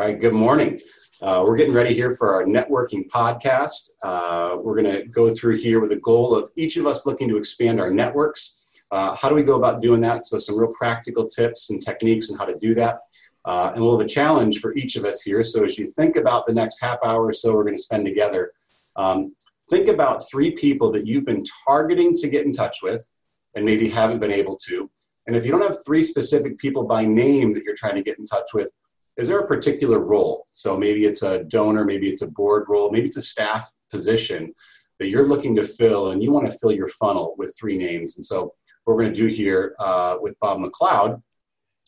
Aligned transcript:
All 0.00 0.06
right, 0.06 0.18
good 0.18 0.32
morning. 0.32 0.80
Uh, 1.20 1.44
we're 1.46 1.58
getting 1.58 1.74
ready 1.74 1.92
here 1.92 2.16
for 2.16 2.32
our 2.32 2.44
networking 2.44 3.06
podcast. 3.10 3.90
Uh, 4.02 4.56
we're 4.56 4.80
going 4.80 4.90
to 4.90 5.04
go 5.08 5.34
through 5.34 5.58
here 5.58 5.78
with 5.78 5.90
the 5.90 5.96
goal 5.96 6.34
of 6.34 6.48
each 6.56 6.78
of 6.78 6.86
us 6.86 7.04
looking 7.04 7.28
to 7.28 7.36
expand 7.36 7.78
our 7.78 7.90
networks. 7.90 8.80
Uh, 8.90 9.14
how 9.14 9.28
do 9.28 9.34
we 9.34 9.42
go 9.42 9.56
about 9.56 9.82
doing 9.82 10.00
that? 10.00 10.24
So, 10.24 10.38
some 10.38 10.58
real 10.58 10.72
practical 10.72 11.28
tips 11.28 11.68
and 11.68 11.84
techniques 11.84 12.30
on 12.30 12.38
how 12.38 12.46
to 12.46 12.56
do 12.56 12.74
that. 12.76 13.00
Uh, 13.44 13.72
and 13.74 13.82
we'll 13.82 13.98
have 13.98 14.06
a 14.06 14.08
challenge 14.08 14.60
for 14.60 14.74
each 14.74 14.96
of 14.96 15.04
us 15.04 15.20
here. 15.20 15.44
So, 15.44 15.64
as 15.64 15.76
you 15.76 15.90
think 15.90 16.16
about 16.16 16.46
the 16.46 16.54
next 16.54 16.80
half 16.80 16.98
hour 17.04 17.26
or 17.26 17.34
so 17.34 17.52
we're 17.52 17.64
going 17.64 17.76
to 17.76 17.82
spend 17.82 18.06
together, 18.06 18.52
um, 18.96 19.36
think 19.68 19.88
about 19.88 20.26
three 20.30 20.52
people 20.52 20.90
that 20.92 21.06
you've 21.06 21.26
been 21.26 21.44
targeting 21.66 22.16
to 22.16 22.28
get 22.30 22.46
in 22.46 22.54
touch 22.54 22.78
with 22.82 23.06
and 23.54 23.66
maybe 23.66 23.86
haven't 23.86 24.20
been 24.20 24.32
able 24.32 24.56
to. 24.66 24.90
And 25.26 25.36
if 25.36 25.44
you 25.44 25.50
don't 25.50 25.60
have 25.60 25.84
three 25.84 26.02
specific 26.02 26.56
people 26.56 26.84
by 26.84 27.04
name 27.04 27.52
that 27.52 27.64
you're 27.64 27.76
trying 27.76 27.96
to 27.96 28.02
get 28.02 28.18
in 28.18 28.24
touch 28.24 28.54
with, 28.54 28.72
is 29.20 29.28
there 29.28 29.40
a 29.40 29.46
particular 29.46 29.98
role? 29.98 30.46
So 30.50 30.76
maybe 30.76 31.04
it's 31.04 31.22
a 31.22 31.44
donor, 31.44 31.84
maybe 31.84 32.08
it's 32.08 32.22
a 32.22 32.26
board 32.26 32.64
role, 32.68 32.90
maybe 32.90 33.06
it's 33.06 33.18
a 33.18 33.22
staff 33.22 33.70
position 33.90 34.54
that 34.98 35.08
you're 35.08 35.26
looking 35.26 35.54
to 35.56 35.62
fill 35.62 36.10
and 36.10 36.22
you 36.22 36.30
want 36.30 36.50
to 36.50 36.58
fill 36.58 36.72
your 36.72 36.88
funnel 36.88 37.34
with 37.36 37.54
three 37.58 37.76
names. 37.76 38.16
And 38.16 38.24
so 38.24 38.54
what 38.84 38.96
we're 38.96 39.02
going 39.02 39.14
to 39.14 39.20
do 39.20 39.26
here 39.26 39.74
uh, 39.78 40.16
with 40.20 40.38
Bob 40.40 40.58
McLeod, 40.58 41.20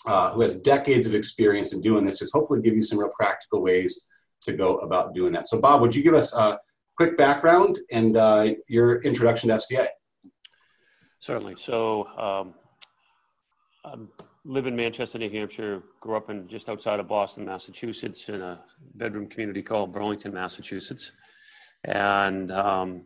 uh, 0.07 0.33
who 0.33 0.43
has 0.43 0.57
decades 0.61 1.07
of 1.07 1.15
experience 1.15 1.73
in 1.73 1.81
doing 1.81 2.05
this, 2.05 2.21
is 2.21 2.31
hopefully 2.33 2.61
give 2.61 2.75
you 2.75 2.83
some 2.83 2.99
real 2.99 3.13
practical 3.19 3.63
ways 3.63 4.07
to 4.43 4.53
go 4.53 4.79
about 4.79 5.15
doing 5.15 5.33
that. 5.33 5.47
So 5.47 5.61
Bob, 5.61 5.81
would 5.81 5.95
you 5.95 6.03
give 6.03 6.15
us 6.15 6.35
a 6.35 6.59
quick 6.97 7.17
background 7.17 7.81
and 7.91 8.17
uh, 8.17 8.55
your 8.69 9.03
introduction 9.03 9.49
to 9.49 9.57
FCA? 9.57 9.89
Certainly. 11.21 11.55
So 11.57 12.07
um, 12.09 12.55
I'm 13.85 14.09
live 14.45 14.67
in 14.67 14.75
Manchester, 14.75 15.19
New 15.19 15.31
Hampshire. 15.31 15.83
Grew 16.01 16.17
up 16.17 16.31
in 16.31 16.49
just 16.49 16.69
outside 16.69 17.01
of 17.01 17.07
Boston, 17.09 17.45
Massachusetts, 17.45 18.29
in 18.29 18.43
a 18.43 18.61
bedroom 18.95 19.29
community 19.29 19.63
called 19.63 19.93
Burlington, 19.93 20.35
Massachusetts. 20.35 21.13
And 21.85 22.51
um, 22.51 23.05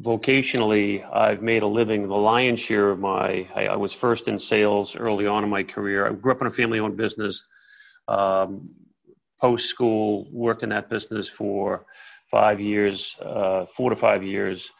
vocationally, 0.00 1.08
I've 1.12 1.42
made 1.42 1.62
a 1.62 1.66
living. 1.66 2.08
The 2.08 2.14
lion's 2.14 2.60
share 2.60 2.90
of 2.90 2.98
my, 2.98 3.46
I, 3.54 3.66
I, 3.68 3.76
was 3.76 3.94
first 3.94 4.28
in 4.28 4.38
sales 4.38 4.96
early 4.96 5.26
on 5.26 5.44
in 5.44 5.50
my 5.50 5.62
career. 5.62 6.08
I 6.08 6.12
grew 6.12 6.32
up 6.32 6.40
in 6.40 6.46
a 6.48 6.52
family-owned 6.52 6.96
business. 6.96 7.46
Um, 8.08 8.70
Post 9.38 9.68
school, 9.68 10.26
worked 10.32 10.62
in 10.62 10.70
that 10.70 10.88
business 10.88 11.28
for 11.28 11.84
five 12.30 12.58
years, 12.58 13.16
uh, 13.20 13.66
four 13.66 13.90
to 13.90 13.96
five 13.96 14.22
years. 14.22 14.70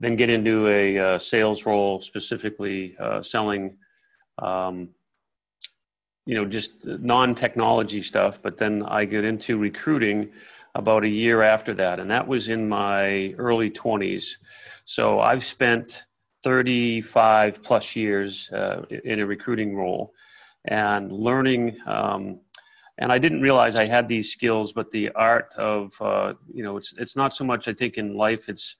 Then 0.00 0.16
get 0.16 0.28
into 0.28 0.66
a 0.66 0.98
uh, 0.98 1.18
sales 1.20 1.64
role, 1.64 2.02
specifically 2.02 2.96
uh, 2.98 3.22
selling 3.22 3.78
um, 4.38 4.88
you 6.26 6.34
know, 6.34 6.44
just 6.44 6.84
non-technology 6.84 8.02
stuff. 8.02 8.40
But 8.42 8.58
then 8.58 8.82
I 8.82 9.04
get 9.04 9.24
into 9.24 9.58
recruiting 9.58 10.30
about 10.74 11.04
a 11.04 11.08
year 11.08 11.42
after 11.42 11.74
that, 11.74 11.98
and 11.98 12.10
that 12.10 12.26
was 12.26 12.48
in 12.48 12.68
my 12.68 13.34
early 13.38 13.70
20s. 13.70 14.36
So 14.84 15.20
I've 15.20 15.44
spent 15.44 16.04
35 16.42 17.62
plus 17.62 17.96
years 17.96 18.50
uh, 18.52 18.84
in 19.04 19.20
a 19.20 19.26
recruiting 19.26 19.76
role 19.76 20.12
and 20.66 21.12
learning. 21.12 21.76
Um, 21.86 22.40
and 22.98 23.10
I 23.10 23.18
didn't 23.18 23.40
realize 23.40 23.76
I 23.76 23.86
had 23.86 24.08
these 24.08 24.32
skills, 24.32 24.72
but 24.72 24.90
the 24.90 25.10
art 25.12 25.52
of, 25.56 25.92
uh, 26.00 26.34
you 26.52 26.62
know, 26.62 26.76
it's, 26.76 26.92
it's 26.98 27.16
not 27.16 27.34
so 27.34 27.44
much, 27.44 27.66
I 27.66 27.72
think, 27.72 27.96
in 27.96 28.14
life, 28.14 28.48
it's, 28.48 28.76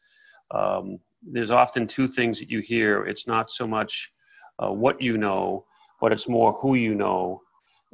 um, 0.51 0.99
there's 1.23 1.51
often 1.51 1.87
two 1.87 2.07
things 2.07 2.39
that 2.39 2.51
you 2.51 2.61
hear. 2.61 3.05
It's 3.07 3.27
not 3.27 3.51
so 3.51 3.67
much 3.67 4.13
uh, 4.59 4.71
what 4.71 5.01
you 5.01 5.17
know, 5.17 5.65
but 6.01 6.13
it's 6.13 6.29
more 6.29 6.53
who 6.55 6.75
you 6.75 6.95
know. 6.95 7.43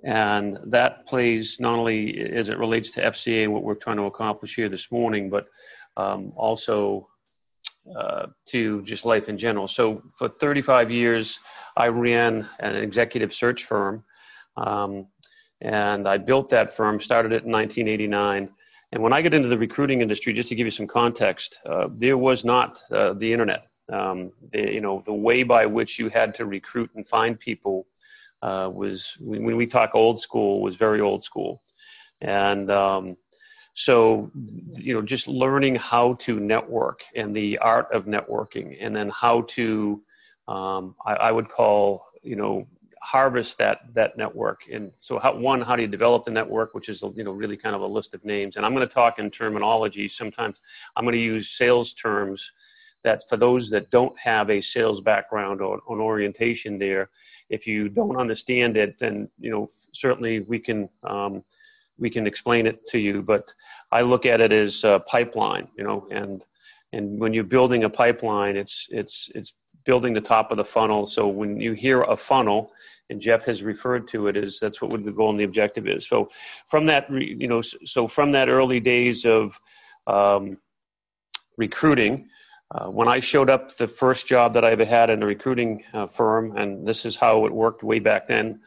And 0.04 0.58
that 0.66 1.06
plays 1.06 1.58
not 1.58 1.78
only 1.78 2.20
as 2.20 2.48
it 2.48 2.58
relates 2.58 2.90
to 2.92 3.02
FCA 3.02 3.44
and 3.44 3.52
what 3.52 3.62
we're 3.62 3.74
trying 3.74 3.96
to 3.96 4.04
accomplish 4.04 4.54
here 4.54 4.68
this 4.68 4.92
morning, 4.92 5.30
but 5.30 5.46
um, 5.96 6.32
also 6.36 7.06
uh, 7.94 8.26
to 8.46 8.82
just 8.82 9.04
life 9.04 9.28
in 9.28 9.38
general. 9.38 9.68
So 9.68 10.02
for 10.18 10.28
35 10.28 10.90
years, 10.90 11.38
I 11.76 11.88
ran 11.88 12.48
an 12.60 12.76
executive 12.76 13.32
search 13.32 13.64
firm. 13.64 14.04
Um, 14.56 15.06
and 15.60 16.06
I 16.06 16.18
built 16.18 16.48
that 16.50 16.72
firm, 16.72 17.00
started 17.00 17.32
it 17.32 17.44
in 17.44 17.52
1989. 17.52 18.50
And 18.92 19.02
when 19.02 19.12
I 19.12 19.22
got 19.22 19.34
into 19.34 19.48
the 19.48 19.58
recruiting 19.58 20.00
industry, 20.00 20.32
just 20.32 20.48
to 20.50 20.54
give 20.54 20.66
you 20.66 20.70
some 20.70 20.86
context, 20.86 21.58
uh, 21.66 21.88
there 21.96 22.18
was 22.18 22.44
not 22.44 22.80
uh, 22.90 23.14
the 23.14 23.32
internet. 23.32 23.66
Um, 23.92 24.32
the, 24.52 24.72
you 24.72 24.80
know, 24.80 25.02
the 25.06 25.14
way 25.14 25.44
by 25.44 25.64
which 25.64 25.98
you 25.98 26.08
had 26.08 26.34
to 26.36 26.44
recruit 26.44 26.90
and 26.96 27.06
find 27.06 27.38
people 27.38 27.86
uh, 28.46 28.70
was 28.72 29.16
when 29.18 29.56
we 29.56 29.66
talk 29.66 29.90
old 29.94 30.20
school 30.20 30.62
was 30.62 30.76
very 30.76 31.00
old 31.00 31.22
school. 31.22 31.62
And 32.20 32.70
um, 32.70 33.16
so 33.74 34.30
you 34.86 34.94
know 34.94 35.02
just 35.02 35.26
learning 35.26 35.74
how 35.74 36.14
to 36.14 36.38
network 36.38 37.02
and 37.16 37.34
the 37.34 37.58
art 37.58 37.88
of 37.92 38.06
networking 38.06 38.76
and 38.80 38.94
then 38.94 39.10
how 39.10 39.42
to 39.56 40.00
um, 40.46 40.94
I, 41.04 41.14
I, 41.28 41.32
would 41.32 41.48
call 41.48 42.06
you 42.22 42.36
know 42.36 42.66
harvest 43.02 43.58
that 43.58 43.80
that 43.94 44.16
network. 44.16 44.60
And 44.72 44.92
so 45.00 45.18
how, 45.18 45.34
one 45.34 45.60
how 45.60 45.74
do 45.74 45.82
you 45.82 45.88
develop 45.88 46.24
the 46.24 46.30
network 46.30 46.72
which 46.72 46.88
is 46.88 47.02
you 47.16 47.24
know 47.24 47.32
really 47.32 47.56
kind 47.56 47.74
of 47.74 47.82
a 47.82 47.86
list 47.86 48.14
of 48.14 48.24
names. 48.24 48.56
And 48.56 48.64
i'm 48.64 48.74
going 48.74 48.86
to 48.86 48.94
talk 48.94 49.18
in 49.18 49.28
terminology. 49.30 50.08
Sometimes 50.08 50.60
i'm 50.94 51.04
going 51.04 51.20
to 51.20 51.30
use 51.34 51.50
sales 51.50 51.92
terms 51.94 52.52
that 53.02 53.28
for 53.28 53.36
those 53.36 53.70
that 53.70 53.90
don't 53.90 54.18
have 54.18 54.50
a 54.50 54.60
sales 54.60 55.00
background 55.00 55.60
or 55.60 55.80
an 55.90 56.00
orientation 56.00 56.78
there 56.78 57.10
if 57.50 57.66
you 57.66 57.88
don't 57.88 58.16
understand 58.16 58.76
it, 58.76 58.98
then 58.98 59.28
you 59.38 59.50
know 59.50 59.68
certainly 59.92 60.40
we 60.40 60.58
can 60.58 60.88
um, 61.04 61.44
we 61.98 62.10
can 62.10 62.26
explain 62.26 62.66
it 62.66 62.86
to 62.88 62.98
you. 62.98 63.22
But 63.22 63.52
I 63.92 64.02
look 64.02 64.26
at 64.26 64.40
it 64.40 64.52
as 64.52 64.84
a 64.84 65.02
pipeline, 65.06 65.68
you 65.76 65.84
know, 65.84 66.06
and 66.10 66.44
and 66.92 67.20
when 67.20 67.32
you're 67.32 67.44
building 67.44 67.84
a 67.84 67.90
pipeline, 67.90 68.56
it's 68.56 68.86
it's 68.90 69.30
it's 69.34 69.52
building 69.84 70.12
the 70.12 70.20
top 70.20 70.50
of 70.50 70.56
the 70.56 70.64
funnel. 70.64 71.06
So 71.06 71.28
when 71.28 71.60
you 71.60 71.72
hear 71.72 72.02
a 72.02 72.16
funnel, 72.16 72.72
and 73.10 73.20
Jeff 73.20 73.44
has 73.44 73.62
referred 73.62 74.08
to 74.08 74.26
it 74.26 74.36
as 74.36 74.58
that's 74.58 74.82
what 74.82 75.02
the 75.02 75.12
goal 75.12 75.30
and 75.30 75.40
the 75.40 75.44
objective 75.44 75.86
is. 75.86 76.06
So 76.06 76.28
from 76.66 76.84
that, 76.86 77.10
you 77.10 77.46
know, 77.46 77.62
so 77.62 78.08
from 78.08 78.32
that 78.32 78.48
early 78.48 78.80
days 78.80 79.24
of 79.24 79.58
um, 80.06 80.58
recruiting, 81.56 82.28
uh, 82.70 82.86
when 82.86 83.08
I 83.08 83.20
showed 83.20 83.48
up, 83.48 83.76
the 83.76 83.86
first 83.86 84.26
job 84.26 84.54
that 84.54 84.64
I 84.64 84.72
ever 84.72 84.84
had 84.84 85.08
in 85.10 85.22
a 85.22 85.26
recruiting 85.26 85.84
uh, 85.94 86.06
firm, 86.06 86.56
and 86.56 86.86
this 86.86 87.04
is 87.04 87.14
how 87.14 87.46
it 87.46 87.52
worked 87.52 87.82
way 87.82 88.00
back 88.00 88.26
then, 88.26 88.60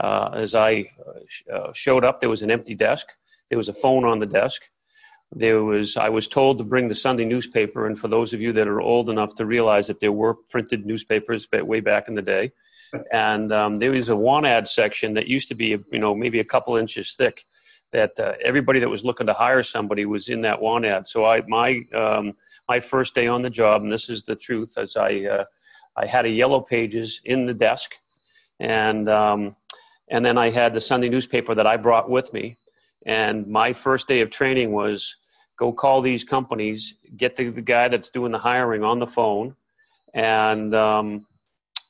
uh, 0.00 0.30
as 0.34 0.54
I 0.54 0.86
uh, 1.52 1.72
showed 1.72 2.04
up, 2.04 2.20
there 2.20 2.28
was 2.28 2.42
an 2.42 2.50
empty 2.50 2.74
desk. 2.74 3.06
There 3.48 3.56
was 3.56 3.68
a 3.68 3.72
phone 3.72 4.04
on 4.04 4.18
the 4.18 4.26
desk. 4.26 4.62
There 5.32 5.64
was, 5.64 5.96
I 5.96 6.10
was 6.10 6.28
told 6.28 6.58
to 6.58 6.64
bring 6.64 6.88
the 6.88 6.94
Sunday 6.94 7.24
newspaper, 7.24 7.86
and 7.86 7.98
for 7.98 8.08
those 8.08 8.34
of 8.34 8.40
you 8.40 8.52
that 8.52 8.68
are 8.68 8.80
old 8.80 9.08
enough 9.08 9.34
to 9.36 9.46
realize 9.46 9.86
that 9.86 10.00
there 10.00 10.12
were 10.12 10.34
printed 10.34 10.84
newspapers 10.84 11.48
way 11.50 11.80
back 11.80 12.08
in 12.08 12.14
the 12.14 12.22
day, 12.22 12.52
and 13.12 13.52
um, 13.52 13.78
there 13.78 13.90
was 13.90 14.10
a 14.10 14.16
want 14.16 14.44
ad 14.44 14.68
section 14.68 15.14
that 15.14 15.28
used 15.28 15.48
to 15.48 15.54
be, 15.54 15.78
you 15.90 15.98
know, 15.98 16.14
maybe 16.14 16.40
a 16.40 16.44
couple 16.44 16.76
inches 16.76 17.14
thick. 17.14 17.44
That 17.92 18.18
uh, 18.18 18.34
everybody 18.44 18.80
that 18.80 18.88
was 18.88 19.04
looking 19.04 19.28
to 19.28 19.32
hire 19.32 19.62
somebody 19.62 20.04
was 20.04 20.28
in 20.28 20.42
that 20.42 20.60
want 20.60 20.84
ad. 20.84 21.06
So 21.06 21.24
I, 21.24 21.42
my 21.46 21.80
um, 21.94 22.34
my 22.68 22.80
first 22.80 23.14
day 23.14 23.26
on 23.26 23.42
the 23.42 23.50
job, 23.50 23.82
and 23.82 23.92
this 23.92 24.08
is 24.08 24.22
the 24.22 24.36
truth, 24.36 24.76
as 24.76 24.96
I 24.96 25.24
uh, 25.24 25.44
I 25.96 26.06
had 26.06 26.26
a 26.26 26.30
yellow 26.30 26.60
pages 26.60 27.20
in 27.24 27.46
the 27.46 27.54
desk, 27.54 27.94
and 28.60 29.08
um, 29.08 29.56
and 30.10 30.24
then 30.24 30.38
I 30.38 30.50
had 30.50 30.74
the 30.74 30.80
Sunday 30.80 31.08
newspaper 31.08 31.54
that 31.54 31.66
I 31.66 31.76
brought 31.76 32.10
with 32.10 32.32
me, 32.32 32.56
and 33.06 33.46
my 33.46 33.72
first 33.72 34.08
day 34.08 34.20
of 34.20 34.30
training 34.30 34.72
was 34.72 35.16
go 35.56 35.72
call 35.72 36.02
these 36.02 36.22
companies, 36.22 36.94
get 37.16 37.34
the, 37.36 37.48
the 37.48 37.62
guy 37.62 37.88
that's 37.88 38.10
doing 38.10 38.30
the 38.32 38.38
hiring 38.38 38.84
on 38.84 38.98
the 38.98 39.06
phone, 39.06 39.54
and 40.14 40.74
um, 40.74 41.26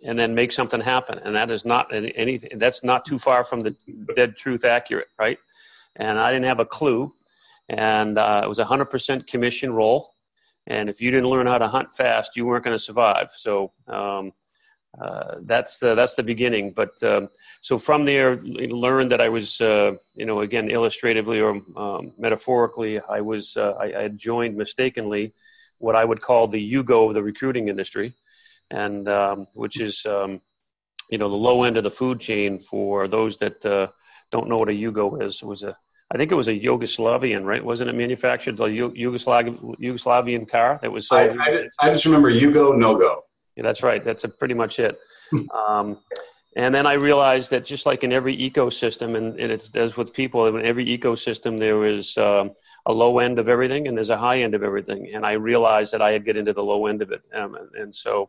and 0.04 0.18
then 0.18 0.34
make 0.34 0.52
something 0.52 0.80
happen. 0.80 1.18
And 1.20 1.34
that 1.34 1.50
is 1.50 1.64
not 1.64 1.92
anything. 1.92 2.58
That's 2.58 2.84
not 2.84 3.04
too 3.04 3.18
far 3.18 3.44
from 3.44 3.60
the 3.60 3.74
dead 4.14 4.36
truth 4.36 4.64
accurate, 4.64 5.08
right? 5.18 5.38
And 5.96 6.18
I 6.18 6.30
didn't 6.30 6.44
have 6.44 6.60
a 6.60 6.66
clue, 6.66 7.14
and 7.70 8.18
uh, 8.18 8.42
it 8.44 8.48
was 8.48 8.58
a 8.58 8.64
hundred 8.64 8.86
percent 8.86 9.26
commission 9.26 9.72
role 9.72 10.12
and 10.66 10.88
if 10.88 11.00
you 11.00 11.10
didn't 11.10 11.28
learn 11.28 11.46
how 11.46 11.58
to 11.58 11.68
hunt 11.68 11.94
fast, 11.94 12.36
you 12.36 12.46
weren't 12.46 12.64
going 12.64 12.76
to 12.76 12.82
survive. 12.82 13.30
So 13.34 13.72
um, 13.88 14.32
uh, 15.00 15.36
that's 15.42 15.78
the, 15.78 15.94
that's 15.94 16.14
the 16.14 16.22
beginning. 16.22 16.72
But 16.72 17.00
um, 17.02 17.28
so 17.60 17.78
from 17.78 18.04
there, 18.04 18.36
learned 18.36 19.12
that 19.12 19.20
I 19.20 19.28
was, 19.28 19.60
uh, 19.60 19.92
you 20.14 20.26
know, 20.26 20.40
again, 20.40 20.70
illustratively 20.70 21.40
or 21.40 21.60
um, 21.76 22.12
metaphorically, 22.18 23.00
I 23.00 23.20
was 23.20 23.56
uh, 23.56 23.74
I, 23.78 24.02
had 24.02 24.18
joined 24.18 24.56
mistakenly 24.56 25.34
what 25.78 25.96
I 25.96 26.04
would 26.04 26.20
call 26.20 26.48
the 26.48 26.72
Yugo 26.72 27.08
of 27.08 27.14
the 27.14 27.22
recruiting 27.22 27.68
industry, 27.68 28.14
and 28.70 29.08
um, 29.08 29.46
which 29.52 29.80
is 29.80 30.04
um, 30.06 30.40
you 31.10 31.18
know 31.18 31.28
the 31.28 31.36
low 31.36 31.64
end 31.64 31.76
of 31.76 31.84
the 31.84 31.90
food 31.90 32.18
chain 32.18 32.58
for 32.58 33.06
those 33.06 33.36
that 33.36 33.64
uh, 33.66 33.88
don't 34.32 34.48
know 34.48 34.56
what 34.56 34.70
a 34.70 34.72
Yugo 34.72 35.22
is. 35.22 35.42
It 35.42 35.46
was 35.46 35.62
a 35.62 35.76
I 36.12 36.16
think 36.16 36.30
it 36.30 36.36
was 36.36 36.48
a 36.48 36.52
Yugoslavian, 36.52 37.44
right? 37.44 37.64
Wasn't 37.64 37.90
it 37.90 37.94
manufactured 37.94 38.60
a 38.60 38.64
Yugoslav- 38.64 39.78
Yugoslavian 39.80 40.48
car 40.48 40.78
that 40.82 40.90
was 40.90 41.08
sold? 41.08 41.36
I, 41.38 41.50
I, 41.50 41.68
I 41.80 41.90
just 41.90 42.04
remember 42.04 42.30
Yugo 42.30 42.76
no 42.76 42.96
go. 42.96 43.24
Yeah, 43.56 43.64
that's 43.64 43.82
right. 43.82 44.04
That's 44.04 44.24
a, 44.24 44.28
pretty 44.28 44.54
much 44.54 44.78
it. 44.78 44.98
um, 45.54 45.98
and 46.56 46.74
then 46.74 46.86
I 46.86 46.94
realized 46.94 47.50
that 47.50 47.64
just 47.64 47.86
like 47.86 48.04
in 48.04 48.12
every 48.12 48.36
ecosystem, 48.36 49.16
and, 49.16 49.38
and 49.38 49.52
it's 49.52 49.74
as 49.74 49.96
with 49.96 50.12
people, 50.12 50.46
in 50.46 50.64
every 50.64 50.86
ecosystem 50.86 51.58
there 51.58 51.84
is 51.84 52.16
um, 52.16 52.52
a 52.86 52.92
low 52.92 53.18
end 53.18 53.38
of 53.38 53.48
everything 53.48 53.88
and 53.88 53.96
there's 53.96 54.10
a 54.10 54.16
high 54.16 54.40
end 54.40 54.54
of 54.54 54.62
everything. 54.62 55.10
And 55.12 55.26
I 55.26 55.32
realized 55.32 55.92
that 55.92 56.00
I 56.00 56.12
had 56.12 56.24
get 56.24 56.36
into 56.36 56.52
the 56.52 56.62
low 56.62 56.86
end 56.86 57.02
of 57.02 57.10
it. 57.10 57.20
Um, 57.34 57.56
and, 57.56 57.68
and, 57.74 57.94
so, 57.94 58.28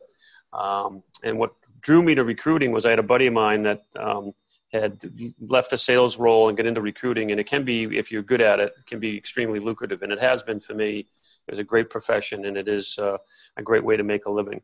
um, 0.52 1.04
and 1.24 1.38
what 1.38 1.52
drew 1.82 2.02
me 2.02 2.16
to 2.16 2.24
recruiting 2.24 2.72
was 2.72 2.86
I 2.86 2.90
had 2.90 3.00
a 3.00 3.04
buddy 3.04 3.28
of 3.28 3.34
mine 3.34 3.64
that 3.64 3.84
um, 3.96 4.34
had 4.74 5.02
left 5.40 5.72
the 5.72 5.78
sales 5.78 6.18
role 6.18 6.50
and 6.50 6.58
get 6.58 6.66
into 6.66 6.82
recruiting. 6.82 7.32
And 7.32 7.40
it 7.40 7.48
can 7.48 7.64
be, 7.64 7.98
if 7.98 8.12
you're 8.12 8.24
good 8.24 8.42
at 8.42 8.60
it, 8.60 8.74
can 8.86 9.00
be 9.00 9.18
extremely 9.18 9.60
lucrative. 9.60 10.02
And 10.02 10.12
it 10.12 10.20
has 10.20 10.44
been 10.44 10.60
for 10.60 10.74
me. 10.74 11.08
It 11.48 11.52
was 11.52 11.60
a 11.60 11.64
great 11.64 11.90
profession 11.90 12.46
and 12.46 12.58
it 12.58 12.68
is 12.68 12.98
uh, 13.00 13.18
a 13.56 13.64
great 13.64 13.84
way 13.84 13.96
to 13.96 14.04
make 14.04 14.26
a 14.26 14.32
living. 14.32 14.62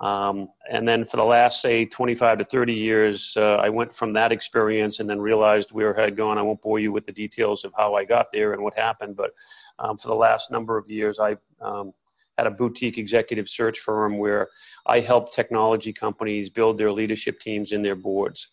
Um, 0.00 0.48
and 0.70 0.86
then 0.86 1.04
for 1.04 1.16
the 1.16 1.24
last, 1.24 1.60
say, 1.60 1.84
25 1.84 2.38
to 2.38 2.44
30 2.44 2.72
years, 2.72 3.34
uh, 3.36 3.56
I 3.56 3.68
went 3.68 3.92
from 3.92 4.12
that 4.12 4.30
experience 4.30 5.00
and 5.00 5.10
then 5.10 5.20
realized 5.20 5.72
where 5.72 5.98
I 5.98 6.04
had 6.04 6.16
gone. 6.16 6.38
I 6.38 6.42
won't 6.42 6.62
bore 6.62 6.78
you 6.78 6.92
with 6.92 7.04
the 7.04 7.12
details 7.12 7.64
of 7.64 7.72
how 7.76 7.94
I 7.94 8.04
got 8.04 8.30
there 8.30 8.52
and 8.52 8.62
what 8.62 8.78
happened, 8.78 9.16
but 9.16 9.32
um, 9.80 9.98
for 9.98 10.08
the 10.08 10.14
last 10.14 10.52
number 10.52 10.78
of 10.78 10.88
years, 10.88 11.18
I 11.18 11.36
um, 11.60 11.92
had 12.36 12.46
a 12.46 12.50
boutique 12.52 12.96
executive 12.96 13.48
search 13.48 13.80
firm 13.80 14.18
where 14.18 14.48
I 14.86 15.00
helped 15.00 15.34
technology 15.34 15.92
companies 15.92 16.48
build 16.48 16.78
their 16.78 16.92
leadership 16.92 17.40
teams 17.40 17.72
in 17.72 17.82
their 17.82 17.96
boards. 17.96 18.48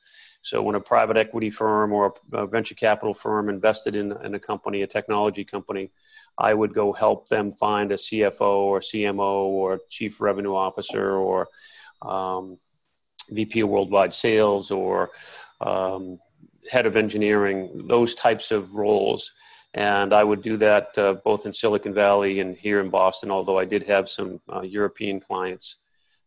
So 0.46 0.62
when 0.62 0.76
a 0.76 0.80
private 0.80 1.18
equity 1.18 1.50
firm 1.50 1.92
or 1.92 2.14
a 2.32 2.46
venture 2.46 2.76
capital 2.76 3.16
firm 3.16 3.50
invested 3.50 3.96
in, 3.96 4.12
in 4.24 4.36
a 4.36 4.40
company, 4.40 4.84
a 4.84 4.88
technology 4.88 5.44
company, 5.44 5.90
I 6.38 6.54
would 6.54 6.76
go 6.76 6.94
help 6.94 7.28
them 7.28 7.52
find 7.52 7.92
a 7.92 7.96
CFO 7.96 8.60
or 8.60 8.80
CMO 8.80 9.46
or 9.46 9.80
chief 9.90 10.22
revenue 10.22 10.54
officer 10.54 11.14
or 11.14 11.48
um, 12.04 12.60
VP 13.32 13.62
of 13.62 13.70
worldwide 13.70 14.14
sales 14.14 14.70
or 14.70 15.10
um, 15.62 16.20
head 16.70 16.86
of 16.86 16.96
engineering, 16.96 17.88
those 17.88 18.14
types 18.14 18.52
of 18.52 18.76
roles. 18.76 19.32
And 19.74 20.14
I 20.14 20.24
would 20.24 20.44
do 20.44 20.58
that 20.58 20.96
uh, 20.96 21.16
both 21.26 21.48
in 21.48 21.54
Silicon 21.54 21.96
Valley 21.96 22.40
and 22.40 22.56
here 22.56 22.82
in 22.82 22.92
Boston, 22.92 23.32
although 23.32 23.58
I 23.58 23.66
did 23.66 23.82
have 23.88 24.08
some 24.08 24.40
uh, 24.54 24.62
European 24.62 25.20
clients 25.20 25.78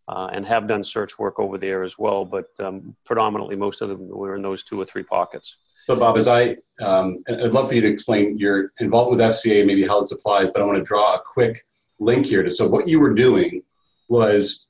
uh, 0.09 0.31
and 0.33 0.47
have 0.47 0.67
done 0.67 0.83
search 0.83 1.19
work 1.19 1.39
over 1.39 1.59
there 1.59 1.83
as 1.85 1.99
well. 1.99 2.25
But 2.25 2.49
um, 2.61 2.97
predominantly, 3.05 3.57
most 3.57 3.83
of 3.83 3.89
them 3.89 4.09
were 4.09 4.37
in 4.37 4.43
those 4.43 4.65
two 4.65 4.81
or 4.81 4.85
three 4.85 5.03
pockets. 5.03 5.57
So, 5.87 5.97
Bob, 5.97 6.17
as 6.17 6.29
I, 6.29 6.57
um, 6.81 7.23
I'd 7.29 7.53
love 7.53 7.69
for 7.69 7.75
you 7.75 7.81
to 7.81 7.89
explain 7.89 8.39
your 8.39 8.73
involvement 8.79 9.19
with 9.23 9.37
FCA, 9.37 9.65
maybe 9.65 9.87
how 9.87 10.01
this 10.01 10.13
applies, 10.13 10.51
but 10.51 10.61
I 10.61 10.65
want 10.67 10.77
to 10.77 10.85
draw 10.85 11.15
a 11.15 11.21
quick 11.21 11.65
link 11.99 12.27
here. 12.27 12.43
To, 12.43 12.51
so, 12.51 12.69
what 12.69 12.89
you 12.89 13.01
were 13.01 13.15
doing 13.15 13.63
was 14.09 14.67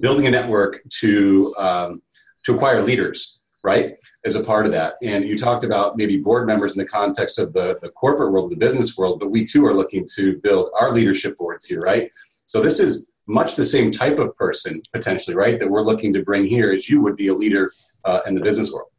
building 0.00 0.26
a 0.26 0.30
network 0.30 0.80
to 1.00 1.54
um, 1.58 2.02
to 2.44 2.54
acquire 2.54 2.82
leaders, 2.82 3.40
right? 3.62 3.96
As 4.24 4.36
a 4.36 4.44
part 4.44 4.66
of 4.66 4.72
that, 4.72 4.94
and 5.02 5.24
you 5.24 5.36
talked 5.36 5.64
about 5.64 5.96
maybe 5.96 6.18
board 6.18 6.46
members 6.46 6.72
in 6.72 6.78
the 6.78 6.86
context 6.86 7.38
of 7.38 7.52
the, 7.52 7.78
the 7.82 7.88
corporate 7.90 8.32
world, 8.32 8.50
the 8.50 8.56
business 8.56 8.96
world, 8.96 9.18
but 9.18 9.30
we 9.30 9.44
too 9.44 9.64
are 9.66 9.74
looking 9.74 10.06
to 10.14 10.38
build 10.42 10.70
our 10.78 10.92
leadership 10.92 11.36
boards 11.36 11.64
here, 11.64 11.80
right? 11.80 12.10
So, 12.46 12.60
this 12.60 12.78
is 12.78 13.06
much 13.26 13.56
the 13.56 13.64
same 13.64 13.90
type 13.90 14.18
of 14.18 14.36
person 14.36 14.82
potentially, 14.92 15.34
right? 15.36 15.58
That 15.58 15.68
we're 15.68 15.82
looking 15.82 16.12
to 16.14 16.22
bring 16.22 16.46
here 16.46 16.72
as 16.72 16.88
you 16.88 17.00
would 17.02 17.16
be 17.16 17.28
a 17.28 17.34
leader 17.34 17.72
uh, 18.04 18.20
in 18.26 18.34
the 18.34 18.40
business 18.40 18.72
world. 18.72 18.90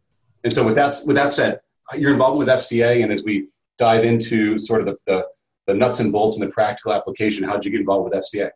And 0.44 0.54
so 0.54 0.63
with 0.63 0.75
that, 0.75 0.95
with 1.06 1.16
that 1.16 1.31
said, 1.31 1.62
your 1.94 2.12
involvement 2.12 2.48
with 2.48 2.60
FCA, 2.60 3.04
and 3.04 3.12
as 3.12 3.24
we 3.24 3.48
dive 3.77 4.04
into 4.04 4.57
sort 4.57 4.80
of 4.80 4.88
the, 4.88 4.98
the, 5.06 5.27
the 5.68 5.74
nuts 5.74 6.00
and 6.00 6.12
bolts 6.12 6.38
and 6.38 6.48
the 6.48 6.51
practical 6.51 6.94
application, 6.94 7.44
how 7.44 7.54
did 7.54 7.66
you 7.66 7.72
get 7.72 7.80
involved 7.80 8.06
with 8.06 8.24
FCA? 8.24 8.50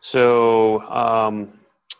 So 0.00 0.80
um, 0.82 1.52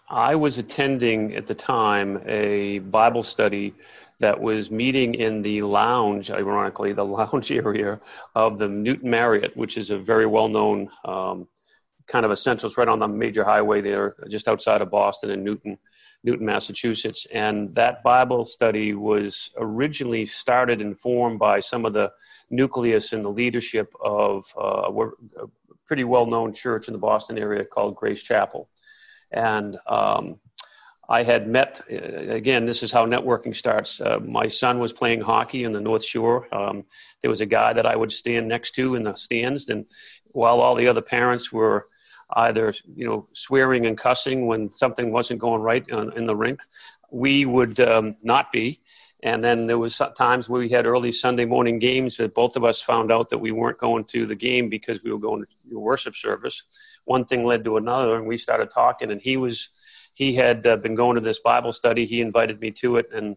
I 0.09 0.35
was 0.35 0.59
attending 0.59 1.35
at 1.35 1.47
the 1.47 1.55
time 1.55 2.23
a 2.27 2.79
Bible 2.81 3.23
study 3.23 3.75
that 4.21 4.41
was 4.41 4.71
meeting 4.71 5.15
in 5.15 5.43
the 5.43 5.63
lounge, 5.63 6.31
ironically, 6.31 6.93
the 6.93 7.05
lounge 7.05 7.53
area 7.53 8.01
of 8.35 8.59
the 8.59 8.69
Newton 8.69 9.11
Marriott, 9.11 9.57
which 9.57 9.79
is 9.79 9.91
a 9.91 9.99
very 9.99 10.27
well 10.27 10.49
known 10.49 10.89
um, 11.05 11.47
kind 12.09 12.25
of 12.25 12.31
essential. 12.31 12.69
It's 12.69 12.79
right 12.79 12.89
on 12.89 12.99
the 12.99 13.09
major 13.09 13.45
highway 13.45 13.81
there, 13.81 14.17
just 14.29 14.49
outside 14.49 14.83
of 14.83 14.91
Boston 14.91 15.31
and 15.31 15.45
Newton. 15.45 15.79
Newton, 16.25 16.47
Massachusetts. 16.47 17.27
And 17.33 17.73
that 17.77 18.03
Bible 18.03 18.45
study 18.45 18.93
was 18.93 19.51
originally 19.57 20.27
started 20.27 20.81
and 20.81 20.99
formed 20.99 21.39
by 21.39 21.61
some 21.61 21.85
of 21.85 21.93
the 21.93 22.11
nucleus 22.51 23.13
and 23.13 23.25
the 23.25 23.29
leadership 23.29 23.93
of 24.01 24.45
uh, 24.57 24.91
a 24.91 25.47
pretty 25.87 26.05
well 26.05 26.27
known 26.27 26.53
church 26.53 26.89
in 26.89 26.93
the 26.93 26.99
Boston 26.99 27.39
area 27.39 27.65
called 27.65 27.97
Grace 27.97 28.23
Chapel. 28.23 28.69
And 29.31 29.79
um, 29.87 30.41
I 31.09 31.23
had 31.23 31.47
met, 31.47 31.81
uh, 31.91 31.95
again, 31.95 32.67
this 32.67 32.83
is 32.83 32.93
how 32.93 33.07
networking 33.07 33.55
starts. 33.55 34.01
Uh, 34.01 34.19
my 34.19 34.49
son 34.49 34.79
was 34.79 34.93
playing 34.93 35.21
hockey 35.21 35.65
in 35.65 35.73
the 35.73 35.81
North 35.81 36.05
Shore. 36.05 36.49
Um, 36.53 36.85
there 37.23 37.31
was 37.31 37.41
a 37.41 37.47
guy 37.47 37.73
that 37.73 37.87
I 37.87 37.97
would 37.97 38.13
stand 38.13 38.49
next 38.49 38.73
to 38.73 38.95
in 38.95 39.05
the 39.05 39.15
stands. 39.15 39.69
And 39.69 39.87
while 40.33 40.61
all 40.61 40.75
the 40.75 40.89
other 40.89 41.03
parents 41.03 41.53
were 41.53 41.87
either 42.33 42.75
you 42.95 43.07
know 43.07 43.29
swearing 43.33 43.87
and 43.87 43.97
cussing 43.97 44.47
when 44.47 44.71
something 44.71 45.13
wasn't 45.13 45.41
going 45.41 45.63
right 45.63 45.87
in, 45.89 46.27
the 46.27 46.37
rink. 46.37 46.61
We 47.11 47.47
would 47.47 47.81
um, 47.81 48.17
not 48.23 48.53
be. 48.53 48.81
And 49.23 49.43
then 49.43 49.67
there 49.67 49.79
was 49.79 50.01
times 50.17 50.49
where 50.49 50.61
we 50.61 50.69
had 50.69 50.87
early 50.87 51.11
Sunday 51.11 51.45
morning 51.45 51.81
games 51.81 52.17
that 52.19 52.35
both 52.35 52.55
of 52.55 52.63
us 52.63 52.81
found 52.81 53.11
out 53.11 53.31
that 53.31 53.39
we 53.39 53.51
weren't 53.51 53.79
going 53.79 54.05
to 54.05 54.27
the 54.27 54.37
game 54.37 54.69
because 54.69 55.03
we 55.03 55.11
were 55.11 55.19
going 55.19 55.45
to 55.71 55.79
worship 55.79 56.15
service. 56.15 56.63
One 57.05 57.25
thing 57.25 57.45
led 57.45 57.65
to 57.65 57.79
another, 57.79 58.15
and 58.17 58.29
we 58.29 58.39
started 58.39 58.71
talking. 58.71 59.11
And 59.11 59.21
he 59.21 59.37
was, 59.37 59.71
he 60.15 60.35
had 60.35 60.65
uh, 60.67 60.77
been 60.77 60.95
going 60.95 61.17
to 61.17 61.21
this 61.21 61.41
Bible 61.41 61.73
study. 61.73 62.07
He 62.07 62.21
invited 62.21 62.61
me 62.61 62.71
to 62.73 62.99
it, 62.99 63.11
and 63.13 63.37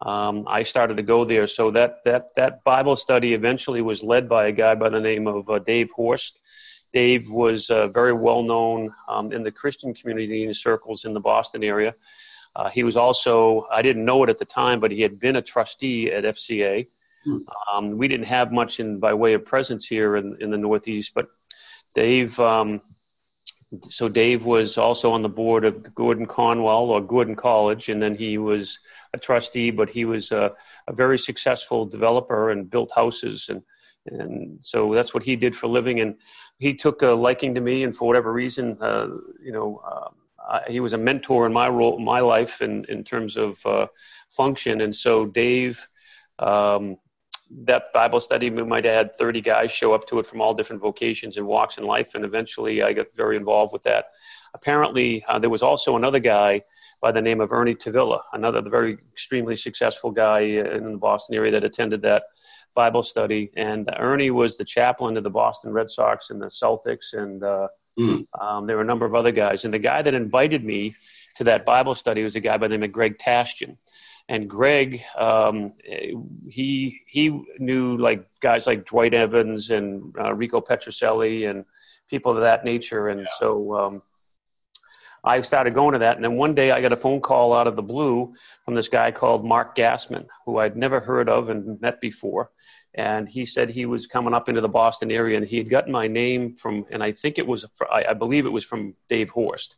um, 0.00 0.44
I 0.46 0.62
started 0.62 0.96
to 0.98 1.02
go 1.02 1.24
there. 1.24 1.46
So 1.46 1.70
that 1.72 2.04
that 2.04 2.34
that 2.36 2.62
Bible 2.64 2.96
study 2.96 3.34
eventually 3.34 3.82
was 3.82 4.02
led 4.02 4.28
by 4.28 4.46
a 4.46 4.52
guy 4.52 4.74
by 4.74 4.90
the 4.90 5.00
name 5.00 5.26
of 5.26 5.48
uh, 5.48 5.58
Dave 5.58 5.90
Horst, 5.90 6.38
Dave 6.96 7.28
was 7.28 7.68
uh, 7.68 7.88
very 7.88 8.14
well 8.14 8.42
known 8.42 8.90
um, 9.06 9.30
in 9.30 9.42
the 9.42 9.52
Christian 9.52 9.92
community 9.92 10.50
circles 10.54 11.04
in 11.04 11.12
the 11.12 11.20
Boston 11.20 11.62
area. 11.62 11.94
Uh, 12.54 12.70
he 12.70 12.84
was 12.84 12.96
also, 12.96 13.66
I 13.70 13.82
didn't 13.82 14.06
know 14.06 14.24
it 14.24 14.30
at 14.30 14.38
the 14.38 14.46
time, 14.46 14.80
but 14.80 14.90
he 14.90 15.02
had 15.02 15.18
been 15.18 15.36
a 15.36 15.42
trustee 15.42 16.10
at 16.10 16.24
FCA. 16.24 16.86
Hmm. 17.22 17.38
Um, 17.70 17.98
we 17.98 18.08
didn't 18.08 18.28
have 18.28 18.50
much 18.50 18.80
in 18.80 18.98
by 18.98 19.12
way 19.12 19.34
of 19.34 19.44
presence 19.44 19.84
here 19.84 20.16
in, 20.16 20.38
in 20.40 20.50
the 20.50 20.56
Northeast, 20.56 21.12
but 21.14 21.26
Dave, 21.94 22.40
um, 22.40 22.80
so 23.90 24.08
Dave 24.08 24.46
was 24.46 24.78
also 24.78 25.12
on 25.12 25.20
the 25.20 25.28
board 25.28 25.66
of 25.66 25.94
Gordon 25.94 26.24
Conwell 26.24 26.90
or 26.90 27.02
Gordon 27.02 27.36
College, 27.36 27.90
and 27.90 28.00
then 28.00 28.16
he 28.16 28.38
was 28.38 28.78
a 29.12 29.18
trustee, 29.18 29.70
but 29.70 29.90
he 29.90 30.06
was 30.06 30.32
a, 30.32 30.54
a 30.88 30.94
very 30.94 31.18
successful 31.18 31.84
developer 31.84 32.48
and 32.48 32.70
built 32.70 32.90
houses. 32.94 33.50
And, 33.50 33.62
and 34.08 34.58
so 34.60 34.92
that's 34.94 35.14
what 35.14 35.22
he 35.22 35.36
did 35.36 35.56
for 35.56 35.66
a 35.66 35.68
living. 35.68 36.00
And 36.00 36.16
he 36.58 36.74
took 36.74 37.02
a 37.02 37.08
liking 37.08 37.54
to 37.54 37.60
me, 37.60 37.84
and 37.84 37.94
for 37.94 38.06
whatever 38.06 38.32
reason, 38.32 38.76
uh, 38.80 39.08
you 39.42 39.52
know, 39.52 39.82
uh, 39.84 40.08
I, 40.48 40.70
he 40.70 40.80
was 40.80 40.92
a 40.92 40.98
mentor 40.98 41.46
in 41.46 41.52
my 41.52 41.68
role, 41.68 41.98
my 41.98 42.20
life, 42.20 42.62
in 42.62 42.84
in 42.88 43.04
terms 43.04 43.36
of 43.36 43.64
uh, 43.66 43.86
function. 44.30 44.80
And 44.80 44.94
so, 44.94 45.26
Dave, 45.26 45.86
um, 46.38 46.96
that 47.50 47.92
Bible 47.92 48.20
study, 48.20 48.50
we 48.50 48.62
might 48.62 48.84
have 48.84 48.94
had 48.94 49.16
30 49.16 49.40
guys 49.40 49.70
show 49.70 49.92
up 49.92 50.06
to 50.08 50.18
it 50.18 50.26
from 50.26 50.40
all 50.40 50.54
different 50.54 50.82
vocations 50.82 51.36
and 51.36 51.46
walks 51.46 51.78
in 51.78 51.84
life, 51.84 52.14
and 52.14 52.24
eventually, 52.24 52.82
I 52.82 52.92
got 52.92 53.06
very 53.14 53.36
involved 53.36 53.72
with 53.72 53.82
that. 53.84 54.06
Apparently, 54.54 55.22
uh, 55.28 55.38
there 55.38 55.50
was 55.50 55.62
also 55.62 55.96
another 55.96 56.18
guy 56.18 56.62
by 57.00 57.12
the 57.12 57.20
name 57.20 57.40
of 57.40 57.52
Ernie 57.52 57.74
Tavilla, 57.74 58.20
another 58.32 58.62
very 58.62 58.94
extremely 59.12 59.56
successful 59.56 60.10
guy 60.10 60.40
in 60.40 60.92
the 60.92 60.98
Boston 60.98 61.34
area 61.34 61.52
that 61.52 61.64
attended 61.64 62.02
that 62.02 62.24
Bible 62.76 63.02
study, 63.02 63.50
and 63.56 63.90
Ernie 63.98 64.30
was 64.30 64.56
the 64.56 64.64
chaplain 64.64 65.16
of 65.16 65.24
the 65.24 65.30
Boston 65.30 65.72
Red 65.72 65.90
Sox 65.90 66.30
and 66.30 66.40
the 66.40 66.46
Celtics, 66.46 67.14
and 67.14 67.42
uh, 67.42 67.68
mm. 67.98 68.24
um, 68.40 68.66
there 68.66 68.76
were 68.76 68.82
a 68.82 68.86
number 68.86 69.06
of 69.06 69.16
other 69.16 69.32
guys. 69.32 69.64
And 69.64 69.74
the 69.74 69.80
guy 69.80 70.02
that 70.02 70.14
invited 70.14 70.62
me 70.62 70.94
to 71.36 71.44
that 71.44 71.66
Bible 71.66 71.94
study 71.94 72.22
was 72.22 72.36
a 72.36 72.40
guy 72.40 72.56
by 72.56 72.68
the 72.68 72.76
name 72.76 72.84
of 72.84 72.92
Greg 72.92 73.18
Tashjian. 73.18 73.76
And 74.28 74.48
Greg, 74.48 75.02
um, 75.16 75.72
he 76.48 77.00
he 77.06 77.42
knew 77.58 77.96
like 77.96 78.24
guys 78.40 78.66
like 78.66 78.86
Dwight 78.86 79.14
Evans 79.14 79.70
and 79.70 80.14
uh, 80.18 80.34
Rico 80.34 80.60
Petrocelli 80.60 81.48
and 81.48 81.64
people 82.10 82.32
of 82.32 82.40
that 82.40 82.64
nature. 82.64 83.08
And 83.08 83.20
yeah. 83.20 83.38
so 83.38 83.74
um, 83.74 84.02
I 85.26 85.42
started 85.42 85.74
going 85.74 85.92
to 85.92 85.98
that. 85.98 86.16
And 86.16 86.24
then 86.24 86.36
one 86.36 86.54
day 86.54 86.70
I 86.70 86.80
got 86.80 86.92
a 86.92 86.96
phone 86.96 87.20
call 87.20 87.52
out 87.52 87.66
of 87.66 87.76
the 87.76 87.82
blue 87.82 88.32
from 88.64 88.74
this 88.74 88.88
guy 88.88 89.10
called 89.10 89.44
Mark 89.44 89.76
Gassman, 89.76 90.26
who 90.44 90.58
I'd 90.58 90.76
never 90.76 91.00
heard 91.00 91.28
of 91.28 91.50
and 91.50 91.80
met 91.80 92.00
before 92.00 92.50
and 92.96 93.28
he 93.28 93.44
said 93.44 93.68
he 93.68 93.84
was 93.84 94.06
coming 94.06 94.34
up 94.34 94.48
into 94.48 94.62
the 94.62 94.68
Boston 94.68 95.10
area, 95.10 95.36
and 95.36 95.46
he 95.46 95.58
had 95.58 95.68
gotten 95.68 95.92
my 95.92 96.08
name 96.08 96.56
from, 96.56 96.86
and 96.90 97.02
I 97.02 97.12
think 97.12 97.38
it 97.38 97.46
was, 97.46 97.66
I, 97.92 98.14
believe 98.14 98.46
it 98.46 98.50
was 98.50 98.64
from 98.64 98.94
Dave 99.08 99.28
Horst, 99.28 99.76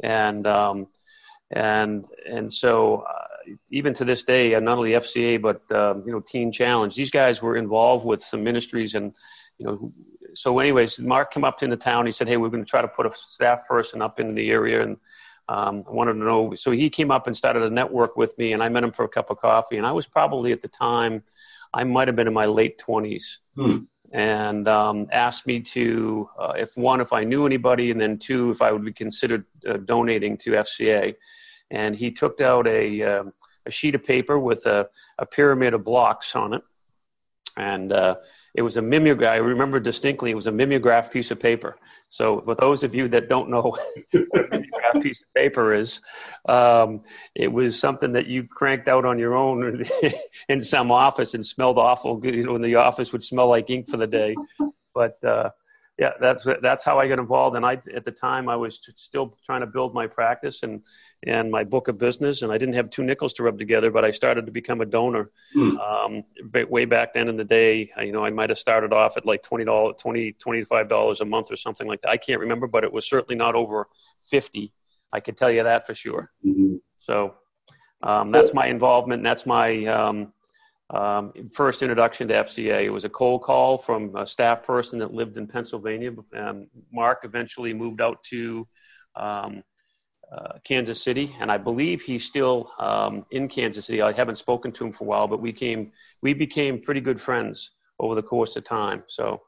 and 0.00 0.46
um, 0.46 0.86
and 1.50 2.06
and 2.24 2.52
so 2.52 3.04
uh, 3.08 3.54
even 3.70 3.92
to 3.94 4.04
this 4.04 4.22
day, 4.22 4.58
not 4.60 4.78
only 4.78 4.92
FCA 4.92 5.42
but 5.42 5.60
um, 5.72 6.04
you 6.06 6.12
know 6.12 6.20
Teen 6.20 6.52
Challenge, 6.52 6.94
these 6.94 7.10
guys 7.10 7.42
were 7.42 7.56
involved 7.56 8.06
with 8.06 8.22
some 8.22 8.44
ministries, 8.44 8.94
and 8.94 9.12
you 9.58 9.66
know, 9.66 9.92
so 10.34 10.58
anyways, 10.58 10.98
Mark 10.98 11.32
came 11.32 11.44
up 11.44 11.62
into 11.62 11.76
town. 11.76 12.06
He 12.06 12.12
said, 12.12 12.28
"Hey, 12.28 12.36
we're 12.36 12.48
going 12.48 12.64
to 12.64 12.68
try 12.70 12.82
to 12.82 12.88
put 12.88 13.06
a 13.06 13.12
staff 13.12 13.66
person 13.66 14.02
up 14.02 14.20
in 14.20 14.34
the 14.34 14.50
area," 14.50 14.82
and 14.82 14.96
um, 15.48 15.84
I 15.88 15.92
wanted 15.92 16.14
to 16.14 16.18
know. 16.20 16.54
So 16.54 16.70
he 16.70 16.88
came 16.88 17.10
up 17.10 17.26
and 17.26 17.36
started 17.36 17.62
a 17.62 17.70
network 17.70 18.16
with 18.16 18.36
me, 18.38 18.52
and 18.52 18.62
I 18.62 18.68
met 18.68 18.84
him 18.84 18.92
for 18.92 19.04
a 19.04 19.08
cup 19.08 19.30
of 19.30 19.38
coffee. 19.38 19.76
And 19.76 19.86
I 19.86 19.92
was 19.92 20.06
probably 20.06 20.52
at 20.52 20.62
the 20.62 20.68
time, 20.68 21.22
I 21.74 21.84
might 21.84 22.08
have 22.08 22.16
been 22.16 22.28
in 22.28 22.34
my 22.34 22.46
late 22.46 22.78
20s. 22.78 23.38
Hmm. 23.56 23.78
And 24.12 24.68
um, 24.68 25.08
asked 25.10 25.46
me 25.46 25.60
to, 25.60 26.28
uh, 26.38 26.52
if 26.56 26.76
one, 26.76 27.00
if 27.00 27.12
I 27.14 27.24
knew 27.24 27.46
anybody, 27.46 27.90
and 27.90 28.00
then 28.00 28.18
two, 28.18 28.50
if 28.50 28.60
I 28.60 28.70
would 28.70 28.84
be 28.84 28.92
considered 28.92 29.44
uh, 29.66 29.78
donating 29.78 30.36
to 30.38 30.50
FCA. 30.52 31.14
And 31.70 31.96
he 31.96 32.10
took 32.10 32.40
out 32.42 32.66
a, 32.66 33.02
uh, 33.02 33.24
a 33.64 33.70
sheet 33.70 33.94
of 33.94 34.04
paper 34.04 34.38
with 34.38 34.66
a, 34.66 34.86
a 35.18 35.24
pyramid 35.24 35.72
of 35.72 35.84
blocks 35.84 36.36
on 36.36 36.52
it. 36.52 36.62
And 37.56 37.90
uh, 37.92 38.16
it 38.54 38.62
was 38.62 38.76
a 38.76 38.82
mimeograph. 38.82 39.32
I 39.32 39.36
remember 39.36 39.80
distinctly, 39.80 40.30
it 40.30 40.34
was 40.34 40.46
a 40.46 40.52
mimeograph 40.52 41.10
piece 41.10 41.30
of 41.30 41.40
paper. 41.40 41.76
So, 42.10 42.40
for 42.42 42.54
those 42.54 42.84
of 42.84 42.94
you 42.94 43.08
that 43.08 43.28
don't 43.28 43.48
know 43.48 43.62
what 44.10 44.14
a 44.14 44.48
mimeograph 44.50 45.02
piece 45.02 45.22
of 45.22 45.32
paper 45.34 45.72
is, 45.72 46.00
um, 46.46 47.02
it 47.34 47.50
was 47.50 47.78
something 47.78 48.12
that 48.12 48.26
you 48.26 48.46
cranked 48.46 48.88
out 48.88 49.06
on 49.06 49.18
your 49.18 49.34
own 49.34 49.84
in 50.48 50.62
some 50.62 50.90
office 50.90 51.34
and 51.34 51.44
smelled 51.44 51.78
awful. 51.78 52.20
You 52.24 52.44
know, 52.44 52.54
and 52.56 52.64
the 52.64 52.76
office 52.76 53.12
would 53.12 53.24
smell 53.24 53.48
like 53.48 53.70
ink 53.70 53.88
for 53.88 53.96
the 53.96 54.06
day. 54.06 54.36
But 54.94 55.24
uh, 55.24 55.50
yeah, 55.98 56.12
that's 56.20 56.46
that's 56.62 56.82
how 56.82 56.98
I 56.98 57.06
got 57.06 57.18
involved. 57.18 57.54
And 57.54 57.66
I 57.66 57.80
at 57.94 58.04
the 58.04 58.10
time 58.10 58.48
I 58.48 58.56
was 58.56 58.80
still 58.96 59.36
trying 59.44 59.60
to 59.60 59.66
build 59.66 59.92
my 59.92 60.06
practice 60.06 60.62
and 60.62 60.82
and 61.26 61.50
my 61.50 61.64
book 61.64 61.88
of 61.88 61.98
business, 61.98 62.42
and 62.42 62.50
I 62.50 62.56
didn't 62.56 62.74
have 62.74 62.88
two 62.88 63.02
nickels 63.02 63.34
to 63.34 63.42
rub 63.42 63.58
together. 63.58 63.90
But 63.90 64.04
I 64.04 64.10
started 64.10 64.46
to 64.46 64.52
become 64.52 64.80
a 64.80 64.86
donor. 64.86 65.30
Hmm. 65.52 65.76
Um, 65.76 66.24
way 66.70 66.86
back 66.86 67.12
then 67.12 67.28
in 67.28 67.36
the 67.36 67.44
day, 67.44 67.90
you 68.00 68.12
know, 68.12 68.24
I 68.24 68.30
might 68.30 68.48
have 68.48 68.58
started 68.58 68.92
off 68.92 69.18
at 69.18 69.26
like 69.26 69.42
twenty 69.42 69.64
dollars, 69.64 69.96
twenty 70.00 70.32
twenty 70.32 70.64
five 70.64 70.88
dollars 70.88 71.20
a 71.20 71.26
month 71.26 71.52
or 71.52 71.56
something 71.56 71.86
like 71.86 72.00
that. 72.00 72.10
I 72.10 72.16
can't 72.16 72.40
remember, 72.40 72.66
but 72.66 72.84
it 72.84 72.92
was 72.92 73.06
certainly 73.06 73.36
not 73.36 73.54
over 73.54 73.86
fifty. 74.22 74.72
I 75.12 75.20
can 75.20 75.34
tell 75.34 75.50
you 75.50 75.62
that 75.62 75.86
for 75.86 75.94
sure. 75.94 76.30
Mm-hmm. 76.44 76.76
So 76.96 77.34
um, 78.02 78.32
that's 78.32 78.54
my 78.54 78.66
involvement. 78.66 79.22
That's 79.22 79.44
my 79.44 79.84
um, 79.86 80.32
um, 80.92 81.32
first 81.52 81.82
introduction 81.82 82.28
to 82.28 82.34
FCA. 82.34 82.84
It 82.84 82.90
was 82.90 83.04
a 83.04 83.08
cold 83.08 83.42
call 83.42 83.78
from 83.78 84.14
a 84.14 84.26
staff 84.26 84.64
person 84.64 84.98
that 84.98 85.12
lived 85.12 85.36
in 85.36 85.46
Pennsylvania. 85.46 86.12
Um, 86.34 86.68
Mark 86.92 87.20
eventually 87.24 87.72
moved 87.72 88.00
out 88.00 88.22
to 88.24 88.66
um, 89.16 89.62
uh, 90.30 90.58
Kansas 90.64 91.02
City, 91.02 91.34
and 91.40 91.50
I 91.50 91.58
believe 91.58 92.02
he's 92.02 92.24
still 92.24 92.70
um, 92.78 93.24
in 93.30 93.48
Kansas 93.48 93.86
City. 93.86 94.02
I 94.02 94.12
haven't 94.12 94.36
spoken 94.36 94.72
to 94.72 94.86
him 94.86 94.92
for 94.92 95.04
a 95.04 95.06
while, 95.06 95.28
but 95.28 95.40
we 95.40 95.52
came 95.52 95.92
we 96.22 96.34
became 96.34 96.80
pretty 96.80 97.00
good 97.00 97.20
friends 97.20 97.70
over 97.98 98.14
the 98.14 98.22
course 98.22 98.56
of 98.56 98.64
time. 98.64 99.02
So, 99.08 99.40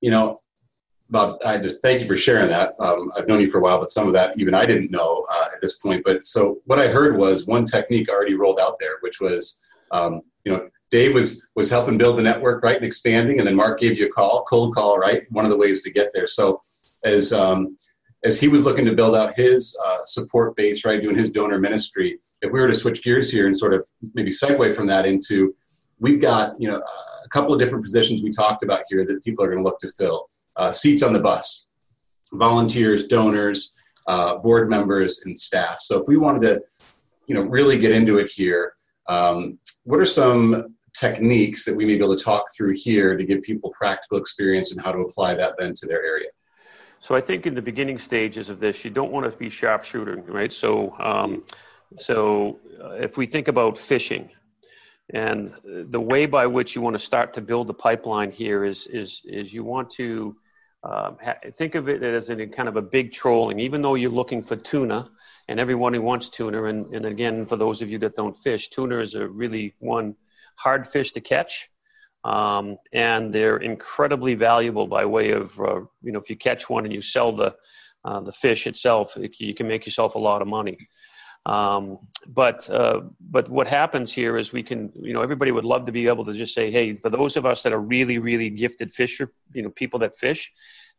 you 0.00 0.10
know, 0.10 0.40
Bob, 1.10 1.40
I 1.44 1.58
just 1.58 1.82
thank 1.82 2.00
you 2.00 2.06
for 2.06 2.16
sharing 2.16 2.48
that. 2.48 2.74
Um, 2.80 3.12
I've 3.16 3.28
known 3.28 3.40
you 3.40 3.50
for 3.50 3.58
a 3.58 3.60
while, 3.60 3.78
but 3.78 3.90
some 3.90 4.06
of 4.06 4.12
that 4.14 4.38
even 4.38 4.54
I 4.54 4.62
didn't 4.62 4.90
know 4.90 5.26
uh, 5.30 5.46
at 5.54 5.60
this 5.60 5.78
point. 5.78 6.02
But 6.04 6.24
so 6.24 6.60
what 6.66 6.78
I 6.78 6.88
heard 6.88 7.16
was 7.16 7.46
one 7.46 7.64
technique 7.64 8.08
already 8.08 8.34
rolled 8.34 8.60
out 8.60 8.78
there, 8.80 8.96
which 9.00 9.20
was 9.20 9.60
um, 9.90 10.22
you 10.44 10.52
know, 10.52 10.68
Dave 10.90 11.14
was 11.14 11.50
was 11.56 11.70
helping 11.70 11.96
build 11.96 12.18
the 12.18 12.22
network, 12.22 12.62
right, 12.62 12.76
and 12.76 12.84
expanding, 12.84 13.38
and 13.38 13.48
then 13.48 13.56
Mark 13.56 13.80
gave 13.80 13.98
you 13.98 14.06
a 14.06 14.10
call, 14.10 14.44
cold 14.44 14.74
call, 14.74 14.98
right? 14.98 15.22
One 15.30 15.44
of 15.44 15.50
the 15.50 15.56
ways 15.56 15.82
to 15.82 15.90
get 15.90 16.10
there. 16.12 16.26
So 16.26 16.60
as 17.04 17.32
um, 17.32 17.76
as 18.24 18.38
he 18.38 18.48
was 18.48 18.64
looking 18.64 18.84
to 18.84 18.92
build 18.92 19.14
out 19.14 19.34
his 19.34 19.76
uh, 19.84 20.04
support 20.04 20.54
base, 20.54 20.84
right, 20.84 21.02
doing 21.02 21.16
his 21.16 21.30
donor 21.30 21.58
ministry, 21.58 22.20
if 22.42 22.52
we 22.52 22.60
were 22.60 22.68
to 22.68 22.74
switch 22.74 23.02
gears 23.02 23.30
here 23.30 23.46
and 23.46 23.56
sort 23.56 23.74
of 23.74 23.86
maybe 24.14 24.30
segue 24.30 24.76
from 24.76 24.86
that 24.86 25.06
into, 25.06 25.54
we've 25.98 26.20
got 26.20 26.60
you 26.60 26.68
know 26.68 26.76
a 26.76 27.28
couple 27.30 27.54
of 27.54 27.58
different 27.58 27.84
positions 27.84 28.22
we 28.22 28.30
talked 28.30 28.62
about 28.62 28.82
here 28.88 29.04
that 29.04 29.24
people 29.24 29.42
are 29.44 29.48
going 29.48 29.62
to 29.62 29.64
look 29.64 29.80
to 29.80 29.88
fill. 29.88 30.28
Uh, 30.56 30.70
seats 30.70 31.02
on 31.02 31.14
the 31.14 31.20
bus, 31.20 31.66
volunteers, 32.34 33.06
donors, 33.06 33.80
uh, 34.06 34.36
board 34.36 34.68
members, 34.68 35.22
and 35.24 35.38
staff. 35.38 35.78
So 35.80 36.00
if 36.00 36.06
we 36.06 36.18
wanted 36.18 36.42
to, 36.42 36.62
you 37.26 37.34
know, 37.34 37.42
really 37.42 37.78
get 37.78 37.92
into 37.92 38.18
it 38.18 38.30
here, 38.30 38.74
um, 39.08 39.58
what 39.84 40.00
are 40.00 40.06
some 40.06 40.74
techniques 40.94 41.64
that 41.64 41.74
we 41.74 41.84
may 41.84 41.96
be 41.96 42.04
able 42.04 42.16
to 42.16 42.22
talk 42.22 42.46
through 42.54 42.74
here 42.74 43.16
to 43.16 43.24
give 43.24 43.42
people 43.42 43.70
practical 43.70 44.18
experience 44.18 44.72
and 44.72 44.80
how 44.80 44.92
to 44.92 45.00
apply 45.00 45.34
that 45.34 45.54
then 45.58 45.74
to 45.74 45.86
their 45.86 46.04
area? 46.04 46.28
So 47.00 47.16
I 47.16 47.20
think 47.20 47.46
in 47.46 47.54
the 47.54 47.62
beginning 47.62 47.98
stages 47.98 48.48
of 48.48 48.60
this, 48.60 48.84
you 48.84 48.90
don't 48.90 49.10
want 49.10 49.30
to 49.30 49.36
be 49.36 49.50
sharpshooting, 49.50 50.24
right? 50.28 50.52
So, 50.52 50.96
um, 51.00 51.42
so 51.98 52.60
uh, 52.82 52.92
if 52.92 53.16
we 53.16 53.26
think 53.26 53.48
about 53.48 53.76
fishing, 53.76 54.30
and 55.12 55.52
the 55.64 56.00
way 56.00 56.26
by 56.26 56.46
which 56.46 56.76
you 56.76 56.80
want 56.80 56.94
to 56.94 57.04
start 57.04 57.34
to 57.34 57.40
build 57.40 57.66
the 57.66 57.74
pipeline 57.74 58.30
here 58.30 58.64
is 58.64 58.86
is 58.86 59.22
is 59.26 59.52
you 59.52 59.64
want 59.64 59.90
to 59.90 60.34
um, 60.84 61.16
think 61.54 61.74
of 61.74 61.88
it 61.88 62.02
as 62.02 62.28
a 62.30 62.46
kind 62.46 62.68
of 62.68 62.76
a 62.76 62.82
big 62.82 63.12
trolling. 63.12 63.60
Even 63.60 63.82
though 63.82 63.94
you're 63.94 64.10
looking 64.10 64.42
for 64.42 64.56
tuna, 64.56 65.08
and 65.48 65.58
everyone 65.60 65.94
who 65.94 66.02
wants 66.02 66.28
tuna, 66.28 66.64
and, 66.64 66.94
and 66.94 67.06
again, 67.06 67.46
for 67.46 67.56
those 67.56 67.82
of 67.82 67.90
you 67.90 67.98
that 67.98 68.16
don't 68.16 68.36
fish, 68.36 68.68
tuna 68.68 68.98
is 68.98 69.14
a 69.14 69.26
really 69.26 69.74
one 69.80 70.14
hard 70.56 70.86
fish 70.86 71.12
to 71.12 71.20
catch. 71.20 71.68
Um, 72.24 72.76
and 72.92 73.32
they're 73.32 73.56
incredibly 73.56 74.34
valuable 74.34 74.86
by 74.86 75.04
way 75.04 75.32
of, 75.32 75.58
uh, 75.60 75.80
you 76.02 76.12
know, 76.12 76.20
if 76.20 76.30
you 76.30 76.36
catch 76.36 76.70
one 76.70 76.84
and 76.84 76.94
you 76.94 77.02
sell 77.02 77.32
the, 77.32 77.52
uh, 78.04 78.20
the 78.20 78.32
fish 78.32 78.66
itself, 78.66 79.16
it, 79.16 79.32
you 79.38 79.54
can 79.54 79.66
make 79.66 79.86
yourself 79.86 80.14
a 80.14 80.18
lot 80.18 80.42
of 80.42 80.48
money. 80.48 80.78
Um, 81.44 81.98
but 82.26 82.70
uh, 82.70 83.00
but 83.20 83.48
what 83.48 83.66
happens 83.66 84.12
here 84.12 84.38
is 84.38 84.52
we 84.52 84.62
can 84.62 84.92
you 84.94 85.12
know 85.12 85.22
everybody 85.22 85.50
would 85.50 85.64
love 85.64 85.86
to 85.86 85.92
be 85.92 86.06
able 86.06 86.24
to 86.26 86.32
just 86.32 86.54
say 86.54 86.70
hey 86.70 86.92
for 86.92 87.10
those 87.10 87.36
of 87.36 87.44
us 87.44 87.62
that 87.62 87.72
are 87.72 87.80
really 87.80 88.18
really 88.18 88.48
gifted 88.48 88.92
fisher 88.92 89.32
you 89.52 89.62
know 89.62 89.70
people 89.70 89.98
that 89.98 90.16
fish 90.16 90.52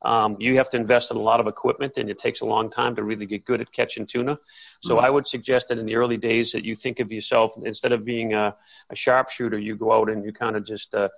um, 0.03 0.35
you 0.39 0.57
have 0.57 0.69
to 0.71 0.77
invest 0.77 1.11
in 1.11 1.17
a 1.17 1.21
lot 1.21 1.39
of 1.39 1.47
equipment 1.47 1.97
and 1.97 2.09
it 2.09 2.17
takes 2.17 2.41
a 2.41 2.45
long 2.45 2.69
time 2.69 2.95
to 2.95 3.03
really 3.03 3.25
get 3.25 3.45
good 3.45 3.61
at 3.61 3.71
catching 3.71 4.05
tuna. 4.05 4.37
So 4.81 4.95
mm-hmm. 4.95 5.05
I 5.05 5.09
would 5.09 5.27
suggest 5.27 5.69
that 5.69 5.77
in 5.77 5.85
the 5.85 5.95
early 5.95 6.17
days 6.17 6.51
that 6.51 6.65
you 6.65 6.75
think 6.75 6.99
of 6.99 7.11
yourself 7.11 7.53
instead 7.63 7.93
of 7.93 8.03
being 8.03 8.33
a, 8.33 8.55
a 8.89 8.95
sharpshooter, 8.95 9.59
you 9.59 9.75
go 9.75 9.93
out 9.93 10.09
and 10.09 10.25
you 10.25 10.33
kind 10.33 10.55
of 10.55 10.65
just 10.65 10.93
uh, 10.93 11.09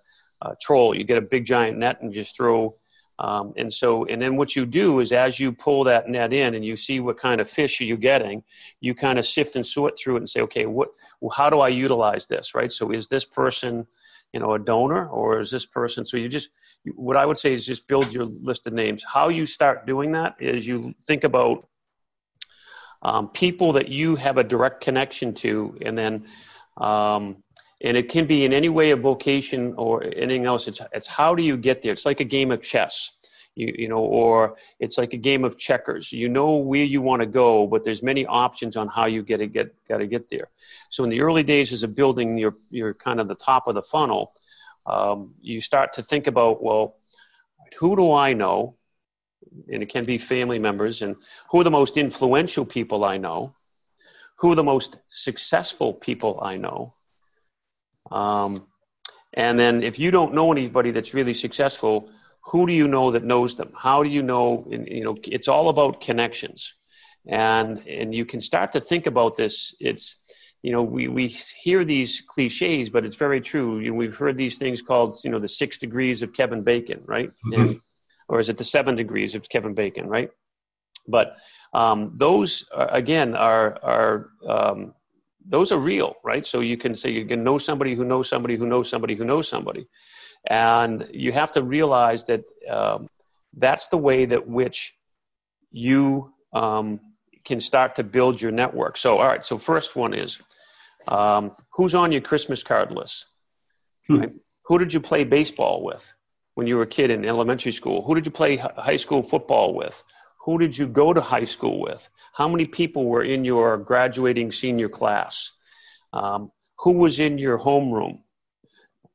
uh, 0.42 0.54
troll. 0.62 0.96
You 0.96 1.04
get 1.04 1.18
a 1.18 1.22
big 1.22 1.46
giant 1.46 1.78
net 1.78 2.02
and 2.02 2.14
just 2.14 2.36
throw. 2.36 2.76
Um, 3.18 3.54
and 3.56 3.72
so, 3.72 4.06
and 4.06 4.22
then 4.22 4.36
what 4.36 4.56
you 4.56 4.66
do 4.66 5.00
is 5.00 5.12
as 5.12 5.40
you 5.40 5.54
pull 5.54 5.86
that 5.86 6.10
net 6.10 6.34
in 6.34 6.54
and 6.54 6.66
you 6.66 6.76
see 6.76 7.00
what 7.00 7.18
kind 7.18 7.40
of 7.40 7.50
fish 7.50 7.80
are 7.80 7.86
you 7.86 7.96
getting, 7.96 8.44
you 8.82 8.94
kind 8.94 9.18
of 9.18 9.26
sift 9.26 9.56
and 9.56 9.66
sort 9.66 9.98
through 9.98 10.18
it 10.18 10.20
and 10.20 10.30
say, 10.30 10.42
okay, 10.42 10.66
what, 10.66 10.90
well, 11.22 11.30
how 11.30 11.50
do 11.50 11.62
I 11.62 11.70
utilize 11.70 12.26
this, 12.26 12.54
right? 12.54 12.72
So 12.72 12.92
is 12.92 13.08
this 13.08 13.24
person, 13.24 13.88
you 14.34 14.40
know, 14.42 14.54
a 14.54 14.60
donor 14.60 15.08
or 15.08 15.40
is 15.40 15.50
this 15.50 15.66
person? 15.66 16.06
So 16.06 16.18
you 16.18 16.28
just, 16.28 16.50
what 16.94 17.16
I 17.16 17.26
would 17.26 17.40
say 17.40 17.54
is 17.54 17.66
just 17.66 17.88
build 17.88 18.12
your 18.12 18.26
list 18.26 18.68
of 18.68 18.74
names. 18.74 19.02
How 19.02 19.30
you 19.30 19.46
start 19.46 19.86
doing 19.86 20.12
that 20.12 20.36
is 20.40 20.68
you 20.68 20.94
think 21.08 21.24
about 21.24 21.66
um, 23.02 23.30
people 23.30 23.74
that 23.74 23.88
you 23.88 24.18
have 24.18 24.38
a 24.38 24.44
direct 24.44 24.82
connection 24.82 25.36
to, 25.36 25.78
and 25.82 25.98
then, 25.98 26.28
um, 26.78 27.38
and 27.82 27.98
it 27.98 28.10
can 28.10 28.26
be 28.26 28.46
in 28.46 28.54
any 28.54 28.70
way 28.70 28.92
a 28.92 28.96
vocation 28.96 29.74
or 29.78 30.04
anything 30.04 30.46
else. 30.46 30.68
It's 30.68 30.82
it's 30.94 31.08
how 31.08 31.36
do 31.36 31.44
you 31.44 31.58
get 31.58 31.82
there? 31.82 31.94
It's 31.94 32.06
like 32.06 32.20
a 32.20 32.26
game 32.26 32.52
of 32.52 32.62
chess. 32.62 33.12
You, 33.58 33.74
you 33.78 33.88
know, 33.88 34.00
or 34.00 34.58
it's 34.82 34.98
like 34.98 35.14
a 35.14 35.18
game 35.18 35.46
of 35.46 35.58
checkers. 35.58 36.12
You 36.12 36.28
know 36.28 36.58
where 36.58 36.84
you 36.84 37.02
want 37.02 37.22
to 37.22 37.26
go, 37.26 37.66
but 37.68 37.86
there's 37.86 38.04
many 38.04 38.26
options 38.26 38.76
on 38.76 38.90
how 38.90 39.06
you 39.06 39.24
get 39.24 39.38
to 39.38 39.48
get 39.48 39.74
got 39.88 40.00
to 40.00 40.08
get 40.08 40.30
there. 40.30 40.50
So 40.90 41.06
in 41.06 41.10
the 41.10 41.22
early 41.22 41.44
days, 41.44 41.72
as 41.72 41.84
a 41.84 41.88
building, 41.88 42.38
you're 42.38 42.58
you're 42.70 42.94
kind 42.94 43.22
of 43.22 43.30
the 43.30 43.36
top 43.36 43.68
of 43.68 43.76
the 43.76 43.82
funnel 43.82 44.34
um, 44.86 45.34
you 45.42 45.62
start 45.62 45.94
to 45.94 46.04
think 46.04 46.28
about, 46.28 46.64
well, 46.64 46.96
who 47.80 47.96
do 47.96 48.14
I 48.14 48.34
know? 48.34 48.76
And 49.72 49.82
it 49.82 49.90
can 49.90 50.06
be 50.06 50.18
family 50.18 50.60
members, 50.60 51.02
and 51.02 51.16
who 51.50 51.62
are 51.62 51.64
the 51.64 51.72
most 51.72 51.98
influential 51.98 52.66
people 52.66 53.04
I 53.04 53.18
know? 53.18 53.54
Who 54.38 54.52
are 54.52 54.56
the 54.56 54.64
most 54.64 54.98
successful 55.10 55.94
people 55.94 56.40
I 56.42 56.58
know? 56.58 56.94
Um, 58.12 58.66
and 59.34 59.60
then 59.60 59.84
if 59.84 60.00
you 60.00 60.12
don't 60.12 60.34
know 60.34 60.52
anybody 60.52 60.92
that's 60.92 61.14
really 61.14 61.34
successful, 61.34 62.10
who 62.44 62.68
do 62.68 62.74
you 62.74 62.88
know 62.88 63.12
that 63.12 63.24
knows 63.24 63.56
them? 63.56 63.72
How 63.78 64.04
do 64.04 64.10
you 64.10 64.22
know? 64.22 64.68
And, 64.72 64.88
you 64.88 65.04
know, 65.04 65.18
it's 65.24 65.48
all 65.48 65.70
about 65.70 66.02
connections, 66.02 66.74
and 67.28 67.86
and 67.88 68.14
you 68.14 68.26
can 68.26 68.40
start 68.40 68.72
to 68.74 68.82
think 68.82 69.08
about 69.08 69.36
this. 69.36 69.76
It's 69.80 70.16
you 70.66 70.72
know, 70.72 70.82
we, 70.82 71.08
we 71.08 71.28
hear 71.28 71.86
these 71.86 72.24
cliches, 72.28 72.90
but 72.90 73.06
it's 73.06 73.18
very 73.18 73.40
true. 73.40 73.78
You 73.78 73.92
know, 73.92 73.98
we've 73.98 74.16
heard 74.16 74.36
these 74.36 74.58
things 74.58 74.82
called, 74.82 75.20
you 75.24 75.30
know, 75.30 75.38
the 75.38 75.48
six 75.48 75.78
degrees 75.78 76.24
of 76.24 76.34
Kevin 76.34 76.64
Bacon, 76.64 77.04
right? 77.06 77.30
Mm-hmm. 77.46 77.62
And, 77.62 77.82
or 78.28 78.40
is 78.40 78.50
it 78.50 78.58
the 78.58 78.66
seven 78.66 78.96
degrees 78.96 79.36
of 79.36 79.48
Kevin 79.48 79.76
Bacon, 79.76 80.08
right? 80.08 80.32
But 81.08 81.38
um, 81.72 82.14
those, 82.16 82.66
are, 82.74 82.92
again, 82.92 83.36
are, 83.36 83.78
are 83.84 84.30
um, 84.50 84.96
those 85.48 85.72
are 85.72 85.78
real, 85.78 86.16
right? 86.24 86.46
So 86.46 86.60
you 86.60 86.78
can 86.78 86.96
say 86.96 87.12
you 87.12 87.26
can 87.26 87.44
know 87.44 87.58
somebody 87.58 87.96
who 87.96 88.04
knows 88.04 88.30
somebody 88.30 88.56
who 88.56 88.66
knows 88.66 88.90
somebody 88.90 89.16
who 89.16 89.26
knows 89.26 89.48
somebody. 89.48 89.88
And 90.48 91.08
you 91.12 91.32
have 91.32 91.52
to 91.54 91.64
realize 91.64 92.26
that 92.26 92.42
um, 92.70 93.08
that's 93.54 93.88
the 93.88 93.98
way 93.98 94.26
that 94.26 94.48
which 94.48 94.94
you 95.72 96.34
um, 96.54 97.00
can 97.44 97.60
start 97.60 97.96
to 97.96 98.04
build 98.04 98.42
your 98.42 98.52
network. 98.52 98.98
So, 98.98 99.18
all 99.18 99.28
right, 99.28 99.46
so 99.46 99.58
first 99.58 99.96
one 99.96 100.14
is 100.14 100.38
um, 101.08 101.52
who's 101.72 101.96
on 101.96 102.12
your 102.12 102.22
Christmas 102.22 102.64
card 102.64 102.92
list? 102.92 103.26
Hmm. 104.08 104.20
Right? 104.20 104.34
Who 104.66 104.80
did 104.80 104.94
you 104.94 105.00
play 105.00 105.24
baseball 105.24 105.84
with 105.84 106.12
when 106.56 106.68
you 106.68 106.78
were 106.78 106.84
a 106.84 106.88
kid 106.88 107.12
in 107.12 107.26
elementary 107.26 107.72
school? 107.72 108.04
Who 108.04 108.16
did 108.16 108.26
you 108.26 108.32
play 108.32 108.58
high 108.58 108.98
school 108.98 109.22
football 109.22 109.76
with? 109.76 110.04
Who 110.46 110.60
did 110.60 110.78
you 110.78 110.88
go 110.88 111.12
to 111.12 111.22
high 111.22 111.46
school 111.46 111.80
with? 111.82 112.08
How 112.34 112.48
many 112.48 112.66
people 112.66 113.06
were 113.06 113.24
in 113.24 113.44
your 113.44 113.78
graduating 113.78 114.52
senior 114.52 114.90
class? 114.90 115.52
Um, 116.14 116.52
who 116.78 116.92
was 116.92 117.20
in 117.20 117.40
your 117.40 117.58
homeroom? 117.58 118.20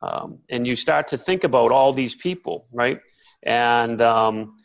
Um, 0.02 0.40
and 0.48 0.66
you 0.66 0.74
start 0.74 1.08
to 1.08 1.18
think 1.18 1.44
about 1.44 1.70
all 1.70 1.92
these 1.92 2.16
people, 2.16 2.66
right? 2.72 3.00
And 3.44 4.02
um, 4.02 4.56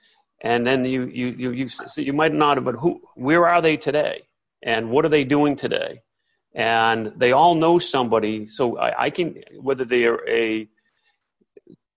and 0.42 0.66
then 0.66 0.86
you 0.86 1.06
you 1.06 1.28
you 1.28 1.52
you, 1.52 1.70
so 1.70 2.02
you 2.02 2.14
might 2.14 2.34
not 2.34 2.58
have, 2.58 2.66
but 2.66 2.76
who? 2.76 3.00
Where 3.16 3.48
are 3.48 3.62
they 3.62 3.78
today? 3.78 4.24
And 4.64 4.90
what 4.90 5.06
are 5.06 5.10
they 5.10 5.24
doing 5.24 5.56
today? 5.56 6.02
And 6.56 7.14
they 7.18 7.32
all 7.32 7.54
know 7.54 7.78
somebody. 7.78 8.48
So 8.48 8.78
I, 8.80 9.06
I 9.06 9.10
can 9.12 9.44
whether 9.60 9.86
they 9.86 10.06
are 10.06 10.28
a 10.28 10.68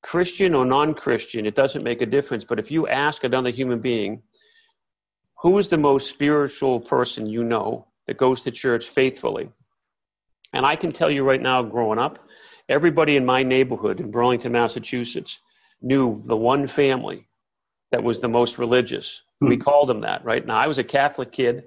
Christian 0.02 0.54
or 0.54 0.66
non-Christian, 0.66 1.46
it 1.46 1.54
doesn't 1.54 1.84
make 1.84 2.02
a 2.02 2.06
difference. 2.06 2.44
But 2.44 2.58
if 2.58 2.70
you 2.70 2.86
ask 2.86 3.24
another 3.24 3.50
human 3.50 3.78
being, 3.78 4.22
who 5.40 5.58
is 5.58 5.68
the 5.68 5.78
most 5.78 6.08
spiritual 6.08 6.80
person 6.80 7.26
you 7.26 7.44
know 7.44 7.86
that 8.06 8.16
goes 8.16 8.40
to 8.42 8.50
church 8.50 8.88
faithfully? 8.88 9.48
And 10.52 10.66
I 10.66 10.76
can 10.76 10.90
tell 10.90 11.10
you 11.10 11.22
right 11.22 11.40
now, 11.40 11.62
growing 11.62 11.98
up, 11.98 12.18
everybody 12.68 13.16
in 13.16 13.24
my 13.24 13.42
neighborhood 13.42 14.00
in 14.00 14.10
Burlington, 14.10 14.52
Massachusetts, 14.52 15.38
knew 15.80 16.22
the 16.26 16.36
one 16.36 16.66
family 16.66 17.24
that 17.92 18.02
was 18.02 18.20
the 18.20 18.28
most 18.28 18.58
religious. 18.58 19.22
Hmm. 19.40 19.48
We 19.48 19.56
called 19.56 19.88
them 19.88 20.00
that, 20.00 20.24
right? 20.24 20.44
Now, 20.44 20.56
I 20.56 20.66
was 20.66 20.78
a 20.78 20.84
Catholic 20.84 21.30
kid. 21.30 21.64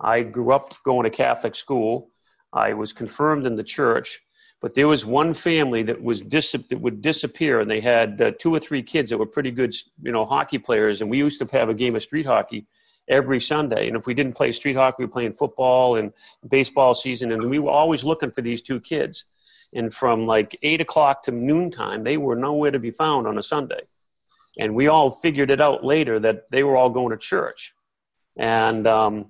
I 0.00 0.22
grew 0.22 0.52
up 0.52 0.74
going 0.82 1.04
to 1.04 1.10
Catholic 1.10 1.54
school. 1.54 2.10
I 2.52 2.72
was 2.72 2.92
confirmed 2.92 3.46
in 3.46 3.54
the 3.54 3.62
church, 3.62 4.18
but 4.62 4.74
there 4.74 4.88
was 4.88 5.04
one 5.04 5.34
family 5.34 5.82
that 5.84 6.02
was 6.02 6.22
dis- 6.22 6.52
that 6.52 6.80
would 6.80 7.02
disappear, 7.02 7.60
and 7.60 7.70
they 7.70 7.80
had 7.80 8.20
uh, 8.20 8.32
two 8.38 8.54
or 8.54 8.60
three 8.60 8.82
kids 8.82 9.10
that 9.10 9.18
were 9.18 9.26
pretty 9.26 9.50
good, 9.50 9.74
you 10.02 10.10
know, 10.10 10.24
hockey 10.24 10.58
players. 10.58 11.00
And 11.00 11.10
we 11.10 11.18
used 11.18 11.38
to 11.40 11.56
have 11.56 11.68
a 11.68 11.74
game 11.74 11.94
of 11.94 12.02
street 12.02 12.26
hockey 12.26 12.66
every 13.10 13.40
Sunday. 13.40 13.88
And 13.88 13.96
if 13.96 14.06
we 14.06 14.14
didn't 14.14 14.34
play 14.34 14.52
street 14.52 14.76
hockey, 14.76 14.96
we 15.00 15.06
were 15.06 15.12
playing 15.12 15.34
football 15.34 15.96
and 15.96 16.12
baseball 16.48 16.94
season. 16.94 17.32
And 17.32 17.50
we 17.50 17.58
were 17.58 17.70
always 17.70 18.04
looking 18.04 18.30
for 18.30 18.40
these 18.40 18.62
two 18.62 18.80
kids. 18.80 19.24
And 19.74 19.92
from 19.92 20.26
like 20.26 20.56
eight 20.62 20.80
o'clock 20.80 21.24
to 21.24 21.32
noontime, 21.32 22.02
they 22.02 22.16
were 22.16 22.36
nowhere 22.36 22.70
to 22.70 22.78
be 22.78 22.90
found 22.90 23.26
on 23.26 23.38
a 23.38 23.42
Sunday. 23.42 23.82
And 24.58 24.74
we 24.74 24.88
all 24.88 25.10
figured 25.10 25.50
it 25.50 25.60
out 25.60 25.84
later 25.84 26.18
that 26.20 26.50
they 26.50 26.62
were 26.62 26.76
all 26.76 26.90
going 26.90 27.10
to 27.10 27.18
church. 27.18 27.74
And 28.36 28.86
um, 28.86 29.26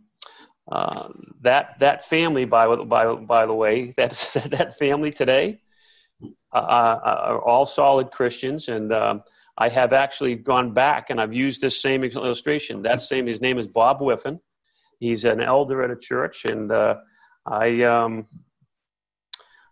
uh, 0.71 1.09
that 1.41 1.79
that 1.81 2.05
family, 2.05 2.45
by 2.45 2.75
by 2.77 3.15
by 3.15 3.47
the 3.47 3.55
way, 3.55 3.91
that 3.97 4.11
that 4.51 4.79
family 4.79 5.11
today 5.11 5.61
uh, 6.53 6.57
uh, 6.57 7.01
are 7.05 7.43
all 7.43 7.67
solid 7.67 8.11
Christians, 8.11 8.69
and 8.69 8.93
um, 8.93 9.23
I 9.61 9.69
have 9.69 9.93
actually 9.93 10.37
gone 10.37 10.73
back 10.73 11.11
and 11.11 11.21
I've 11.21 11.35
used 11.35 11.61
this 11.61 11.81
same 11.81 12.03
illustration. 12.03 12.83
That 12.83 13.03
same, 13.03 13.27
his 13.27 13.43
name 13.43 13.59
is 13.59 13.67
Bob 13.67 14.01
Whiffen. 14.01 14.41
He's 14.99 15.25
an 15.27 15.43
elder 15.43 15.83
at 15.83 15.91
a 15.91 15.97
church, 15.97 16.45
and 16.47 16.73
uh, 16.73 16.97
I 17.47 17.83
um, 17.85 18.27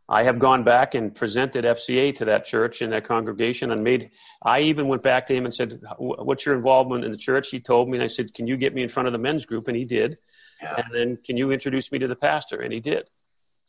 I 0.09 0.23
have 0.23 0.39
gone 0.39 0.65
back 0.65 0.95
and 0.95 1.15
presented 1.15 1.67
FCA 1.67 2.15
to 2.17 2.25
that 2.27 2.47
church 2.47 2.81
and 2.81 2.93
that 2.93 3.07
congregation, 3.07 3.71
and 3.71 3.85
made. 3.85 4.11
I 4.43 4.61
even 4.61 4.89
went 4.89 5.03
back 5.03 5.27
to 5.27 5.35
him 5.35 5.45
and 5.45 5.55
said, 5.55 5.81
"What's 5.99 6.47
your 6.47 6.55
involvement 6.55 7.05
in 7.05 7.13
the 7.13 7.19
church?" 7.19 7.51
He 7.51 7.61
told 7.61 7.91
me, 7.91 7.99
and 7.99 8.05
I 8.05 8.07
said, 8.07 8.33
"Can 8.33 8.47
you 8.47 8.57
get 8.57 8.75
me 8.75 8.83
in 8.83 8.89
front 8.89 9.07
of 9.07 9.13
the 9.13 9.19
men's 9.19 9.45
group?" 9.45 9.69
And 9.69 9.77
he 9.77 9.85
did. 9.85 10.17
Yeah. 10.63 10.77
And 10.77 10.95
then, 10.95 11.19
can 11.25 11.37
you 11.37 11.53
introduce 11.53 11.93
me 11.93 11.99
to 11.99 12.09
the 12.09 12.17
pastor? 12.17 12.61
And 12.63 12.73
he 12.73 12.81
did. 12.81 13.09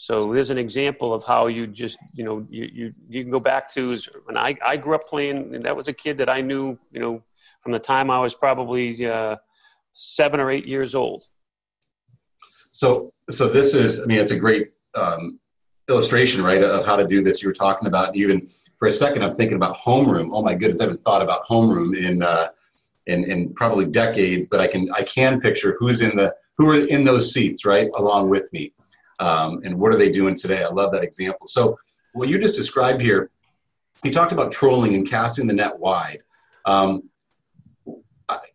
So 0.01 0.33
there's 0.33 0.49
an 0.49 0.57
example 0.57 1.13
of 1.13 1.25
how 1.25 1.47
you 1.47 1.67
just, 1.67 1.99
you 2.13 2.23
know, 2.23 2.47
you, 2.49 2.69
you, 2.71 2.93
you 3.09 3.21
can 3.21 3.29
go 3.29 3.39
back 3.41 3.69
to 3.73 3.89
is 3.89 4.07
when 4.23 4.37
I, 4.37 4.55
I 4.65 4.77
grew 4.77 4.95
up 4.95 5.05
playing, 5.05 5.53
and 5.53 5.61
that 5.63 5.75
was 5.75 5.89
a 5.89 5.93
kid 5.93 6.17
that 6.19 6.29
I 6.29 6.39
knew, 6.39 6.79
you 6.93 7.01
know, 7.01 7.21
from 7.61 7.73
the 7.73 7.79
time 7.79 8.09
I 8.09 8.17
was 8.17 8.33
probably 8.33 9.05
uh, 9.05 9.35
seven 9.91 10.39
or 10.39 10.49
eight 10.51 10.65
years 10.65 10.95
old. 10.95 11.27
So, 12.71 13.11
so 13.29 13.49
this 13.49 13.73
is, 13.73 13.99
I 13.99 14.05
mean, 14.05 14.19
it's 14.19 14.31
a 14.31 14.39
great 14.39 14.71
um, 14.95 15.37
illustration, 15.89 16.45
right, 16.45 16.63
of 16.63 16.85
how 16.85 16.95
to 16.95 17.05
do 17.05 17.21
this. 17.21 17.41
You 17.41 17.49
were 17.49 17.53
talking 17.53 17.89
about 17.89 18.15
even 18.15 18.47
for 18.77 18.87
a 18.87 18.91
second, 18.93 19.21
I'm 19.21 19.35
thinking 19.35 19.57
about 19.57 19.75
homeroom. 19.75 20.29
Oh 20.31 20.41
my 20.41 20.53
goodness, 20.53 20.79
I 20.79 20.83
haven't 20.85 21.03
thought 21.03 21.21
about 21.21 21.45
homeroom 21.45 22.01
in, 22.01 22.23
uh, 22.23 22.47
in, 23.07 23.29
in 23.29 23.53
probably 23.53 23.85
decades, 23.85 24.45
but 24.45 24.61
I 24.61 24.67
can, 24.67 24.89
I 24.93 25.03
can 25.03 25.41
picture 25.41 25.75
who's 25.77 25.99
in 25.99 26.15
the, 26.15 26.33
who 26.57 26.69
are 26.69 26.87
in 26.87 27.03
those 27.03 27.33
seats, 27.33 27.65
right, 27.65 27.89
along 27.97 28.29
with 28.29 28.51
me 28.53 28.71
um, 29.19 29.61
and 29.63 29.77
what 29.77 29.93
are 29.93 29.97
they 29.97 30.11
doing 30.11 30.35
today? 30.35 30.63
I 30.63 30.69
love 30.69 30.91
that 30.93 31.03
example. 31.03 31.47
So 31.47 31.77
what 32.13 32.29
you 32.29 32.39
just 32.39 32.55
described 32.55 33.01
here, 33.01 33.29
you 34.03 34.11
talked 34.11 34.31
about 34.31 34.51
trolling 34.51 34.95
and 34.95 35.07
casting 35.07 35.47
the 35.47 35.53
net 35.53 35.77
wide. 35.77 36.19
Um, 36.65 37.09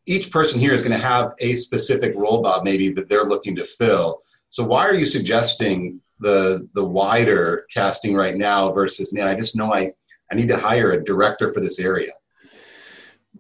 each 0.07 0.31
person 0.31 0.61
here 0.61 0.73
is 0.73 0.83
going 0.83 0.93
to 0.93 1.05
have 1.05 1.33
a 1.39 1.57
specific 1.57 2.15
role, 2.15 2.43
Bob, 2.43 2.65
maybe 2.65 2.91
that 2.91 3.09
they're 3.09 3.25
looking 3.25 3.57
to 3.57 3.65
fill. 3.65 4.23
So 4.49 4.65
why 4.65 4.87
are 4.87 4.95
you 4.95 5.05
suggesting 5.05 6.01
the 6.21 6.69
the 6.75 6.85
wider 6.85 7.67
casting 7.73 8.15
right 8.15 8.37
now 8.37 8.71
versus 8.73 9.13
man? 9.13 9.29
I 9.29 9.35
just 9.35 9.57
know 9.57 9.73
I 9.73 9.93
I 10.31 10.35
need 10.35 10.49
to 10.49 10.57
hire 10.57 10.93
a 10.93 11.03
director 11.03 11.51
for 11.51 11.61
this 11.61 11.79
area 11.79 12.13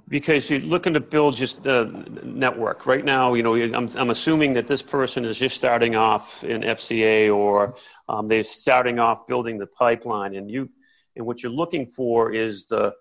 because 0.08 0.50
you're 0.50 0.60
looking 0.60 0.94
to 0.94 1.00
build 1.00 1.36
just 1.36 1.66
a 1.66 1.84
network. 2.24 2.86
Right 2.86 3.04
now 3.04 3.34
you 3.34 3.42
know 3.42 3.54
I'm, 3.54 3.88
I'm 3.96 4.10
assuming 4.10 4.54
that 4.54 4.66
this 4.66 4.82
person 4.82 5.24
is 5.24 5.38
just 5.38 5.56
starting 5.56 5.96
off 5.96 6.44
in 6.44 6.62
fca 6.62 7.34
or 7.34 7.74
um, 8.08 8.28
they're 8.28 8.42
starting 8.42 8.98
off 8.98 9.26
building 9.26 9.58
the 9.58 9.66
pipeline. 9.66 10.34
And 10.34 10.50
you 10.50 10.68
and 11.16 11.24
what 11.26 11.42
you're 11.42 11.52
looking 11.52 11.86
for 11.86 12.32
is 12.32 12.66
the 12.66 12.94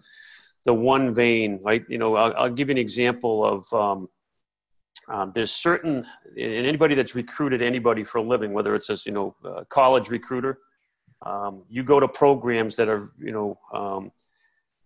the 0.65 0.73
one 0.73 1.13
vein 1.13 1.59
right? 1.63 1.83
You 1.89 1.97
know 1.97 2.15
i'll, 2.15 2.33
I'll 2.37 2.49
give 2.49 2.69
you 2.69 2.73
an 2.73 2.77
example 2.77 3.45
of 3.45 3.73
um, 3.73 4.07
um, 5.09 5.31
there's 5.35 5.51
certain 5.51 6.05
and 6.37 6.65
anybody 6.65 6.95
that's 6.95 7.15
recruited 7.15 7.61
anybody 7.61 8.03
for 8.03 8.19
a 8.19 8.23
living 8.23 8.53
whether 8.53 8.73
it's 8.75 8.89
as 8.89 9.05
you 9.05 9.11
know 9.11 9.35
college 9.69 10.09
recruiter 10.09 10.59
um, 11.25 11.63
you 11.69 11.83
go 11.83 11.99
to 11.99 12.07
programs 12.07 12.75
that 12.75 12.87
are 12.87 13.09
you 13.19 13.31
know 13.31 13.57
um, 13.73 14.11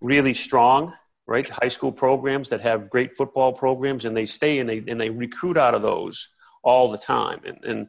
really 0.01 0.33
strong 0.33 0.93
right? 1.27 1.47
High 1.47 1.67
school 1.67 1.91
programs 1.91 2.49
that 2.49 2.61
have 2.61 2.89
great 2.89 3.13
football 3.13 3.53
programs, 3.53 4.05
and 4.05 4.15
they 4.15 4.25
stay 4.25 4.59
and 4.59 4.69
they 4.69 4.83
and 4.87 4.99
they 4.99 5.09
recruit 5.09 5.57
out 5.57 5.75
of 5.75 5.81
those 5.81 6.29
all 6.63 6.89
the 6.89 6.97
time, 6.97 7.41
and 7.45 7.63
and 7.63 7.87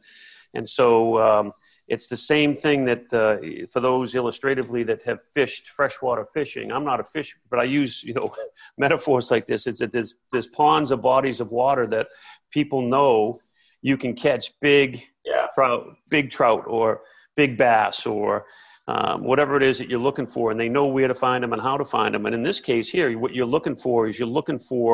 and 0.53 0.67
so 0.67 1.19
um, 1.19 1.53
it's 1.87 2.07
the 2.07 2.17
same 2.17 2.55
thing 2.55 2.85
that 2.85 3.13
uh, 3.13 3.67
for 3.67 3.79
those 3.79 4.13
illustratively 4.13 4.83
that 4.83 5.01
have 5.03 5.23
fished 5.33 5.69
freshwater 5.69 6.25
fishing. 6.33 6.71
I'm 6.71 6.85
not 6.85 6.99
a 6.99 7.03
fisher, 7.03 7.37
but 7.49 7.59
I 7.59 7.63
use 7.63 8.03
you 8.03 8.13
know 8.13 8.33
metaphors 8.77 9.31
like 9.31 9.47
this. 9.47 9.67
It's 9.67 9.79
that 9.79 9.91
there's 9.91 10.15
there's 10.31 10.47
ponds 10.47 10.91
or 10.91 10.97
bodies 10.97 11.39
of 11.39 11.51
water 11.51 11.87
that 11.87 12.07
people 12.51 12.81
know 12.81 13.39
you 13.81 13.97
can 13.97 14.13
catch 14.13 14.51
big 14.59 15.03
yeah. 15.25 15.47
trout, 15.55 15.95
big 16.09 16.31
trout, 16.31 16.65
or 16.67 17.01
big 17.35 17.57
bass, 17.57 18.05
or 18.05 18.45
um, 18.89 19.23
whatever 19.29 19.53
it 19.59 19.63
is 19.69 19.77
that 19.77 19.87
you're 19.89 20.07
looking 20.09 20.29
for, 20.35 20.45
and 20.51 20.59
they 20.59 20.69
know 20.77 20.87
where 20.95 21.09
to 21.13 21.19
find 21.27 21.43
them 21.43 21.53
and 21.53 21.61
how 21.61 21.77
to 21.77 21.85
find 21.97 22.11
them. 22.13 22.25
And 22.25 22.33
in 22.37 22.43
this 22.49 22.59
case 22.71 22.87
here, 22.89 23.07
what 23.23 23.33
you're 23.35 23.53
looking 23.57 23.77
for 23.85 23.97
is 24.07 24.17
you're 24.17 24.37
looking 24.39 24.59
for 24.71 24.93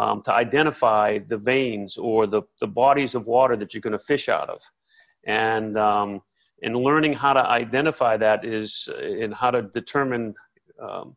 um, 0.00 0.22
to 0.26 0.32
identify 0.32 1.06
the 1.32 1.40
veins 1.52 1.98
or 1.98 2.26
the, 2.34 2.42
the 2.60 2.66
bodies 2.82 3.14
of 3.14 3.22
water 3.26 3.56
that 3.56 3.68
you're 3.72 3.86
going 3.88 3.98
to 4.00 4.06
fish 4.12 4.26
out 4.38 4.48
of. 4.48 4.60
And, 5.26 5.76
um, 5.76 6.22
and 6.62 6.74
learning 6.88 7.14
how 7.24 7.32
to 7.34 7.44
identify 7.62 8.16
that 8.26 8.44
is, 8.44 8.88
uh, 8.90 9.22
and 9.24 9.34
how 9.34 9.50
to 9.50 9.60
determine, 9.62 10.34
um, 10.80 11.16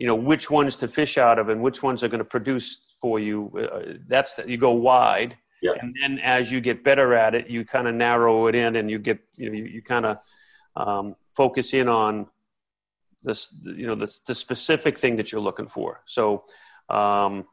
you 0.00 0.06
know, 0.06 0.18
which 0.30 0.50
ones 0.50 0.76
to 0.76 0.88
fish 0.88 1.14
out 1.26 1.38
of 1.40 1.48
and 1.48 1.60
which 1.66 1.82
ones 1.82 2.04
are 2.04 2.08
going 2.08 2.24
to 2.26 2.30
produce 2.36 2.68
for 3.00 3.18
you. 3.18 3.50
Uh, 3.58 3.94
that's 4.08 4.34
the, 4.34 4.42
you 4.52 4.58
go 4.68 4.72
wide. 4.72 5.36
Yeah. 5.62 5.72
And 5.80 5.94
then 6.00 6.12
as 6.36 6.52
you 6.52 6.60
get 6.60 6.84
better 6.84 7.14
at 7.14 7.34
it, 7.34 7.44
you 7.54 7.64
kind 7.64 7.86
of 7.88 7.94
narrow 7.94 8.48
it 8.48 8.54
in 8.54 8.76
and 8.76 8.90
you 8.90 8.98
get, 8.98 9.18
you 9.36 9.48
know, 9.48 9.56
you, 9.60 9.64
you 9.64 9.82
kind 9.94 10.06
of, 10.06 10.18
um, 10.76 11.16
focus 11.34 11.74
in 11.74 11.88
on 11.88 12.26
this, 13.22 13.54
you 13.62 13.86
know, 13.86 13.94
the, 13.94 14.14
the 14.26 14.34
specific 14.34 14.98
thing 14.98 15.16
that 15.16 15.30
you're 15.30 15.40
looking 15.40 15.68
for. 15.68 16.00
So, 16.06 16.44
um, 16.88 17.44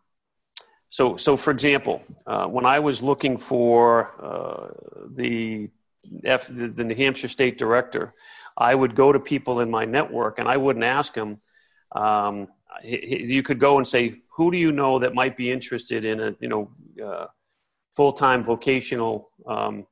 so, 0.89 1.17
so 1.17 1.37
for 1.37 1.51
example, 1.51 2.01
uh, 2.25 2.47
when 2.47 2.65
I 2.65 2.79
was 2.79 3.01
looking 3.03 3.37
for 3.37 4.11
uh, 4.19 4.67
the, 5.11 5.69
F, 6.23 6.47
the, 6.47 6.67
the 6.67 6.83
New 6.83 6.95
Hampshire 6.95 7.27
State 7.27 7.57
Director, 7.59 8.13
I 8.57 8.73
would 8.73 8.95
go 8.95 9.11
to 9.11 9.19
people 9.19 9.61
in 9.61 9.69
my 9.69 9.85
network 9.85 10.39
and 10.39 10.47
I 10.47 10.57
wouldn't 10.57 10.85
ask 10.85 11.13
them. 11.13 11.37
Um, 11.91 12.47
you 12.83 13.43
could 13.43 13.59
go 13.59 13.77
and 13.77 13.87
say, 13.87 14.21
"Who 14.35 14.51
do 14.51 14.57
you 14.57 14.71
know 14.71 14.99
that 14.99 15.13
might 15.13 15.35
be 15.35 15.51
interested 15.51 16.05
in 16.05 16.19
a 16.19 16.35
you 16.39 16.47
know 16.47 16.71
uh, 17.03 17.27
full-time 17.95 18.43
vocational 18.43 19.29
um, 19.45 19.85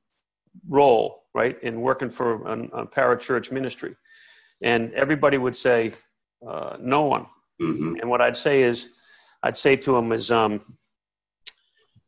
role, 0.70 1.24
right, 1.38 1.56
in 1.62 1.82
working 1.82 2.10
for 2.10 2.28
a, 2.54 2.56
a 2.82 2.88
parachurch 2.88 3.52
ministry. 3.52 3.96
And 4.62 4.82
everybody 4.94 5.38
would 5.38 5.56
say, 5.56 5.94
uh, 6.48 6.78
no 6.80 7.02
one. 7.04 7.26
Mm-hmm. 7.62 7.96
And 8.00 8.10
what 8.10 8.22
I'd 8.22 8.38
say 8.38 8.64
is, 8.64 8.88
I'd 9.44 9.58
say 9.66 9.76
to 9.76 9.92
them 9.96 10.12
is, 10.12 10.32
um, 10.32 10.54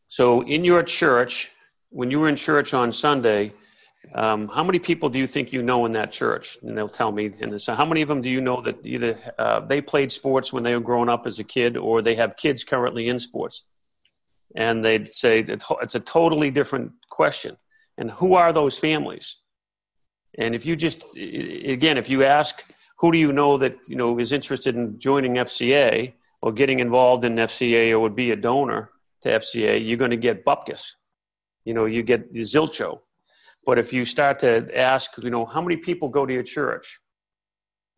so 0.08 0.42
in 0.56 0.64
your 0.64 0.84
church, 0.84 1.52
when 1.90 2.10
you 2.12 2.20
were 2.20 2.30
in 2.30 2.36
church 2.36 2.74
on 2.74 2.92
Sunday, 2.92 3.54
um, 4.16 4.48
how 4.48 4.64
many 4.64 4.80
people 4.80 5.10
do 5.10 5.20
you 5.20 5.28
think 5.28 5.54
you 5.54 5.62
know 5.62 5.86
in 5.86 5.92
that 5.92 6.12
church? 6.12 6.58
And 6.64 6.76
they'll 6.76 6.98
tell 7.02 7.12
me. 7.12 7.32
And 7.42 7.62
so, 7.62 7.76
how 7.76 7.86
many 7.86 8.02
of 8.02 8.08
them 8.08 8.22
do 8.22 8.30
you 8.30 8.42
know 8.42 8.62
that 8.62 8.78
either 8.84 9.12
uh, 9.38 9.60
they 9.72 9.82
played 9.82 10.12
sports 10.12 10.52
when 10.54 10.64
they 10.64 10.74
were 10.74 10.88
growing 10.92 11.10
up 11.10 11.28
as 11.28 11.38
a 11.40 11.44
kid, 11.44 11.78
or 11.78 12.02
they 12.02 12.16
have 12.16 12.38
kids 12.38 12.64
currently 12.64 13.10
in 13.10 13.20
sports? 13.20 13.66
and 14.56 14.84
they'd 14.84 15.08
say 15.08 15.42
that 15.42 15.64
it's 15.82 15.96
a 15.96 16.00
totally 16.00 16.50
different 16.50 16.92
question. 17.10 17.58
And 18.00 18.10
who 18.10 18.34
are 18.34 18.54
those 18.54 18.78
families? 18.78 19.38
And 20.38 20.56
if 20.56 20.66
you 20.66 20.76
just, 20.78 21.04
again, 21.16 21.98
if 21.98 22.10
you 22.10 22.24
ask, 22.24 22.64
who 22.98 23.12
do 23.12 23.18
you 23.18 23.34
know 23.34 23.58
that 23.58 23.90
you 23.90 23.98
know 23.98 24.18
is 24.20 24.32
interested 24.32 24.76
in 24.76 24.98
joining 24.98 25.36
FCA 25.36 26.14
or 26.42 26.54
getting 26.54 26.80
involved 26.80 27.26
in 27.26 27.36
FCA 27.36 27.92
or 27.92 28.00
would 28.00 28.16
be 28.16 28.32
a 28.32 28.38
donor 28.38 28.92
to 29.24 29.30
FCA, 29.30 29.86
you're 29.86 29.98
going 29.98 30.12
to 30.12 30.18
get 30.18 30.46
bupkis. 30.46 30.92
You 31.66 31.74
know, 31.74 31.86
you 31.86 32.02
get 32.02 32.34
the 32.34 32.42
zilcho. 32.42 33.00
But 33.66 33.78
if 33.78 33.92
you 33.92 34.06
start 34.06 34.40
to 34.40 34.52
ask, 34.78 35.12
you 35.22 35.30
know, 35.30 35.46
how 35.46 35.62
many 35.62 35.76
people 35.76 36.08
go 36.08 36.26
to 36.26 36.34
your 36.34 36.44
church? 36.44 37.00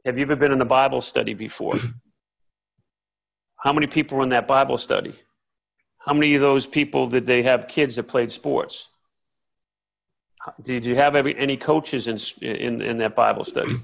Have 0.03 0.17
you 0.17 0.23
ever 0.23 0.35
been 0.35 0.51
in 0.51 0.61
a 0.61 0.65
Bible 0.65 1.03
study 1.03 1.35
before? 1.35 1.79
How 3.57 3.71
many 3.71 3.85
people 3.85 4.17
were 4.17 4.23
in 4.23 4.29
that 4.29 4.47
Bible 4.47 4.79
study? 4.79 5.13
How 5.99 6.13
many 6.15 6.33
of 6.33 6.41
those 6.41 6.65
people 6.65 7.05
did 7.05 7.27
they 7.27 7.43
have 7.43 7.67
kids 7.67 7.95
that 7.97 8.07
played 8.07 8.31
sports? 8.31 8.89
Did 10.61 10.85
you 10.85 10.95
have 10.95 11.15
every, 11.15 11.37
any 11.37 11.57
coaches 11.57 12.07
in, 12.07 12.17
in, 12.43 12.81
in 12.81 12.97
that 12.97 13.15
Bible 13.15 13.45
study? 13.45 13.77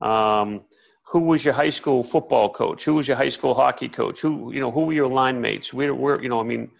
Um, 0.00 0.62
who 1.04 1.20
was 1.20 1.44
your 1.44 1.54
high 1.54 1.70
school 1.70 2.02
football 2.02 2.50
coach? 2.50 2.84
Who 2.84 2.94
was 2.94 3.06
your 3.06 3.16
high 3.16 3.28
school 3.28 3.54
hockey 3.54 3.88
coach? 3.88 4.20
Who, 4.20 4.52
you 4.52 4.60
know, 4.60 4.70
who 4.70 4.86
were 4.86 4.92
your 4.92 5.08
line 5.08 5.40
mates? 5.40 5.72
Where, 5.72 5.94
where, 5.94 6.22
you 6.22 6.28
know, 6.28 6.40
I 6.40 6.42
mean, 6.42 6.70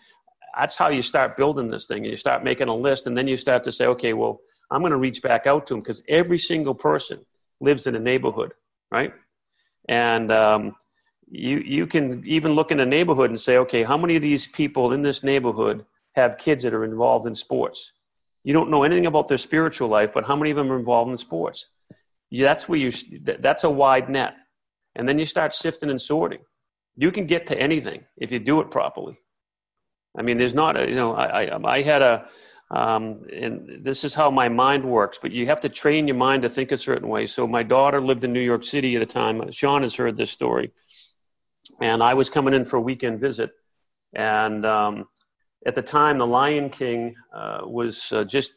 that's 0.59 0.77
how 0.77 0.89
you 0.89 1.03
start 1.03 1.37
building 1.37 1.71
this 1.71 1.85
thing. 1.87 2.05
You 2.05 2.17
start 2.17 2.45
making 2.45 2.69
a 2.69 2.75
list, 2.75 3.07
and 3.07 3.17
then 3.17 3.27
you 3.27 3.37
start 3.37 3.63
to 3.65 3.73
say, 3.73 3.87
okay, 3.87 4.13
well, 4.13 4.41
I'm 4.71 4.81
going 4.81 4.93
to 4.93 4.99
reach 4.99 5.23
back 5.23 5.47
out 5.47 5.67
to 5.67 5.75
them 5.75 5.81
because 5.81 6.03
every 6.09 6.39
single 6.39 6.75
person 6.75 7.25
lives 7.61 7.87
in 7.87 7.95
a 7.95 8.01
neighborhood, 8.01 8.53
right? 8.91 9.13
And 9.89 10.33
um, 10.33 10.75
you 11.31 11.59
you 11.59 11.87
can 11.87 12.23
even 12.27 12.53
look 12.53 12.71
in 12.71 12.81
a 12.81 12.87
neighborhood 12.87 13.31
and 13.31 13.41
say, 13.41 13.59
okay, 13.59 13.83
how 13.83 13.97
many 13.97 14.17
of 14.17 14.23
these 14.23 14.47
people 14.47 14.93
in 14.93 15.03
this 15.03 15.23
neighborhood 15.23 15.85
have 16.15 16.39
kids 16.39 16.63
that 16.65 16.75
are 16.75 16.85
involved 16.85 17.27
in 17.27 17.35
sports? 17.35 17.93
You 18.45 18.53
don't 18.53 18.71
know 18.71 18.83
anything 18.83 19.07
about 19.07 19.29
their 19.29 19.39
spiritual 19.39 19.89
life, 19.89 20.11
but 20.13 20.25
how 20.25 20.37
many 20.37 20.51
of 20.51 20.57
them 20.57 20.73
are 20.73 20.79
involved 20.79 21.11
in 21.11 21.17
sports? 21.17 21.69
that's 22.41 22.69
where 22.69 22.79
you 22.79 22.93
that's 23.21 23.65
a 23.65 23.71
wide 23.71 24.09
net. 24.09 24.35
And 24.95 25.07
then 25.07 25.19
you 25.19 25.27
start 25.27 25.53
sifting 25.53 25.91
and 25.91 26.01
sorting. 26.01 26.41
You 26.97 27.13
can 27.13 27.27
get 27.27 27.47
to 27.49 27.59
anything 27.59 28.05
if 28.17 28.33
you 28.33 28.39
do 28.39 28.61
it 28.61 28.71
properly. 28.71 29.19
I 30.17 30.23
mean 30.23 30.39
there's 30.39 30.55
not 30.55 30.77
a, 30.77 30.89
you 30.89 30.95
know 30.95 31.15
i 31.15 31.45
i, 31.45 31.77
I 31.77 31.83
had 31.83 32.03
a 32.03 32.29
um, 32.71 33.25
and 33.31 33.85
this 33.85 34.03
is 34.03 34.15
how 34.15 34.31
my 34.31 34.49
mind 34.49 34.83
works 34.83 35.19
but 35.21 35.31
you 35.31 35.45
have 35.47 35.61
to 35.61 35.69
train 35.69 36.09
your 36.09 36.17
mind 36.17 36.43
to 36.43 36.49
think 36.49 36.73
a 36.73 36.79
certain 36.79 37.09
way. 37.09 37.27
So 37.27 37.47
my 37.47 37.63
daughter 37.63 38.01
lived 38.01 38.25
in 38.25 38.33
new 38.33 38.41
york 38.41 38.65
city 38.65 38.97
at 38.97 39.03
a 39.03 39.07
time. 39.07 39.51
Sean 39.51 39.83
has 39.83 39.95
heard 39.95 40.17
this 40.17 40.31
story. 40.31 40.73
And 41.81 42.03
i 42.03 42.15
was 42.15 42.31
coming 42.31 42.55
in 42.55 42.65
for 42.65 42.77
a 42.77 42.81
weekend 42.81 43.21
visit. 43.21 43.51
And 44.15 44.65
um, 44.67 45.07
at 45.67 45.75
the 45.75 45.83
time, 45.83 46.19
The 46.19 46.27
Lion 46.27 46.71
King 46.71 47.15
uh, 47.33 47.61
was 47.65 48.13
uh, 48.13 48.25
just 48.25 48.53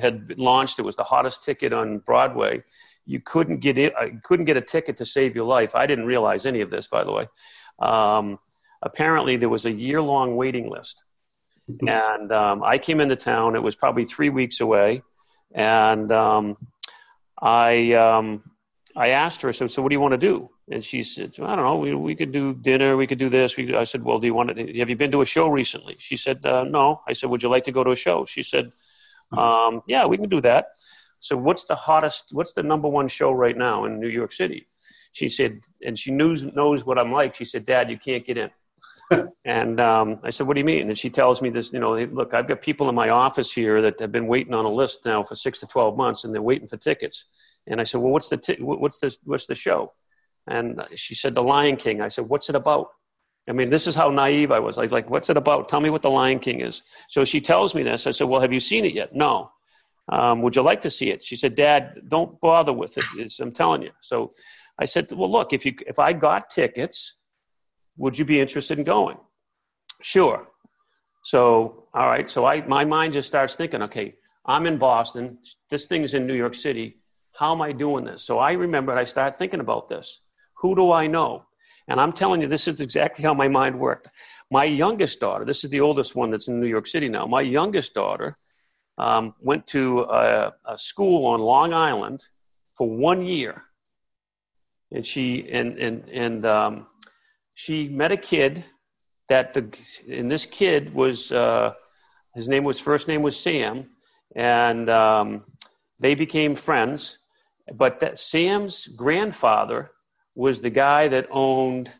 had 0.00 0.34
launched. 0.38 0.78
It 0.78 0.82
was 0.82 0.96
the 0.96 1.04
hottest 1.04 1.44
ticket 1.44 1.72
on 1.72 1.98
Broadway, 1.98 2.62
you 3.06 3.20
couldn't 3.20 3.58
get 3.58 3.78
it, 3.78 3.94
uh, 3.96 4.06
couldn't 4.22 4.46
get 4.46 4.56
a 4.56 4.60
ticket 4.60 4.96
to 4.98 5.06
save 5.06 5.34
your 5.34 5.44
life. 5.44 5.74
I 5.74 5.86
didn't 5.86 6.06
realize 6.06 6.46
any 6.46 6.60
of 6.60 6.70
this, 6.70 6.86
by 6.86 7.02
the 7.02 7.12
way. 7.12 7.28
Um, 7.80 8.38
apparently, 8.82 9.36
there 9.36 9.48
was 9.48 9.66
a 9.66 9.72
year 9.72 10.00
long 10.00 10.36
waiting 10.36 10.70
list. 10.70 11.04
And 11.86 12.32
um, 12.32 12.64
I 12.64 12.78
came 12.78 13.00
into 13.00 13.14
town. 13.14 13.54
It 13.54 13.62
was 13.62 13.76
probably 13.76 14.04
three 14.04 14.28
weeks 14.28 14.60
away, 14.60 15.02
and 15.54 16.10
um, 16.10 16.56
I 17.40 17.92
um, 17.92 18.42
I 18.96 19.08
asked 19.08 19.42
her. 19.42 19.52
So, 19.52 19.66
so 19.66 19.82
what 19.82 19.88
do 19.88 19.94
you 19.94 20.00
want 20.00 20.12
to 20.12 20.18
do? 20.18 20.48
And 20.70 20.84
she 20.84 21.02
said, 21.02 21.34
I 21.40 21.54
don't 21.56 21.64
know. 21.64 21.76
We, 21.76 21.94
we 21.94 22.14
could 22.14 22.32
do 22.32 22.54
dinner. 22.54 22.96
We 22.96 23.06
could 23.06 23.18
do 23.18 23.28
this. 23.28 23.56
We, 23.56 23.74
I 23.74 23.84
said, 23.84 24.04
well, 24.04 24.18
do 24.18 24.26
you 24.26 24.34
want 24.34 24.56
to? 24.56 24.78
Have 24.78 24.90
you 24.90 24.96
been 24.96 25.12
to 25.12 25.22
a 25.22 25.26
show 25.26 25.48
recently? 25.48 25.96
She 25.98 26.16
said, 26.16 26.44
uh, 26.44 26.64
no. 26.64 27.00
I 27.08 27.12
said, 27.12 27.30
would 27.30 27.42
you 27.42 27.48
like 27.48 27.64
to 27.64 27.72
go 27.72 27.84
to 27.84 27.92
a 27.92 27.96
show? 27.96 28.24
She 28.24 28.42
said, 28.42 28.70
um, 29.36 29.82
yeah, 29.86 30.06
we 30.06 30.16
can 30.16 30.28
do 30.28 30.40
that. 30.40 30.66
So 31.20 31.36
what's 31.36 31.64
the 31.64 31.74
hottest, 31.74 32.30
what's 32.32 32.52
the 32.52 32.62
number 32.62 32.88
one 32.88 33.06
show 33.06 33.32
right 33.32 33.56
now 33.56 33.84
in 33.84 34.00
New 34.00 34.08
York 34.08 34.32
City? 34.32 34.66
She 35.12 35.28
said, 35.28 35.60
and 35.84 35.98
she 35.98 36.10
knows, 36.10 36.42
knows 36.42 36.84
what 36.84 36.98
I'm 36.98 37.12
like. 37.12 37.34
She 37.34 37.44
said, 37.44 37.66
Dad, 37.66 37.90
you 37.90 37.98
can't 37.98 38.24
get 38.24 38.38
in. 38.38 38.50
and 39.44 39.80
um, 39.80 40.20
I 40.22 40.30
said, 40.30 40.46
what 40.46 40.54
do 40.54 40.60
you 40.60 40.64
mean? 40.64 40.88
And 40.88 40.98
she 40.98 41.10
tells 41.10 41.42
me 41.42 41.50
this, 41.50 41.72
you 41.72 41.78
know, 41.78 41.96
look, 41.96 42.32
I've 42.32 42.48
got 42.48 42.62
people 42.62 42.88
in 42.88 42.94
my 42.94 43.10
office 43.10 43.52
here 43.52 43.82
that 43.82 43.98
have 44.00 44.12
been 44.12 44.26
waiting 44.26 44.54
on 44.54 44.64
a 44.64 44.70
list 44.70 45.04
now 45.04 45.22
for 45.22 45.34
six 45.36 45.58
to 45.60 45.66
12 45.66 45.96
months 45.96 46.24
and 46.24 46.32
they're 46.32 46.42
waiting 46.42 46.68
for 46.68 46.76
tickets. 46.76 47.24
And 47.66 47.80
I 47.80 47.84
said, 47.84 48.00
well, 48.00 48.12
what's 48.12 48.28
the, 48.28 48.36
t- 48.36 48.56
what's 48.60 48.98
the, 48.98 49.16
what's 49.24 49.46
the 49.46 49.54
show? 49.54 49.92
And 50.46 50.82
she 50.94 51.14
said, 51.14 51.34
The 51.34 51.42
Lion 51.42 51.76
King. 51.76 52.00
I 52.00 52.08
said, 52.08 52.28
what's 52.28 52.48
it 52.48 52.54
about? 52.54 52.88
I 53.48 53.52
mean, 53.52 53.70
this 53.70 53.86
is 53.86 53.94
how 53.94 54.10
naive 54.10 54.52
I 54.52 54.58
was. 54.60 54.76
Like, 54.76 54.90
like, 54.90 55.10
what's 55.10 55.30
it 55.30 55.36
about? 55.36 55.68
Tell 55.68 55.80
me 55.80 55.90
what 55.90 56.02
The 56.02 56.10
Lion 56.10 56.38
King 56.38 56.60
is. 56.60 56.82
So 57.08 57.24
she 57.24 57.40
tells 57.40 57.74
me 57.74 57.82
this. 57.82 58.06
I 58.06 58.10
said, 58.10 58.28
well, 58.28 58.40
have 58.40 58.52
you 58.52 58.60
seen 58.60 58.84
it 58.84 58.92
yet? 58.92 59.14
No. 59.14 59.50
Um, 60.08 60.42
would 60.42 60.56
you 60.56 60.62
like 60.62 60.80
to 60.82 60.90
see 60.90 61.10
it? 61.10 61.24
She 61.24 61.36
said, 61.36 61.54
Dad, 61.54 62.00
don't 62.08 62.40
bother 62.40 62.72
with 62.72 62.98
it. 62.98 63.04
It's, 63.16 63.38
I'm 63.38 63.52
telling 63.52 63.82
you. 63.82 63.92
So 64.00 64.32
I 64.78 64.84
said, 64.86 65.12
Well, 65.12 65.30
look, 65.30 65.52
if, 65.52 65.64
you, 65.64 65.74
if 65.86 65.98
I 65.98 66.12
got 66.12 66.50
tickets, 66.50 67.14
would 67.96 68.18
you 68.18 68.24
be 68.24 68.40
interested 68.40 68.78
in 68.78 68.84
going? 68.84 69.18
Sure. 70.02 70.46
So, 71.22 71.84
all 71.94 72.06
right. 72.06 72.28
So 72.28 72.44
I, 72.44 72.62
my 72.62 72.84
mind 72.84 73.12
just 73.12 73.28
starts 73.28 73.54
thinking, 73.54 73.82
okay, 73.82 74.14
I'm 74.46 74.66
in 74.66 74.78
Boston. 74.78 75.38
This 75.70 75.86
thing's 75.86 76.14
in 76.14 76.26
New 76.26 76.34
York 76.34 76.54
City. 76.54 76.96
How 77.40 77.52
am 77.52 77.62
I 77.62 77.72
doing 77.72 78.04
this? 78.04 78.22
So 78.22 78.38
I 78.38 78.52
remember 78.52 78.92
I 78.92 79.04
started 79.04 79.38
thinking 79.38 79.60
about 79.60 79.88
this. 79.88 80.20
Who 80.58 80.76
do 80.76 80.92
I 80.92 81.06
know? 81.06 81.42
And 81.88 81.98
I'm 81.98 82.12
telling 82.12 82.42
you, 82.42 82.46
this 82.46 82.68
is 82.68 82.82
exactly 82.82 83.24
how 83.24 83.32
my 83.32 83.48
mind 83.48 83.80
worked. 83.80 84.08
My 84.50 84.64
youngest 84.64 85.20
daughter, 85.20 85.46
this 85.46 85.64
is 85.64 85.70
the 85.70 85.80
oldest 85.80 86.14
one 86.14 86.30
that's 86.30 86.48
in 86.48 86.60
New 86.60 86.66
York 86.66 86.86
City 86.86 87.08
now. 87.08 87.24
My 87.24 87.40
youngest 87.40 87.94
daughter 87.94 88.36
um, 88.98 89.32
went 89.40 89.66
to 89.68 90.00
a, 90.00 90.52
a, 90.66 90.76
school 90.76 91.24
on 91.24 91.40
Long 91.40 91.72
Island 91.72 92.22
for 92.76 92.90
one 92.90 93.22
year, 93.24 93.62
and 94.92 95.06
she 95.06 95.50
and 95.50 95.78
and 95.78 96.06
and 96.10 96.44
um, 96.44 96.86
she 97.54 97.88
met 97.88 98.12
a 98.12 98.18
kid 98.18 98.62
that 99.30 99.54
the 99.54 99.72
and 100.10 100.30
this 100.30 100.44
kid 100.44 100.92
was 100.92 101.32
uh, 101.32 101.72
his 102.34 102.48
name 102.50 102.64
was 102.64 102.78
first 102.78 103.08
name 103.08 103.22
was 103.22 103.40
Sam, 103.40 103.88
and 104.36 104.90
um, 104.90 105.42
they 106.00 106.14
became 106.14 106.54
friends. 106.54 107.16
But 107.72 108.00
that 108.00 108.18
Sam's 108.18 108.86
grandfather 108.86 109.90
was 110.34 110.60
the 110.60 110.70
guy 110.70 111.08
that 111.08 111.28
owned. 111.30 111.90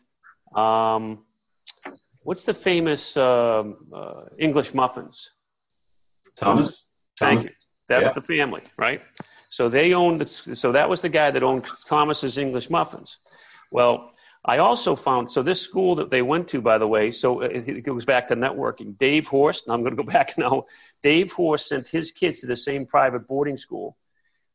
Um, 0.55 1.23
what's 2.23 2.45
the 2.45 2.53
famous 2.53 3.15
um, 3.17 3.77
uh, 3.93 4.23
English 4.37 4.73
muffins? 4.73 5.31
Thomas. 6.35 6.87
Thank 7.19 7.43
you. 7.43 7.49
That's 7.87 8.07
yeah. 8.07 8.13
the 8.13 8.21
family, 8.21 8.63
right? 8.77 9.01
So 9.49 9.69
they 9.69 9.93
owned. 9.93 10.29
So 10.29 10.71
that 10.71 10.89
was 10.89 11.01
the 11.01 11.09
guy 11.09 11.31
that 11.31 11.43
owned 11.43 11.65
Thomas's 11.85 12.37
English 12.37 12.69
Muffins. 12.69 13.17
Well, 13.71 14.13
I 14.45 14.57
also 14.57 14.95
found 14.95 15.31
so 15.31 15.43
this 15.43 15.61
school 15.61 15.95
that 15.95 16.09
they 16.09 16.21
went 16.21 16.47
to, 16.49 16.61
by 16.61 16.77
the 16.77 16.87
way. 16.87 17.11
So 17.11 17.41
it, 17.41 17.83
goes 17.83 18.05
back 18.05 18.27
to 18.29 18.35
networking. 18.35 18.97
Dave 18.97 19.27
Horst. 19.27 19.67
And 19.67 19.73
I'm 19.73 19.81
going 19.81 19.95
to 19.95 20.03
go 20.03 20.09
back 20.17 20.37
now. 20.37 20.63
Dave 21.03 21.31
Horst 21.31 21.67
sent 21.67 21.87
his 21.87 22.11
kids 22.11 22.39
to 22.39 22.47
the 22.47 22.55
same 22.55 22.85
private 22.85 23.27
boarding 23.27 23.57
school. 23.57 23.97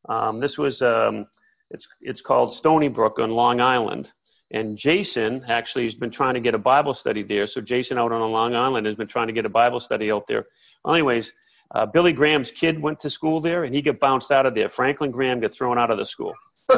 Um, 0.07 0.39
this 0.39 0.57
was 0.57 0.81
um, 0.81 1.27
it's 1.69 1.87
it's 2.01 2.21
called 2.21 2.53
Stony 2.53 2.87
Brook 2.87 3.19
on 3.19 3.31
Long 3.31 3.59
Island. 3.59 4.11
And 4.51 4.77
Jason 4.77 5.43
actually 5.49 5.83
has 5.83 5.95
been 5.95 6.09
trying 6.09 6.35
to 6.35 6.39
get 6.39 6.55
a 6.55 6.57
Bible 6.57 6.93
study 6.93 7.21
there. 7.21 7.47
So 7.47 7.59
Jason 7.59 7.97
out 7.97 8.13
on 8.13 8.31
Long 8.31 8.55
Island 8.55 8.87
has 8.87 8.95
been 8.95 9.07
trying 9.07 9.27
to 9.27 9.33
get 9.33 9.45
a 9.45 9.49
Bible 9.49 9.81
study 9.81 10.09
out 10.09 10.25
there. 10.25 10.45
Well, 10.85 10.95
anyways, 10.95 11.33
uh, 11.75 11.85
Billy 11.85 12.13
Graham's 12.13 12.51
kid 12.51 12.81
went 12.81 12.99
to 13.01 13.09
school 13.09 13.41
there, 13.41 13.65
and 13.65 13.75
he 13.75 13.81
got 13.81 13.99
bounced 13.99 14.31
out 14.31 14.45
of 14.45 14.55
there. 14.55 14.69
Franklin 14.69 15.11
Graham 15.11 15.41
got 15.41 15.53
thrown 15.53 15.77
out 15.77 15.91
of 15.91 15.97
the 15.97 16.05
school. 16.05 16.33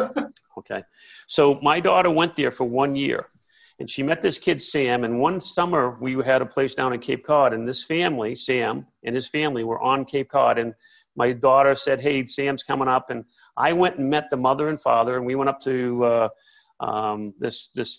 okay, 0.58 0.84
so 1.28 1.60
my 1.62 1.80
daughter 1.80 2.10
went 2.10 2.36
there 2.36 2.50
for 2.50 2.64
one 2.64 2.96
year, 2.96 3.28
and 3.80 3.88
she 3.88 4.02
met 4.02 4.22
this 4.22 4.40
kid 4.40 4.62
Sam. 4.62 5.04
And 5.04 5.20
one 5.20 5.40
summer 5.40 5.96
we 6.02 6.14
had 6.24 6.42
a 6.42 6.48
place 6.48 6.74
down 6.74 6.94
in 6.94 7.00
Cape 7.00 7.24
Cod, 7.24 7.54
and 7.54 7.68
this 7.68 7.84
family, 7.84 8.36
Sam 8.36 8.88
and 9.04 9.14
his 9.14 9.28
family, 9.28 9.64
were 9.64 9.80
on 9.80 10.06
Cape 10.06 10.30
Cod. 10.30 10.58
And 10.58 10.74
my 11.20 11.34
daughter 11.34 11.76
said, 11.76 12.00
"Hey, 12.00 12.26
Sam's 12.26 12.64
coming 12.64 12.88
up," 12.88 13.10
and 13.12 13.26
I 13.58 13.74
went 13.74 13.98
and 13.98 14.10
met 14.10 14.30
the 14.32 14.38
mother 14.38 14.70
and 14.70 14.82
father, 14.82 15.18
and 15.18 15.26
we 15.26 15.36
went 15.36 15.50
up 15.50 15.62
to 15.64 16.06
uh, 16.06 16.30
um, 16.80 17.34
this 17.40 17.70
this 17.76 17.92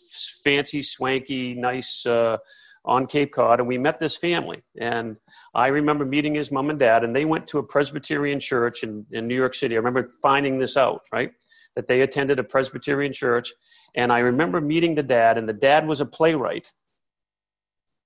fancy, 0.43 0.83
swanky, 0.83 1.55
nice. 1.55 2.05
Uh, 2.05 2.39
on 2.87 3.07
Cape 3.07 3.33
Cod, 3.35 3.61
and 3.61 3.69
we 3.69 3.77
met 3.77 3.99
this 3.99 4.17
family. 4.17 4.63
And 4.81 5.19
I 5.55 5.67
remember 5.67 6.07
meeting 6.07 6.35
his 6.35 6.51
mom 6.51 6.71
and 6.71 6.79
dad, 6.79 7.05
and 7.05 7.15
they 7.15 7.27
went 7.27 7.47
to 7.49 7.59
a 7.59 7.63
Presbyterian 7.63 8.41
church 8.41 8.83
in, 8.83 9.05
in 9.13 9.29
New 9.29 9.35
York 9.35 9.55
City. 9.55 9.75
I 9.75 9.77
remember 9.77 10.09
finding 10.23 10.59
this 10.59 10.79
out, 10.79 11.03
right? 11.13 11.31
That 11.77 11.89
they 11.89 12.01
attended 12.01 12.39
a 12.39 12.43
Presbyterian 12.43 13.13
church. 13.13 13.53
And 13.97 14.11
I 14.11 14.21
remember 14.21 14.63
meeting 14.63 14.95
the 14.95 15.03
dad, 15.03 15.37
and 15.37 15.47
the 15.47 15.53
dad 15.53 15.87
was 15.87 16.01
a 16.01 16.07
playwright. 16.07 16.73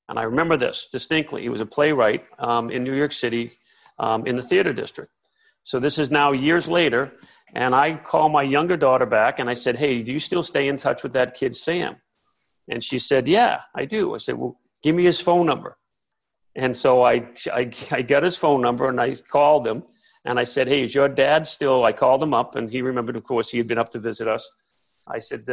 And 0.09 0.19
I 0.19 0.25
remember 0.25 0.57
this 0.57 0.89
distinctly. 0.91 1.43
He 1.43 1.51
was 1.51 1.61
a 1.61 1.67
playwright 1.67 2.25
um, 2.41 2.69
in 2.71 2.83
New 2.83 2.95
York 2.95 3.13
City 3.13 3.53
um, 3.99 4.27
in 4.27 4.37
the 4.37 4.43
theater 4.43 4.73
district. 4.73 5.11
So 5.65 5.81
this 5.81 5.99
is 5.99 6.11
now 6.11 6.33
years 6.33 6.69
later, 6.69 7.13
and 7.55 7.75
I 7.75 7.95
call 7.95 8.29
my 8.29 8.43
younger 8.43 8.77
daughter 8.77 9.07
back 9.07 9.39
and 9.39 9.49
I 9.49 9.55
said, 9.55 9.77
Hey, 9.77 10.03
do 10.03 10.13
you 10.13 10.21
still 10.21 10.43
stay 10.43 10.69
in 10.69 10.77
touch 10.77 11.03
with 11.03 11.13
that 11.13 11.35
kid, 11.35 11.57
Sam? 11.57 11.97
And 12.69 12.83
she 12.83 12.99
said, 12.99 13.29
Yeah, 13.29 13.61
I 13.75 13.85
do. 13.85 14.15
I 14.15 14.19
said, 14.19 14.37
Well, 14.37 14.57
give 14.83 14.95
me 14.97 15.05
his 15.05 15.21
phone 15.21 15.47
number. 15.47 15.77
And 16.57 16.77
so 16.77 17.03
I, 17.03 17.31
I, 17.53 17.73
I 17.91 18.03
got 18.03 18.23
his 18.23 18.37
phone 18.37 18.61
number 18.61 18.89
and 18.89 19.01
I 19.01 19.15
called 19.15 19.67
him 19.67 19.85
and 20.25 20.39
I 20.39 20.45
said, 20.45 20.69
Hey, 20.69 20.83
is 20.83 20.95
your 20.95 21.09
dad 21.09 21.47
still? 21.47 21.85
I 21.85 21.93
called 21.93 22.23
him 22.23 22.35
up 22.35 22.57
and 22.57 22.69
he 22.69 22.83
remembered, 22.83 23.17
of 23.17 23.25
course, 23.25 23.49
he 23.49 23.59
had 23.59 23.69
been 23.69 23.79
up 23.79 23.93
to 23.93 24.01
visit 24.01 24.27
us. 24.27 24.49
I 25.07 25.19
said, 25.21 25.45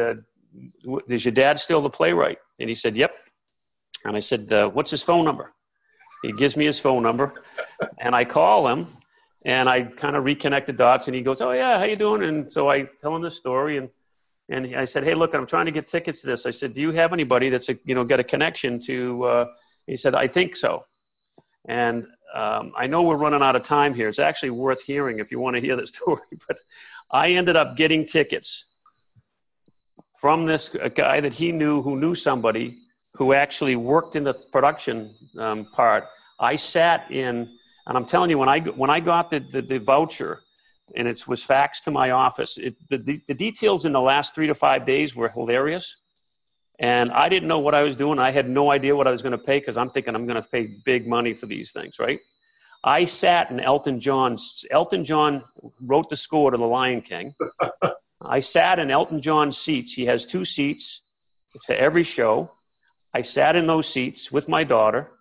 Is 1.07 1.25
your 1.25 1.33
dad 1.33 1.59
still 1.59 1.81
the 1.81 1.89
playwright? 1.89 2.39
And 2.59 2.67
he 2.67 2.75
said, 2.75 2.97
Yep. 2.97 3.13
And 4.05 4.17
I 4.17 4.19
said, 4.19 4.49
What's 4.73 4.91
his 4.91 5.03
phone 5.03 5.25
number? 5.25 5.51
He 6.21 6.31
gives 6.31 6.55
me 6.55 6.65
his 6.65 6.79
phone 6.79 7.03
number 7.03 7.33
and 7.99 8.15
I 8.15 8.25
call 8.25 8.67
him 8.67 8.87
and 9.43 9.67
I 9.67 9.83
kind 9.83 10.15
of 10.15 10.23
reconnect 10.23 10.67
the 10.67 10.73
dots 10.73 11.07
and 11.07 11.15
he 11.15 11.21
goes, 11.21 11.41
Oh, 11.41 11.51
yeah, 11.51 11.79
how 11.79 11.85
you 11.85 11.95
doing? 11.95 12.23
And 12.23 12.51
so 12.51 12.69
I 12.69 12.83
tell 13.01 13.15
him 13.15 13.21
the 13.21 13.31
story 13.31 13.77
and 13.77 13.89
and 14.51 14.75
I 14.75 14.85
said, 14.85 15.05
"Hey, 15.05 15.13
look, 15.13 15.33
I'm 15.33 15.47
trying 15.47 15.65
to 15.65 15.71
get 15.71 15.87
tickets 15.87 16.21
to 16.21 16.27
this." 16.27 16.45
I 16.45 16.51
said, 16.51 16.73
"Do 16.73 16.81
you 16.81 16.91
have 16.91 17.13
anybody 17.13 17.49
that's 17.49 17.69
a, 17.69 17.77
you 17.85 17.95
know 17.95 18.03
got 18.03 18.19
a 18.19 18.23
connection 18.23 18.79
to?" 18.81 19.23
Uh, 19.23 19.45
he 19.87 19.95
said, 19.95 20.13
"I 20.13 20.27
think 20.27 20.57
so." 20.57 20.83
And 21.67 22.05
um, 22.33 22.73
I 22.75 22.85
know 22.87 23.03
we're 23.03 23.15
running 23.15 23.41
out 23.41 23.55
of 23.55 23.63
time 23.63 23.93
here. 23.93 24.09
It's 24.09 24.19
actually 24.19 24.49
worth 24.49 24.81
hearing 24.81 25.19
if 25.19 25.31
you 25.31 25.39
want 25.39 25.55
to 25.55 25.61
hear 25.61 25.75
the 25.77 25.87
story. 25.95 26.21
But 26.47 26.57
I 27.11 27.31
ended 27.31 27.55
up 27.55 27.77
getting 27.77 28.05
tickets 28.05 28.65
from 30.19 30.45
this 30.45 30.69
guy 30.69 31.21
that 31.21 31.33
he 31.33 31.51
knew 31.51 31.81
who 31.81 31.97
knew 31.97 32.13
somebody 32.13 32.79
who 33.15 33.33
actually 33.33 33.75
worked 33.75 34.15
in 34.15 34.23
the 34.23 34.33
production 34.33 35.13
um, 35.37 35.65
part. 35.65 36.05
I 36.39 36.55
sat 36.55 37.11
in, 37.11 37.57
and 37.87 37.97
I'm 37.97 38.05
telling 38.05 38.29
you, 38.29 38.37
when 38.37 38.49
I 38.49 38.59
when 38.59 38.89
I 38.89 38.99
got 38.99 39.29
the, 39.29 39.39
the, 39.39 39.61
the 39.61 39.79
voucher 39.79 40.41
and 40.95 41.07
it 41.07 41.27
was 41.27 41.45
faxed 41.45 41.83
to 41.83 41.91
my 41.91 42.11
office. 42.11 42.57
It, 42.57 42.75
the, 42.89 42.97
the, 42.97 43.21
the, 43.27 43.33
details 43.33 43.85
in 43.85 43.91
the 43.91 44.01
last 44.01 44.35
three 44.35 44.47
to 44.47 44.55
five 44.55 44.85
days 44.85 45.15
were 45.15 45.29
hilarious. 45.29 45.97
And 46.79 47.11
I 47.11 47.29
didn't 47.29 47.47
know 47.47 47.59
what 47.59 47.75
I 47.75 47.83
was 47.83 47.95
doing. 47.95 48.19
I 48.19 48.31
had 48.31 48.49
no 48.49 48.71
idea 48.71 48.95
what 48.95 49.07
I 49.07 49.11
was 49.11 49.21
going 49.21 49.33
to 49.33 49.37
pay 49.37 49.59
because 49.59 49.77
I'm 49.77 49.89
thinking 49.89 50.15
I'm 50.15 50.25
going 50.25 50.41
to 50.41 50.47
pay 50.47 50.77
big 50.83 51.07
money 51.07 51.33
for 51.33 51.45
these 51.45 51.71
things, 51.71 51.99
right? 51.99 52.19
I 52.83 53.05
sat 53.05 53.51
in 53.51 53.59
Elton 53.59 53.99
John's. 53.99 54.65
Elton 54.71 55.03
John 55.03 55.43
wrote 55.81 56.09
the 56.09 56.17
score 56.17 56.49
to 56.49 56.57
The 56.57 56.65
Lion 56.65 57.01
King. 57.01 57.35
I 58.23 58.39
sat 58.39 58.79
in 58.79 58.89
Elton 58.89 59.21
John's 59.21 59.57
seats. 59.57 59.93
He 59.93 60.05
has 60.07 60.25
two 60.25 60.43
seats 60.43 61.03
to 61.67 61.79
every 61.79 62.03
show. 62.03 62.51
I 63.13 63.21
sat 63.21 63.55
in 63.55 63.67
those 63.67 63.87
seats 63.87 64.31
with 64.31 64.47
my 64.47 64.63
daughter, 64.63 65.11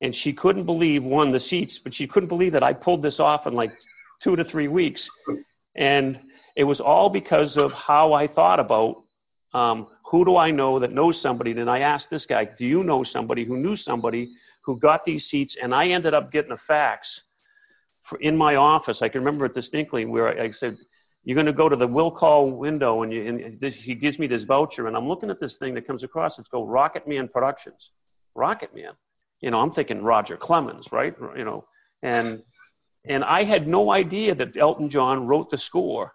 and 0.00 0.14
she 0.14 0.32
couldn't 0.32 0.64
believe 0.64 1.04
one 1.04 1.30
the 1.30 1.40
seats, 1.40 1.78
but 1.78 1.92
she 1.92 2.06
couldn't 2.06 2.28
believe 2.28 2.52
that 2.52 2.62
I 2.62 2.72
pulled 2.72 3.02
this 3.02 3.20
off 3.20 3.46
in 3.46 3.54
like 3.54 3.72
two 4.20 4.36
to 4.36 4.44
three 4.44 4.68
weeks. 4.68 5.10
And 5.74 6.18
it 6.56 6.64
was 6.64 6.80
all 6.80 7.08
because 7.08 7.56
of 7.56 7.72
how 7.72 8.12
I 8.12 8.26
thought 8.26 8.60
about 8.60 9.02
um, 9.54 9.88
who 10.04 10.24
do 10.24 10.36
I 10.36 10.50
know 10.50 10.78
that 10.78 10.92
knows 10.92 11.20
somebody. 11.20 11.52
And 11.52 11.70
I 11.70 11.80
asked 11.80 12.10
this 12.10 12.26
guy, 12.26 12.44
Do 12.44 12.66
you 12.66 12.84
know 12.84 13.02
somebody 13.02 13.44
who 13.44 13.56
knew 13.56 13.76
somebody 13.76 14.34
who 14.64 14.78
got 14.78 15.04
these 15.04 15.26
seats? 15.26 15.56
And 15.60 15.74
I 15.74 15.88
ended 15.88 16.14
up 16.14 16.32
getting 16.32 16.52
a 16.52 16.56
fax 16.56 17.22
for, 18.02 18.18
in 18.20 18.36
my 18.36 18.56
office. 18.56 19.02
I 19.02 19.08
can 19.08 19.20
remember 19.20 19.46
it 19.46 19.54
distinctly 19.54 20.04
where 20.04 20.28
I, 20.28 20.44
I 20.44 20.50
said, 20.50 20.76
You're 21.24 21.34
going 21.34 21.46
to 21.46 21.52
go 21.52 21.68
to 21.68 21.76
the 21.76 21.86
will 21.86 22.10
call 22.10 22.50
window, 22.50 23.02
and, 23.02 23.12
you, 23.12 23.26
and 23.26 23.60
this, 23.60 23.74
he 23.74 23.94
gives 23.94 24.18
me 24.18 24.26
this 24.26 24.44
voucher. 24.44 24.86
And 24.86 24.96
I'm 24.96 25.06
looking 25.06 25.30
at 25.30 25.40
this 25.40 25.58
thing 25.58 25.74
that 25.74 25.86
comes 25.86 26.02
across. 26.02 26.38
It's 26.38 26.48
called 26.48 26.70
Rocket 26.70 27.06
Man 27.06 27.28
Productions. 27.28 27.90
Rocket 28.34 28.74
Man. 28.74 28.92
You 29.40 29.50
know, 29.50 29.60
I'm 29.60 29.70
thinking 29.70 30.02
Roger 30.02 30.36
Clemens, 30.36 30.90
right? 30.90 31.14
You 31.36 31.44
know, 31.44 31.64
and 32.02 32.42
and 33.06 33.24
I 33.24 33.44
had 33.44 33.68
no 33.68 33.90
idea 33.90 34.34
that 34.34 34.56
Elton 34.56 34.88
John 34.88 35.26
wrote 35.26 35.50
the 35.50 35.58
score. 35.58 36.12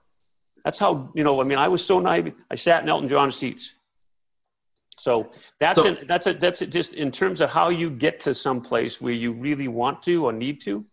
That's 0.64 0.80
how, 0.80 1.12
you 1.16 1.24
know, 1.24 1.42
I 1.42 1.44
mean, 1.44 1.58
I 1.58 1.68
was 1.68 1.84
so 1.86 2.00
naive. 2.00 2.34
I 2.50 2.56
sat 2.56 2.84
in 2.84 2.90
Elton 2.90 3.10
John's 3.10 3.36
seats. 3.36 3.72
So 5.00 5.32
that's 5.60 5.82
so, 5.82 5.88
an, 5.88 5.98
that's 6.08 6.28
a, 6.28 6.34
that's 6.34 6.62
a, 6.62 6.68
just 6.68 6.94
in 6.94 7.12
terms 7.12 7.42
of 7.42 7.50
how 7.50 7.70
you 7.70 7.90
get 7.90 8.22
to 8.22 8.36
some 8.36 8.62
place 8.62 9.02
where 9.02 9.14
you 9.14 9.34
really 9.34 9.68
want 9.68 10.04
to 10.04 10.26
or 10.26 10.32
need 10.32 10.62
to, 10.64 10.86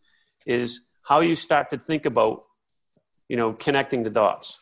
is 0.46 0.80
how 1.02 1.20
you 1.20 1.36
start 1.36 1.70
to 1.70 1.78
think 1.78 2.06
about, 2.06 2.42
you 3.30 3.36
know, 3.36 3.54
connecting 3.54 4.02
the 4.02 4.10
dots. 4.10 4.58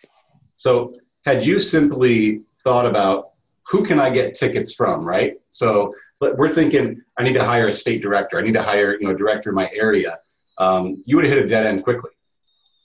So 0.57 0.95
had 1.27 1.45
you 1.45 1.59
simply 1.59 2.43
thought 2.63 2.87
about 2.87 3.31
who 3.67 3.85
can 3.85 3.99
I 3.99 4.11
get 4.11 4.35
tickets 4.35 4.75
from, 4.75 5.05
right? 5.05 5.35
So 5.49 5.93
but 6.21 6.37
we're 6.37 6.53
thinking 6.53 7.01
I 7.19 7.23
need 7.23 7.35
to 7.35 7.45
hire 7.45 7.69
a 7.69 7.73
state 7.73 8.03
director. 8.03 8.39
I 8.39 8.43
need 8.43 8.55
to 8.55 8.63
hire, 8.63 8.99
you 8.99 9.07
know, 9.07 9.15
a 9.15 9.17
director 9.17 9.51
in 9.51 9.57
my 9.57 9.71
area 9.73 10.19
um, 10.59 11.03
you 11.07 11.17
would 11.17 11.25
have 11.25 11.35
hit 11.35 11.45
a 11.45 11.49
dead 11.49 11.67
end 11.67 11.85
quickly. 11.85 12.11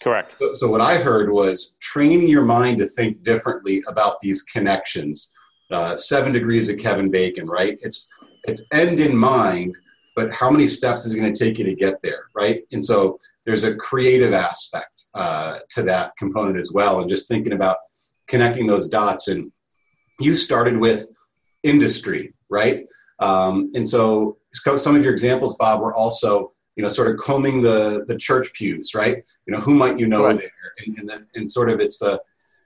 Correct. 0.01 0.35
So, 0.39 0.53
so, 0.53 0.69
what 0.69 0.81
I 0.81 0.97
heard 0.97 1.31
was 1.31 1.77
training 1.81 2.27
your 2.27 2.43
mind 2.43 2.79
to 2.79 2.87
think 2.87 3.23
differently 3.23 3.83
about 3.87 4.19
these 4.21 4.43
connections. 4.43 5.33
Uh, 5.71 5.97
seven 5.97 6.31
degrees 6.33 6.69
of 6.69 6.77
Kevin 6.77 7.09
Bacon, 7.09 7.47
right? 7.47 7.77
It's 7.81 8.11
it's 8.43 8.67
end 8.71 8.99
in 8.99 9.15
mind, 9.15 9.75
but 10.15 10.31
how 10.33 10.49
many 10.49 10.67
steps 10.67 11.05
is 11.05 11.13
it 11.13 11.19
going 11.19 11.33
to 11.33 11.37
take 11.37 11.57
you 11.57 11.65
to 11.65 11.75
get 11.75 12.01
there, 12.01 12.25
right? 12.35 12.63
And 12.71 12.83
so 12.83 13.17
there's 13.45 13.63
a 13.63 13.75
creative 13.75 14.33
aspect 14.33 15.05
uh, 15.15 15.59
to 15.71 15.83
that 15.83 16.15
component 16.17 16.57
as 16.57 16.71
well, 16.71 17.01
and 17.01 17.09
just 17.09 17.27
thinking 17.27 17.53
about 17.53 17.77
connecting 18.27 18.67
those 18.67 18.87
dots. 18.87 19.27
And 19.27 19.51
you 20.19 20.35
started 20.35 20.77
with 20.77 21.09
industry, 21.63 22.33
right? 22.49 22.85
Um, 23.19 23.71
and 23.75 23.87
so 23.87 24.37
some 24.75 24.95
of 24.95 25.03
your 25.03 25.13
examples, 25.13 25.55
Bob, 25.55 25.81
were 25.81 25.95
also 25.95 26.53
you 26.75 26.81
know, 26.81 26.89
sort 26.89 27.09
of 27.09 27.17
combing 27.17 27.61
the 27.61 28.03
the 28.07 28.17
church 28.17 28.51
pews, 28.53 28.95
right? 28.95 29.27
You 29.45 29.53
know, 29.53 29.59
who 29.59 29.75
might 29.75 29.99
you 29.99 30.07
know 30.07 30.25
right. 30.25 30.37
there, 30.37 30.51
and 30.85 30.97
and, 30.97 31.09
the, 31.09 31.27
and 31.35 31.49
sort 31.49 31.69
of 31.69 31.79
it's 31.79 31.99
the, 31.99 32.21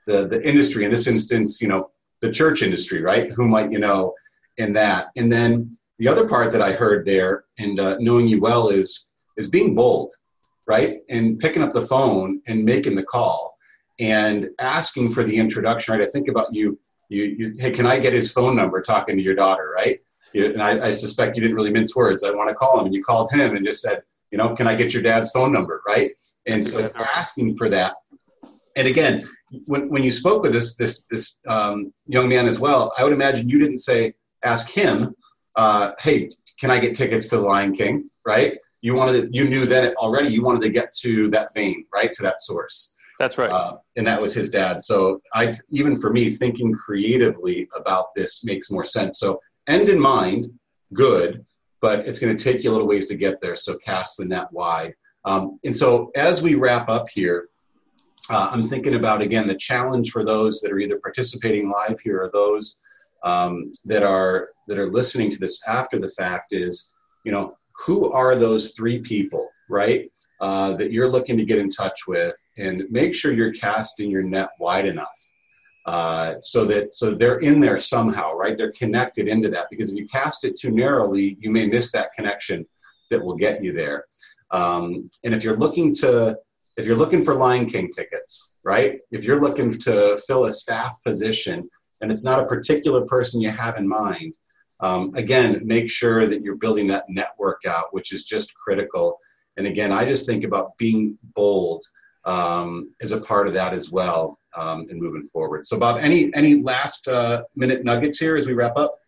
the 0.05 0.27
the 0.27 0.47
industry 0.47 0.86
in 0.86 0.91
this 0.91 1.07
instance, 1.07 1.62
you 1.62 1.67
know, 1.67 1.91
the 2.21 2.31
church 2.31 2.62
industry, 2.62 3.01
right? 3.01 3.31
Who 3.31 3.47
might 3.47 3.71
you 3.71 3.79
know 3.79 4.13
in 4.57 4.73
that, 4.73 5.07
and 5.15 5.31
then 5.31 5.77
the 5.99 6.07
other 6.07 6.27
part 6.27 6.51
that 6.51 6.62
I 6.62 6.73
heard 6.73 7.05
there, 7.05 7.45
and 7.57 7.79
uh, 7.79 7.97
knowing 7.99 8.27
you 8.27 8.39
well, 8.39 8.69
is 8.69 9.12
is 9.38 9.47
being 9.47 9.75
bold, 9.75 10.12
right? 10.65 10.99
And 11.10 11.39
picking 11.39 11.63
up 11.63 11.73
the 11.73 11.86
phone 11.86 12.41
and 12.47 12.63
making 12.63 12.95
the 12.95 13.03
call 13.03 13.57
and 13.99 14.47
asking 14.60 15.12
for 15.12 15.23
the 15.23 15.36
introduction, 15.36 15.93
right? 15.93 16.03
I 16.03 16.10
think 16.10 16.27
about 16.27 16.53
you. 16.53 16.79
You, 17.10 17.23
you, 17.23 17.53
hey, 17.57 17.71
can 17.71 17.86
I 17.86 17.99
get 17.99 18.13
his 18.13 18.31
phone 18.31 18.55
number? 18.55 18.81
Talking 18.81 19.15
to 19.15 19.23
your 19.23 19.36
daughter, 19.36 19.71
right? 19.73 19.99
and 20.33 20.62
I, 20.62 20.88
I, 20.88 20.91
suspect 20.91 21.36
you 21.36 21.41
didn't 21.41 21.55
really 21.55 21.71
mince 21.71 21.95
words. 21.95 22.23
I 22.23 22.31
want 22.31 22.49
to 22.49 22.55
call 22.55 22.79
him, 22.79 22.86
and 22.86 22.93
you 22.93 23.03
called 23.03 23.31
him 23.31 23.55
and 23.55 23.65
just 23.65 23.81
said, 23.81 24.03
you 24.31 24.38
know, 24.38 24.55
can 24.55 24.67
I 24.67 24.75
get 24.75 24.93
your 24.93 25.01
dad's 25.01 25.31
phone 25.31 25.51
number, 25.51 25.81
right? 25.88 26.12
And 26.45 26.65
so 26.65 26.79
it's 26.79 26.93
asking 26.95 27.55
for 27.55 27.69
that. 27.69 27.95
And 28.75 28.88
again, 28.88 29.27
when, 29.65 29.89
when 29.89 30.03
you 30.03 30.12
spoke 30.12 30.43
with 30.43 30.51
this 30.51 30.75
this 30.75 31.05
this 31.10 31.38
um, 31.47 31.93
young 32.07 32.27
man 32.27 32.45
as 32.47 32.60
well, 32.60 32.93
I 32.97 33.03
would 33.03 33.13
imagine 33.13 33.49
you 33.49 33.60
didn't 33.60 33.79
say 33.79 34.13
ask 34.43 34.69
him, 34.69 35.15
uh, 35.58 35.91
hey, 36.00 36.30
can 36.60 36.72
I 36.72 36.80
get 36.80 36.96
tickets 36.96 37.28
to 37.30 37.38
the 37.38 37.41
Lion 37.41 37.76
King, 37.76 38.10
right? 38.26 38.58
You 38.82 38.96
wanted 38.96 39.22
to, 39.24 39.30
you 39.36 39.50
knew 39.50 39.65
that 39.65 39.96
already. 39.96 40.30
You 40.30 40.43
wanted 40.43 40.62
to 40.62 40.70
get 40.70 40.96
to 41.02 41.30
that 41.32 41.54
vein, 41.54 41.86
right, 41.93 42.13
to 42.13 42.24
that 42.24 42.39
source. 42.39 42.96
That's 43.20 43.38
right. 43.38 43.50
Uh, 43.50 43.78
and 43.96 44.06
that 44.06 44.22
was 44.22 44.34
his 44.34 44.52
dad. 44.52 44.84
So 44.84 45.20
I, 45.34 45.56
even 45.72 45.98
for 45.98 46.13
me, 46.13 46.30
thinking 46.30 46.74
creatively 46.74 47.67
about 47.76 48.13
this 48.15 48.43
makes 48.43 48.70
more 48.70 48.86
sense. 48.86 49.20
So 49.20 49.39
end 49.67 49.89
in 49.89 50.00
mind, 50.00 50.52
good, 50.93 51.43
but 51.82 52.08
it's 52.08 52.20
going 52.20 52.36
to 52.38 52.43
take 52.43 52.63
you 52.63 52.70
a 52.70 52.74
little 52.74 52.88
ways 52.88 53.08
to 53.08 53.15
get 53.15 53.41
there. 53.41 53.56
So 53.56 53.78
cast 53.80 54.17
the 54.17 54.26
net 54.26 54.52
wide. 54.52 54.93
Um, 55.26 55.60
and 55.65 55.76
so 55.76 56.12
as 56.15 56.43
we 56.43 56.54
wrap 56.54 56.88
up 56.89 57.10
here, 57.10 57.50
uh, 58.30 58.50
I'm 58.52 58.67
thinking 58.67 58.96
about 58.96 59.22
again 59.22 59.48
the 59.48 59.56
challenge 59.56 60.12
for 60.12 60.24
those 60.24 60.60
that 60.60 60.72
are 60.72 60.80
either 60.80 61.00
participating 61.00 61.70
live 61.70 62.00
here 62.02 62.22
or 62.22 62.30
those 62.32 62.82
um, 63.23 63.71
that 63.86 64.03
are 64.03 64.49
that 64.67 64.77
are 64.77 64.91
listening 64.91 65.32
to 65.32 65.39
this 65.39 65.60
after 65.67 65.99
the 65.99 66.10
fact 66.12 66.53
is, 66.53 66.91
you 67.23 67.32
know, 67.32 67.58
who 67.86 68.12
are 68.12 68.36
those 68.36 68.71
three 68.71 68.99
people, 68.99 69.49
right? 69.69 70.12
Uh, 70.39 70.75
that 70.77 70.91
you're 70.91 71.10
looking 71.10 71.38
to 71.38 71.45
get 71.45 71.58
in 71.58 71.69
touch 71.69 72.08
with, 72.08 72.36
and 72.58 72.84
make 72.91 73.15
sure 73.15 73.34
you're 73.34 73.53
casting 73.53 74.10
your 74.10 74.23
net 74.23 74.49
wide 74.60 74.88
enough 74.88 75.32
uh, 75.88 76.36
so 76.41 76.65
that 76.65 76.93
so 76.93 77.15
they're 77.15 77.39
in 77.39 77.62
there 77.62 77.80
somehow, 77.80 78.34
right? 78.34 78.58
They're 78.58 78.73
connected 78.73 79.27
into 79.27 79.49
that 79.49 79.67
because 79.71 79.89
if 79.89 79.97
you 79.97 80.06
cast 80.06 80.43
it 80.43 80.60
too 80.60 80.69
narrowly, 80.69 81.38
you 81.39 81.49
may 81.49 81.65
miss 81.65 81.91
that 81.93 82.12
connection 82.13 82.65
that 83.10 83.23
will 83.23 83.36
get 83.38 83.63
you 83.63 83.71
there. 83.71 84.06
Um, 84.51 85.10
and 85.23 85.34
if 85.34 85.43
you're 85.43 85.58
looking 85.58 85.95
to 85.95 86.38
if 86.75 86.86
you're 86.86 86.97
looking 86.97 87.23
for 87.23 87.34
Lion 87.34 87.67
King 87.67 87.89
tickets, 87.89 88.58
right? 88.63 88.99
If 89.12 89.23
you're 89.23 89.39
looking 89.39 89.71
to 89.80 90.21
fill 90.27 90.45
a 90.45 90.51
staff 90.51 90.97
position 91.03 91.67
and 92.01 92.12
it's 92.12 92.23
not 92.23 92.39
a 92.39 92.45
particular 92.45 93.05
person 93.05 93.41
you 93.41 93.49
have 93.49 93.77
in 93.77 93.88
mind, 93.88 94.36
um, 94.79 95.13
again, 95.15 95.62
make 95.65 95.89
sure 95.89 96.27
that 96.27 96.41
you're 96.41 96.55
building 96.55 96.88
that 96.88 97.05
network 97.10 97.62
out, 97.67 97.93
which 97.93 98.13
is 98.13 98.23
just 98.23 98.53
critical. 98.53 99.17
And 99.57 99.65
again, 99.65 99.91
I 99.91 100.05
just 100.05 100.25
think 100.25 100.43
about 100.43 100.77
being 100.77 101.17
bold 101.36 101.83
um, 102.25 102.93
as 103.01 103.12
a 103.12 103.21
part 103.21 103.47
of 103.47 103.53
that 103.53 103.73
as 103.73 103.91
well 103.91 104.39
um, 104.55 104.88
and 104.89 105.01
moving 105.01 105.27
forward. 105.27 105.65
So, 105.65 105.79
Bob, 105.79 105.97
any 105.97 106.31
any 106.36 106.62
last 106.62 107.07
uh, 107.07 107.43
minute 107.55 107.83
nuggets 107.83 108.19
here 108.19 108.38
as 108.38 108.45
we 108.45 108.53
wrap 108.53 108.77
up? 108.77 108.99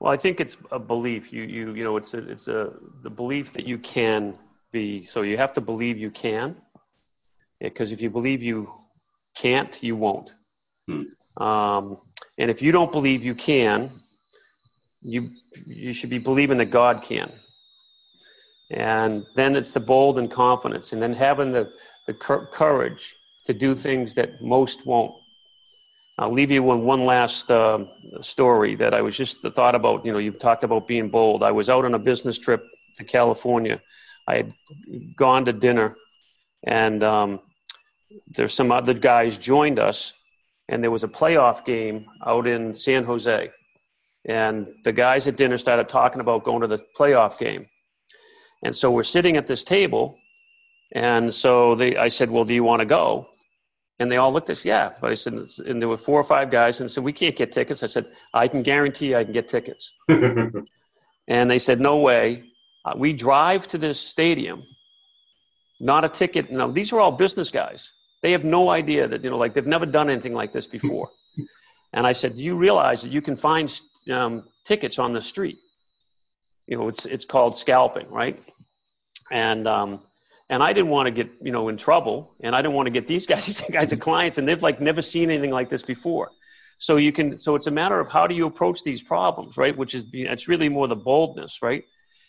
Well, 0.00 0.12
I 0.12 0.16
think 0.16 0.40
it's 0.40 0.56
a 0.70 0.78
belief. 0.78 1.32
You 1.32 1.42
you 1.42 1.74
you 1.74 1.84
know, 1.84 1.96
it's 1.96 2.14
a, 2.14 2.30
it's 2.30 2.48
a 2.48 2.72
the 3.02 3.10
belief 3.10 3.52
that 3.52 3.66
you 3.66 3.78
can 3.78 4.38
be. 4.72 5.04
So 5.04 5.22
you 5.22 5.36
have 5.36 5.52
to 5.54 5.60
believe 5.60 5.98
you 5.98 6.10
can, 6.10 6.56
because 7.60 7.92
if 7.92 8.00
you 8.00 8.08
believe 8.08 8.42
you 8.42 8.70
can't, 9.36 9.82
you 9.82 9.96
won't. 9.96 10.32
Hmm. 10.86 11.42
Um, 11.42 11.98
and 12.38 12.50
if 12.50 12.62
you 12.62 12.72
don't 12.72 12.92
believe 12.92 13.24
you 13.24 13.34
can, 13.34 14.00
you 15.02 15.30
you 15.66 15.92
should 15.92 16.10
be 16.10 16.18
believing 16.18 16.56
that 16.58 16.66
God 16.66 17.02
can. 17.02 17.32
And 18.70 19.24
then 19.34 19.56
it's 19.56 19.72
the 19.72 19.80
bold 19.80 20.18
and 20.18 20.30
confidence, 20.30 20.92
and 20.92 21.02
then 21.02 21.14
having 21.14 21.52
the, 21.52 21.72
the 22.06 22.14
courage 22.14 23.16
to 23.46 23.54
do 23.54 23.74
things 23.74 24.14
that 24.14 24.42
most 24.42 24.86
won't. 24.86 25.14
I'll 26.18 26.32
leave 26.32 26.50
you 26.50 26.62
with 26.62 26.80
one 26.80 27.04
last 27.04 27.50
uh, 27.50 27.84
story 28.20 28.74
that 28.74 28.92
I 28.92 29.00
was 29.00 29.16
just 29.16 29.40
thought 29.40 29.74
about. 29.74 30.04
You 30.04 30.12
know, 30.12 30.18
you 30.18 30.32
talked 30.32 30.64
about 30.64 30.86
being 30.86 31.08
bold. 31.08 31.42
I 31.42 31.52
was 31.52 31.70
out 31.70 31.84
on 31.84 31.94
a 31.94 31.98
business 31.98 32.36
trip 32.36 32.62
to 32.96 33.04
California. 33.04 33.80
I 34.26 34.36
had 34.36 34.54
gone 35.16 35.46
to 35.46 35.52
dinner, 35.52 35.96
and 36.64 37.02
um, 37.02 37.40
there's 38.26 38.52
some 38.52 38.70
other 38.70 38.94
guys 38.94 39.38
joined 39.38 39.78
us, 39.78 40.12
and 40.68 40.82
there 40.82 40.90
was 40.90 41.04
a 41.04 41.08
playoff 41.08 41.64
game 41.64 42.06
out 42.26 42.46
in 42.46 42.74
San 42.74 43.04
Jose. 43.04 43.50
And 44.24 44.66
the 44.84 44.92
guys 44.92 45.26
at 45.26 45.36
dinner 45.36 45.58
started 45.58 45.88
talking 45.88 46.20
about 46.20 46.44
going 46.44 46.60
to 46.60 46.66
the 46.66 46.80
playoff 46.98 47.38
game. 47.38 47.66
And 48.62 48.74
so 48.74 48.90
we're 48.90 49.04
sitting 49.04 49.36
at 49.36 49.46
this 49.46 49.64
table, 49.64 50.18
and 50.92 51.32
so 51.32 51.74
they, 51.74 51.96
I 51.96 52.08
said, 52.08 52.30
"Well, 52.30 52.44
do 52.44 52.54
you 52.54 52.64
want 52.64 52.80
to 52.80 52.86
go?" 52.86 53.28
And 54.00 54.10
they 54.10 54.16
all 54.16 54.32
looked 54.32 54.50
at 54.50 54.58
us, 54.58 54.64
yeah. 54.64 54.92
But 55.00 55.12
I 55.12 55.14
said, 55.14 55.34
and 55.64 55.80
there 55.80 55.88
were 55.88 55.98
four 55.98 56.20
or 56.20 56.24
five 56.24 56.50
guys, 56.50 56.80
and 56.80 56.90
said, 56.90 57.04
"We 57.04 57.12
can't 57.12 57.36
get 57.36 57.52
tickets." 57.52 57.82
I 57.82 57.86
said, 57.86 58.06
"I 58.34 58.48
can 58.48 58.62
guarantee 58.62 59.14
I 59.14 59.22
can 59.22 59.32
get 59.32 59.48
tickets." 59.48 59.92
and 60.08 61.50
they 61.50 61.58
said, 61.58 61.80
"No 61.80 61.98
way." 61.98 62.44
Uh, 62.84 62.94
we 62.96 63.12
drive 63.12 63.66
to 63.68 63.78
this 63.78 64.00
stadium, 64.00 64.64
not 65.78 66.04
a 66.04 66.08
ticket. 66.08 66.50
No, 66.50 66.72
these 66.72 66.92
are 66.92 67.00
all 67.00 67.12
business 67.12 67.50
guys. 67.50 67.92
They 68.22 68.32
have 68.32 68.44
no 68.44 68.70
idea 68.70 69.06
that 69.08 69.22
you 69.22 69.30
know, 69.30 69.38
like 69.38 69.54
they've 69.54 69.66
never 69.66 69.86
done 69.86 70.10
anything 70.10 70.34
like 70.34 70.52
this 70.52 70.66
before. 70.66 71.10
and 71.92 72.06
I 72.06 72.12
said, 72.12 72.36
"Do 72.36 72.42
you 72.42 72.56
realize 72.56 73.02
that 73.02 73.12
you 73.12 73.22
can 73.22 73.36
find 73.36 73.80
um, 74.10 74.44
tickets 74.64 74.98
on 74.98 75.12
the 75.12 75.22
street?" 75.22 75.58
you 76.68 76.76
know, 76.76 76.88
it's 76.88 77.06
it's 77.06 77.24
called 77.24 77.56
scalping, 77.56 78.08
right? 78.10 78.40
And 79.32 79.66
um, 79.66 80.00
and 80.50 80.62
I 80.62 80.72
didn't 80.72 80.90
want 80.90 81.06
to 81.06 81.10
get 81.10 81.30
you 81.42 81.50
know 81.50 81.68
in 81.68 81.78
trouble, 81.78 82.34
and 82.40 82.54
I 82.54 82.62
didn't 82.62 82.74
want 82.74 82.86
to 82.86 82.90
get 82.90 83.06
these 83.06 83.26
guys. 83.32 83.46
These 83.46 83.62
guys 83.62 83.92
are 83.92 83.96
clients, 83.96 84.38
and 84.38 84.46
they've 84.46 84.62
like 84.62 84.80
never 84.80 85.02
seen 85.02 85.30
anything 85.30 85.50
like 85.50 85.70
this 85.70 85.82
before. 85.82 86.30
So 86.78 86.96
you 86.96 87.10
can 87.10 87.40
so 87.40 87.56
it's 87.56 87.66
a 87.66 87.72
matter 87.72 87.98
of 87.98 88.08
how 88.08 88.26
do 88.26 88.34
you 88.34 88.46
approach 88.46 88.84
these 88.84 89.02
problems, 89.02 89.56
right? 89.56 89.76
Which 89.76 89.94
is 89.94 90.06
it's 90.12 90.46
really 90.46 90.68
more 90.68 90.86
the 90.86 90.96
boldness, 90.96 91.60
right? 91.62 91.82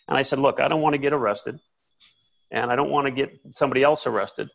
And 0.08 0.18
I 0.18 0.22
said, 0.22 0.40
look, 0.40 0.58
I 0.58 0.66
don't 0.66 0.80
want 0.80 0.94
to 0.94 0.98
get 0.98 1.12
arrested, 1.12 1.60
and 2.50 2.72
I 2.72 2.76
don't 2.76 2.90
want 2.90 3.06
to 3.06 3.12
get 3.12 3.38
somebody 3.50 3.82
else 3.82 4.06
arrested. 4.06 4.48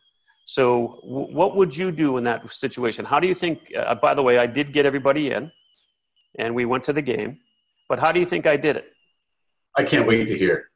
So 0.46 1.00
w- 1.02 1.34
what 1.34 1.56
would 1.56 1.76
you 1.76 1.92
do 1.92 2.16
in 2.16 2.24
that 2.24 2.50
situation? 2.50 3.04
How 3.04 3.20
do 3.20 3.26
you 3.26 3.34
think? 3.34 3.72
Uh, 3.76 3.94
by 3.96 4.14
the 4.14 4.22
way, 4.22 4.38
I 4.38 4.46
did 4.46 4.72
get 4.72 4.86
everybody 4.86 5.32
in, 5.32 5.50
and 6.38 6.54
we 6.54 6.64
went 6.64 6.84
to 6.84 6.92
the 6.92 7.02
game. 7.02 7.38
But 7.88 7.98
how 7.98 8.12
do 8.12 8.20
you 8.20 8.26
think 8.26 8.46
I 8.46 8.56
did 8.56 8.76
it? 8.76 8.86
I 9.76 9.84
can't 9.84 10.06
wait 10.06 10.26
to 10.28 10.38
hear. 10.38 10.70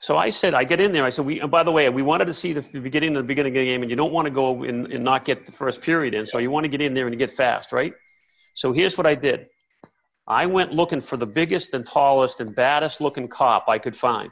So 0.00 0.18
I 0.18 0.28
said, 0.28 0.52
I 0.52 0.64
get 0.64 0.80
in 0.80 0.92
there. 0.92 1.04
I 1.04 1.10
said, 1.10 1.24
we, 1.24 1.40
And 1.40 1.50
by 1.50 1.62
the 1.62 1.72
way, 1.72 1.88
we 1.88 2.02
wanted 2.02 2.26
to 2.26 2.34
see 2.34 2.52
the 2.52 2.60
beginning, 2.60 3.14
the 3.14 3.22
beginning 3.22 3.52
of 3.52 3.60
the 3.60 3.64
game, 3.64 3.80
and 3.80 3.90
you 3.90 3.96
don't 3.96 4.12
want 4.12 4.26
to 4.26 4.30
go 4.30 4.62
and, 4.64 4.92
and 4.92 5.02
not 5.02 5.24
get 5.24 5.46
the 5.46 5.52
first 5.52 5.80
period 5.80 6.12
in. 6.12 6.26
So 6.26 6.36
you 6.38 6.50
want 6.50 6.64
to 6.64 6.68
get 6.68 6.82
in 6.82 6.92
there 6.92 7.06
and 7.06 7.16
get 7.16 7.30
fast, 7.30 7.72
right? 7.72 7.94
So 8.54 8.72
here's 8.72 8.98
what 8.98 9.06
I 9.06 9.14
did. 9.14 9.46
I 10.26 10.44
went 10.46 10.72
looking 10.72 11.00
for 11.00 11.16
the 11.16 11.26
biggest 11.26 11.72
and 11.72 11.86
tallest 11.86 12.40
and 12.40 12.54
baddest 12.54 13.00
looking 13.00 13.28
cop 13.28 13.64
I 13.68 13.78
could 13.78 13.96
find. 13.96 14.30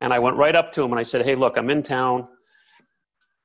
And 0.00 0.12
I 0.12 0.20
went 0.20 0.36
right 0.36 0.54
up 0.54 0.72
to 0.74 0.82
him 0.82 0.92
and 0.92 1.00
I 1.00 1.02
said, 1.02 1.24
Hey, 1.24 1.34
look, 1.34 1.56
I'm 1.56 1.70
in 1.70 1.82
town. 1.82 2.28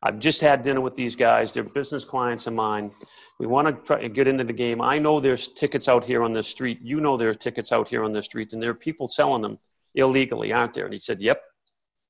I've 0.06 0.20
just 0.20 0.42
had 0.42 0.64
dinner 0.64 0.82
with 0.82 0.96
these 0.96 1.16
guys. 1.16 1.54
They're 1.54 1.64
business 1.64 2.04
clients 2.04 2.46
of 2.46 2.54
mine. 2.54 2.92
We 3.40 3.48
want 3.48 3.68
to 3.68 3.74
try 3.74 4.02
to 4.02 4.10
get 4.10 4.28
into 4.28 4.44
the 4.44 4.54
game. 4.54 4.82
I 4.82 5.00
know 5.00 5.22
there's 5.22 5.48
tickets 5.48 5.88
out 5.88 6.04
here 6.04 6.24
on 6.24 6.34
the 6.34 6.44
street. 6.44 6.80
You 6.82 7.00
know 7.00 7.16
there's 7.16 7.38
tickets 7.38 7.72
out 7.72 7.88
here 7.88 8.04
on 8.04 8.12
the 8.12 8.22
street, 8.22 8.52
and 8.52 8.62
there 8.62 8.72
are 8.72 8.76
people 8.76 9.08
selling 9.08 9.42
them 9.42 9.58
illegally, 9.96 10.52
aren't 10.52 10.74
there? 10.74 10.84
And 10.84 10.94
he 10.94 11.00
said, 11.00 11.22
Yep. 11.22 11.42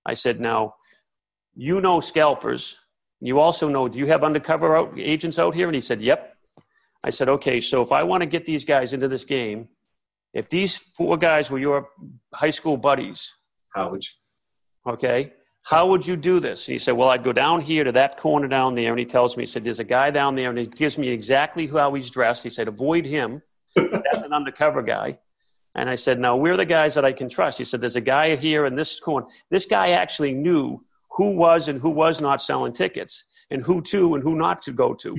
I 0.08 0.16
said, 0.16 0.40
Now, 0.40 0.74
you 1.56 1.82
know 1.82 2.00
scalpers. 2.00 2.78
You 3.22 3.40
also 3.40 3.70
know, 3.70 3.88
do 3.88 4.00
you 4.00 4.08
have 4.08 4.24
undercover 4.24 4.76
out, 4.76 4.98
agents 4.98 5.38
out 5.38 5.54
here? 5.54 5.68
And 5.68 5.76
he 5.76 5.82
said, 5.82 6.02
Yep. 6.02 6.36
I 7.04 7.12
said, 7.12 7.30
Okay, 7.30 7.62
so 7.62 7.84
if 7.84 7.92
I 7.92 8.02
want 8.02 8.22
to 8.22 8.28
get 8.28 8.44
these 8.44 8.66
guys 8.66 8.94
into 8.94 9.08
this 9.08 9.24
game, 9.24 9.70
if 10.34 10.50
these 10.50 10.78
four 10.78 11.16
guys 11.16 11.52
were 11.52 11.60
your 11.60 11.90
high 12.34 12.50
school 12.50 12.76
buddies, 12.76 13.32
college, 13.76 14.18
okay, 14.88 15.34
how 15.64 15.88
would 15.88 16.06
you 16.06 16.18
do 16.18 16.42
this? 16.42 16.68
And 16.68 16.74
he 16.74 16.78
said, 16.78 16.92
Well, 16.92 17.08
I'd 17.10 17.24
go 17.24 17.32
down 17.32 17.62
here 17.62 17.86
to 17.86 17.92
that 17.94 18.18
corner 18.18 18.50
down 18.50 18.76
there. 18.76 18.92
And 18.92 19.00
he 19.00 19.06
tells 19.06 19.38
me, 19.38 19.44
He 19.44 19.48
said, 19.48 19.64
There's 19.64 19.80
a 19.80 19.86
guy 19.86 20.12
down 20.12 20.36
there, 20.36 20.50
and 20.50 20.60
he 20.60 20.68
gives 20.68 20.98
me 20.98 21.08
exactly 21.08 21.68
how 21.68 21.94
he's 21.94 22.10
dressed. 22.10 22.44
He 22.44 22.50
said, 22.50 22.68
Avoid 22.68 23.06
him. 23.06 23.42
That's 23.76 24.24
an 24.24 24.34
undercover 24.34 24.82
guy. 24.82 25.18
And 25.74 25.90
I 25.90 25.96
said, 25.96 26.20
Now, 26.20 26.36
we're 26.36 26.58
the 26.58 26.66
guys 26.66 26.96
that 26.96 27.06
I 27.06 27.14
can 27.14 27.30
trust. 27.30 27.58
He 27.58 27.64
said, 27.64 27.80
There's 27.80 27.96
a 27.96 28.02
guy 28.02 28.36
here 28.36 28.66
in 28.66 28.76
this 28.76 29.00
corner. 29.00 29.26
This 29.50 29.66
guy 29.66 29.92
actually 29.92 30.34
knew 30.34 30.84
who 31.12 31.32
was 31.32 31.70
and 31.70 31.80
who 31.80 31.92
was 31.92 32.20
not 32.20 32.42
selling 32.42 32.74
tickets, 32.74 33.24
and 33.50 33.64
who 33.64 33.82
to 33.84 34.16
and 34.16 34.24
who 34.24 34.36
not 34.36 34.62
to 34.64 34.74
go 34.74 34.94
to. 34.96 35.16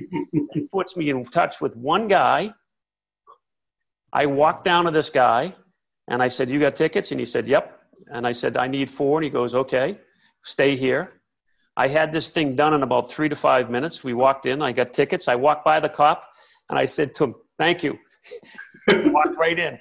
he 0.52 0.60
puts 0.70 0.94
me 0.94 1.08
in 1.08 1.24
touch 1.24 1.62
with 1.62 1.74
one 1.74 2.06
guy. 2.06 2.52
I 4.12 4.26
walked 4.26 4.64
down 4.64 4.84
to 4.84 4.90
this 4.90 5.08
guy, 5.08 5.54
and 6.06 6.22
I 6.22 6.28
said, 6.28 6.50
You 6.50 6.60
got 6.60 6.76
tickets? 6.76 7.12
And 7.12 7.18
he 7.18 7.24
said, 7.24 7.48
Yep. 7.48 7.80
And 8.08 8.26
I 8.26 8.32
said, 8.32 8.58
I 8.58 8.66
need 8.66 8.90
four. 8.90 9.16
And 9.16 9.24
he 9.24 9.30
goes, 9.30 9.54
Okay 9.54 9.98
stay 10.44 10.76
here. 10.76 11.20
I 11.76 11.88
had 11.88 12.12
this 12.12 12.28
thing 12.28 12.54
done 12.54 12.72
in 12.74 12.82
about 12.82 13.10
three 13.10 13.28
to 13.28 13.36
five 13.36 13.68
minutes. 13.68 14.04
We 14.04 14.14
walked 14.14 14.46
in, 14.46 14.62
I 14.62 14.72
got 14.72 14.92
tickets. 14.92 15.26
I 15.26 15.34
walked 15.34 15.64
by 15.64 15.80
the 15.80 15.88
cop 15.88 16.24
and 16.70 16.78
I 16.78 16.84
said 16.84 17.14
to 17.16 17.24
him, 17.24 17.34
Thank 17.58 17.82
you. 17.82 17.98
walked 18.88 19.36
right 19.36 19.58
in. 19.58 19.78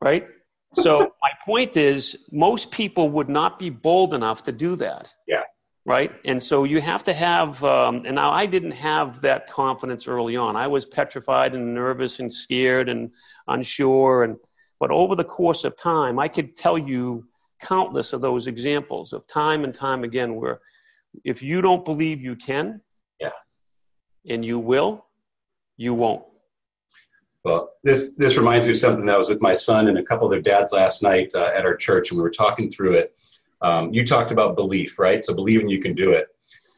Right? 0.00 0.26
So 0.74 1.12
my 1.22 1.30
point 1.44 1.76
is, 1.76 2.26
most 2.30 2.70
people 2.70 3.08
would 3.10 3.28
not 3.28 3.58
be 3.58 3.70
bold 3.70 4.14
enough 4.14 4.44
to 4.44 4.52
do 4.52 4.76
that. 4.76 5.12
Yeah. 5.26 5.42
Right? 5.84 6.12
And 6.24 6.42
so 6.42 6.64
you 6.64 6.80
have 6.80 7.02
to 7.04 7.14
have, 7.14 7.62
um, 7.64 8.02
and 8.04 8.14
now 8.14 8.30
I 8.30 8.44
didn't 8.46 8.72
have 8.72 9.22
that 9.22 9.48
confidence 9.50 10.06
early 10.06 10.36
on. 10.36 10.54
I 10.54 10.66
was 10.66 10.84
petrified 10.84 11.54
and 11.54 11.74
nervous 11.74 12.20
and 12.20 12.32
scared 12.32 12.88
and 12.88 13.10
unsure. 13.46 14.24
And, 14.24 14.36
but 14.78 14.90
over 14.90 15.14
the 15.14 15.24
course 15.24 15.64
of 15.64 15.76
time, 15.76 16.18
I 16.18 16.28
could 16.28 16.54
tell 16.54 16.76
you 16.76 17.24
countless 17.60 18.12
of 18.12 18.20
those 18.20 18.46
examples 18.46 19.12
of 19.12 19.26
time 19.26 19.64
and 19.64 19.74
time 19.74 20.04
again 20.04 20.34
where 20.34 20.60
if 21.24 21.42
you 21.42 21.60
don't 21.60 21.84
believe 21.84 22.20
you 22.20 22.36
can, 22.36 22.80
yeah, 23.20 23.30
and 24.28 24.44
you 24.44 24.58
will, 24.58 25.06
you 25.76 25.94
won't. 25.94 26.24
Well, 27.44 27.70
this 27.82 28.14
this 28.14 28.36
reminds 28.36 28.66
me 28.66 28.72
of 28.72 28.78
something 28.78 29.06
that 29.06 29.18
was 29.18 29.28
with 29.28 29.40
my 29.40 29.54
son 29.54 29.88
and 29.88 29.98
a 29.98 30.02
couple 30.02 30.26
of 30.26 30.32
their 30.32 30.42
dads 30.42 30.72
last 30.72 31.02
night 31.02 31.32
uh, 31.34 31.50
at 31.54 31.64
our 31.64 31.76
church, 31.76 32.10
and 32.10 32.18
we 32.18 32.22
were 32.22 32.30
talking 32.30 32.70
through 32.70 32.94
it. 32.94 33.18
Um, 33.62 33.92
you 33.92 34.06
talked 34.06 34.30
about 34.30 34.56
belief, 34.56 34.98
right? 34.98 35.24
So 35.24 35.34
believing 35.34 35.68
you 35.68 35.80
can 35.80 35.94
do 35.94 36.12
it, 36.12 36.28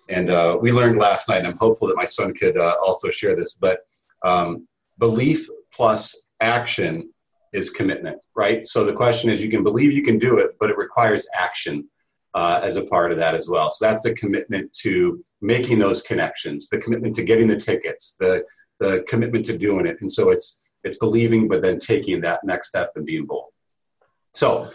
and 0.09 0.31
uh, 0.31 0.59
we 0.61 0.73
learned 0.73 0.99
last 0.99 1.29
night, 1.29 1.39
and 1.39 1.47
I'm 1.47 1.57
hopeful 1.57 1.89
that 1.89 1.97
my 1.97 2.05
son 2.05 2.35
could 2.35 2.57
uh, 2.57 2.75
also 2.85 3.11
share 3.11 3.35
this. 3.35 3.55
But 3.55 3.81
um, 4.23 4.69
belief 4.99 5.49
plus 5.73 6.27
action 6.41 7.11
is 7.53 7.71
commitment, 7.71 8.19
right? 8.35 8.65
So 8.65 8.85
the 8.85 8.93
question 8.93 9.31
is, 9.31 9.43
you 9.43 9.51
can 9.51 9.63
believe 9.63 9.93
you 9.93 10.03
can 10.03 10.19
do 10.19 10.39
it, 10.39 10.57
but 10.61 10.71
it 10.71 10.77
requires 10.77 11.27
action 11.35 11.89
uh, 12.35 12.61
as 12.63 12.77
a 12.77 12.85
part 12.85 13.11
of 13.13 13.19
that 13.19 13.35
as 13.35 13.49
well. 13.49 13.71
So 13.71 13.85
that's 13.85 14.03
the 14.03 14.15
commitment 14.15 14.73
to 14.83 15.25
making 15.41 15.79
those 15.79 16.03
connections, 16.03 16.69
the 16.69 16.79
commitment 16.79 17.15
to 17.17 17.25
getting 17.25 17.49
the 17.49 17.57
tickets, 17.57 18.17
the 18.19 18.45
the 18.79 19.05
commitment 19.07 19.45
to 19.45 19.59
doing 19.59 19.87
it. 19.87 19.99
And 20.01 20.11
so 20.11 20.31
it's 20.31 20.71
it's 20.85 20.97
believing, 20.97 21.49
but 21.49 21.63
then 21.63 21.79
taking 21.79 22.21
that 22.23 22.43
next 22.45 22.69
step 22.69 22.93
and 22.97 23.05
being 23.05 23.27
bold. 23.27 23.53
So, 24.33 24.71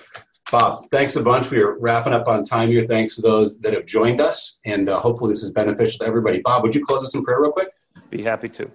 Bob, 0.52 0.90
thanks 0.92 1.16
a 1.16 1.24
bunch. 1.24 1.50
We 1.50 1.60
are 1.60 1.80
wrapping 1.80 2.14
up 2.14 2.28
on 2.28 2.44
time 2.44 2.70
here. 2.70 2.86
Thanks 2.86 3.16
to 3.16 3.22
those 3.22 3.58
that 3.60 3.74
have 3.74 3.86
joined 3.86 4.22
us, 4.22 4.60
and 4.66 4.90
uh, 4.90 5.00
hopefully 5.00 5.32
this 5.32 5.44
is 5.44 5.52
beneficial 5.52 6.00
to 6.00 6.06
everybody. 6.06 6.42
Bob, 6.42 6.62
would 6.64 6.76
you 6.76 6.86
close 6.86 7.04
us 7.04 7.16
in 7.16 7.24
prayer 7.24 7.42
real 7.42 7.52
quick? 7.52 7.70
Be 8.10 8.22
happy 8.22 8.50
to. 8.50 8.70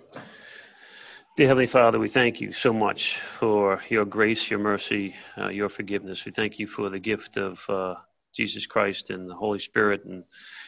Dear 1.40 1.48
Heavenly 1.48 1.68
Father, 1.68 1.98
we 1.98 2.08
thank 2.08 2.42
you 2.42 2.52
so 2.52 2.70
much 2.70 3.16
for 3.18 3.82
your 3.88 4.04
grace, 4.04 4.50
your 4.50 4.58
mercy, 4.58 5.14
uh, 5.38 5.48
your 5.48 5.70
forgiveness. 5.70 6.26
We 6.26 6.32
thank 6.32 6.58
you 6.58 6.66
for 6.66 6.90
the 6.90 6.98
gift 6.98 7.38
of 7.38 7.64
uh, 7.66 7.94
Jesus 8.34 8.66
Christ 8.66 9.08
and 9.08 9.26
the 9.26 9.34
Holy 9.34 9.58
Spirit 9.58 10.04
and 10.04 10.22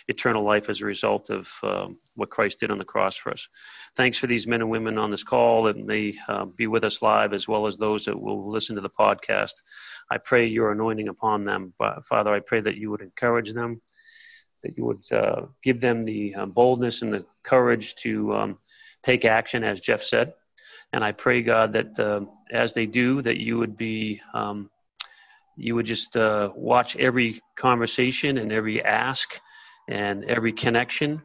eternal 0.09 0.43
life 0.43 0.71
as 0.71 0.81
a 0.81 0.87
result 0.87 1.29
of 1.29 1.47
um, 1.63 1.99
what 2.15 2.31
Christ 2.31 2.61
did 2.61 2.71
on 2.71 2.79
the 2.79 2.87
cross 2.87 3.17
for 3.17 3.33
us. 3.33 3.47
Thanks 3.97 4.17
for 4.17 4.27
these 4.27 4.47
men 4.47 4.63
and 4.63 4.71
women 4.71 4.97
on 4.97 5.11
this 5.11 5.25
call 5.25 5.65
that 5.65 5.77
may 5.77 6.15
uh, 6.27 6.47
be 6.47 6.67
with 6.67 6.85
us 6.85 7.03
live 7.03 7.35
as 7.35 7.47
well 7.47 7.67
as 7.67 7.77
those 7.77 8.07
that 8.07 8.19
will 8.19 8.49
listen 8.51 8.77
to 8.77 8.81
the 8.81 8.89
podcast. 8.89 9.53
I 10.11 10.17
pray 10.17 10.47
your 10.47 10.73
anointing 10.73 11.09
upon 11.09 11.45
them. 11.45 11.75
Father, 12.09 12.33
I 12.33 12.41
pray 12.41 12.61
that 12.61 12.79
you 12.79 12.91
would 12.91 13.03
encourage 13.03 13.53
them, 13.53 13.83
that 14.63 14.79
you 14.79 14.87
would 14.87 15.13
uh, 15.13 15.49
give 15.63 15.83
them 15.83 16.01
the 16.01 16.35
uh, 16.35 16.47
boldness 16.47 17.03
and 17.03 17.13
the 17.13 17.27
courage 17.43 17.95
to 17.97 18.35
um, 18.35 18.59
take 19.03 19.27
action, 19.27 19.65
as 19.65 19.79
Jeff 19.79 20.03
said. 20.03 20.33
And 20.93 21.05
I 21.05 21.13
pray, 21.13 21.43
God, 21.43 21.73
that 21.73 21.99
uh, 21.99 22.23
as 22.51 22.73
they 22.75 22.87
do, 22.87 23.23
that 23.23 23.39
you 23.41 23.59
would 23.59 23.77
be, 23.77 24.21
um, 24.35 24.71
you 25.57 25.75
would 25.75 25.87
just 25.87 26.17
uh, 26.17 26.51
watch 26.55 26.97
every 26.97 27.41
conversation 27.57 28.39
and 28.39 28.53
every 28.53 28.83
ask 28.85 29.41
and 29.89 30.25
every 30.25 30.53
connection, 30.53 31.23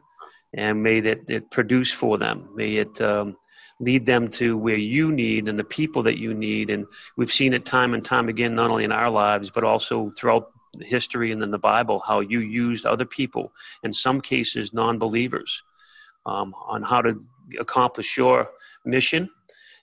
and 0.54 0.82
may 0.82 1.00
that 1.00 1.28
it 1.28 1.50
produce 1.50 1.92
for 1.92 2.18
them. 2.18 2.48
May 2.54 2.76
it 2.76 3.00
um, 3.00 3.36
lead 3.80 4.06
them 4.06 4.28
to 4.28 4.56
where 4.56 4.76
you 4.76 5.12
need 5.12 5.48
and 5.48 5.58
the 5.58 5.64
people 5.64 6.02
that 6.02 6.18
you 6.18 6.34
need. 6.34 6.70
And 6.70 6.86
we've 7.16 7.32
seen 7.32 7.52
it 7.52 7.64
time 7.64 7.94
and 7.94 8.04
time 8.04 8.28
again, 8.28 8.54
not 8.54 8.70
only 8.70 8.84
in 8.84 8.92
our 8.92 9.10
lives, 9.10 9.50
but 9.50 9.64
also 9.64 10.10
throughout 10.10 10.50
history 10.80 11.32
and 11.32 11.42
in 11.42 11.50
the 11.50 11.58
Bible, 11.58 12.00
how 12.00 12.20
you 12.20 12.40
used 12.40 12.86
other 12.86 13.04
people, 13.04 13.52
in 13.82 13.92
some 13.92 14.20
cases 14.20 14.72
non 14.72 14.98
believers, 14.98 15.62
um, 16.26 16.54
on 16.66 16.82
how 16.82 17.00
to 17.02 17.20
accomplish 17.60 18.16
your 18.16 18.48
mission. 18.84 19.28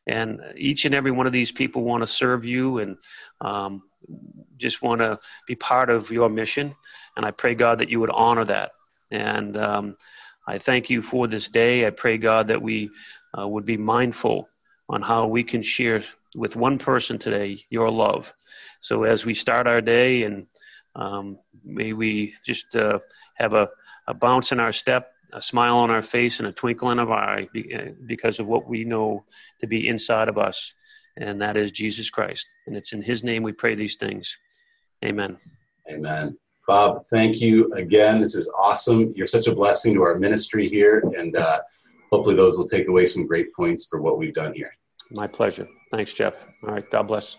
And 0.08 0.40
each 0.56 0.86
and 0.86 0.94
every 0.94 1.12
one 1.12 1.26
of 1.26 1.34
these 1.34 1.52
people 1.52 1.84
want 1.84 2.02
to 2.04 2.08
serve 2.08 2.46
you 2.46 2.80
and 2.80 2.98
um, 3.42 3.84
just 4.58 4.82
want 4.82 5.00
to 5.00 5.20
be 5.48 5.56
part 5.56 5.90
of 5.90 6.12
your 6.12 6.30
mission. 6.30 6.76
And 7.18 7.26
I 7.26 7.32
pray, 7.32 7.56
God, 7.56 7.80
that 7.80 7.90
you 7.90 8.00
would 8.00 8.12
honor 8.12 8.46
that. 8.46 8.72
And 9.12 9.58
um, 9.58 9.96
I 10.48 10.60
thank 10.60 10.90
you 10.90 11.02
for 11.02 11.28
this 11.28 11.50
day. 11.50 11.88
I 11.88 11.90
pray, 11.90 12.18
God, 12.18 12.48
that 12.48 12.62
we 12.62 12.90
uh, 13.38 13.48
would 13.48 13.66
be 13.66 13.78
mindful 13.78 14.48
on 14.88 15.02
how 15.02 15.26
we 15.26 15.44
can 15.44 15.64
share 15.64 16.02
with 16.36 16.56
one 16.56 16.78
person 16.78 17.18
today 17.18 17.64
your 17.70 17.90
love. 17.90 18.34
So 18.82 19.04
as 19.04 19.26
we 19.26 19.34
start 19.34 19.68
our 19.68 19.82
day, 19.82 20.24
and 20.24 20.46
um, 20.96 21.40
may 21.64 21.94
we 21.94 22.34
just 22.46 22.76
uh, 22.76 23.00
have 23.36 23.54
a, 23.54 23.70
a 24.08 24.14
bounce 24.14 24.52
in 24.52 24.60
our 24.60 24.74
step, 24.74 25.12
a 25.34 25.42
smile 25.42 25.78
on 25.78 25.90
our 25.90 26.02
face, 26.02 26.40
and 26.40 26.48
a 26.48 26.52
twinkle 26.52 26.92
in 26.92 27.00
our 27.00 27.12
eye 27.12 27.48
uh, 27.56 27.92
because 28.06 28.40
of 28.40 28.48
what 28.48 28.68
we 28.68 28.84
know 28.84 29.24
to 29.60 29.68
be 29.68 29.88
inside 29.88 30.28
of 30.28 30.38
us, 30.38 30.74
and 31.18 31.42
that 31.42 31.58
is 31.58 31.72
Jesus 31.72 32.10
Christ. 32.10 32.46
And 32.68 32.76
it's 32.76 32.94
in 32.94 33.02
His 33.02 33.24
name 33.24 33.44
we 33.44 33.52
pray 33.52 33.76
these 33.76 33.96
things. 33.96 34.38
Amen. 35.04 35.38
Amen. 35.90 36.38
Bob, 36.68 37.06
thank 37.10 37.40
you 37.40 37.72
again. 37.74 38.20
This 38.20 38.34
is 38.34 38.52
awesome. 38.58 39.14
You're 39.16 39.28
such 39.28 39.48
a 39.48 39.54
blessing 39.54 39.94
to 39.96 40.02
our 40.02 40.18
ministry 40.18 40.68
here, 40.68 41.04
and 41.18 41.36
uh, 41.36 41.62
hopefully, 42.12 42.36
those 42.36 42.58
will 42.58 42.68
take 42.68 42.88
away 42.88 43.06
some 43.06 43.28
great 43.28 43.54
points 43.54 43.86
for 43.86 44.02
what 44.02 44.18
we've 44.18 44.34
done 44.34 44.54
here. 44.54 44.72
My 45.12 45.28
pleasure. 45.28 45.68
Thanks, 45.92 46.14
Jeff. 46.14 46.34
All 46.64 46.74
right. 46.74 46.90
God 46.90 47.04
bless. 47.04 47.38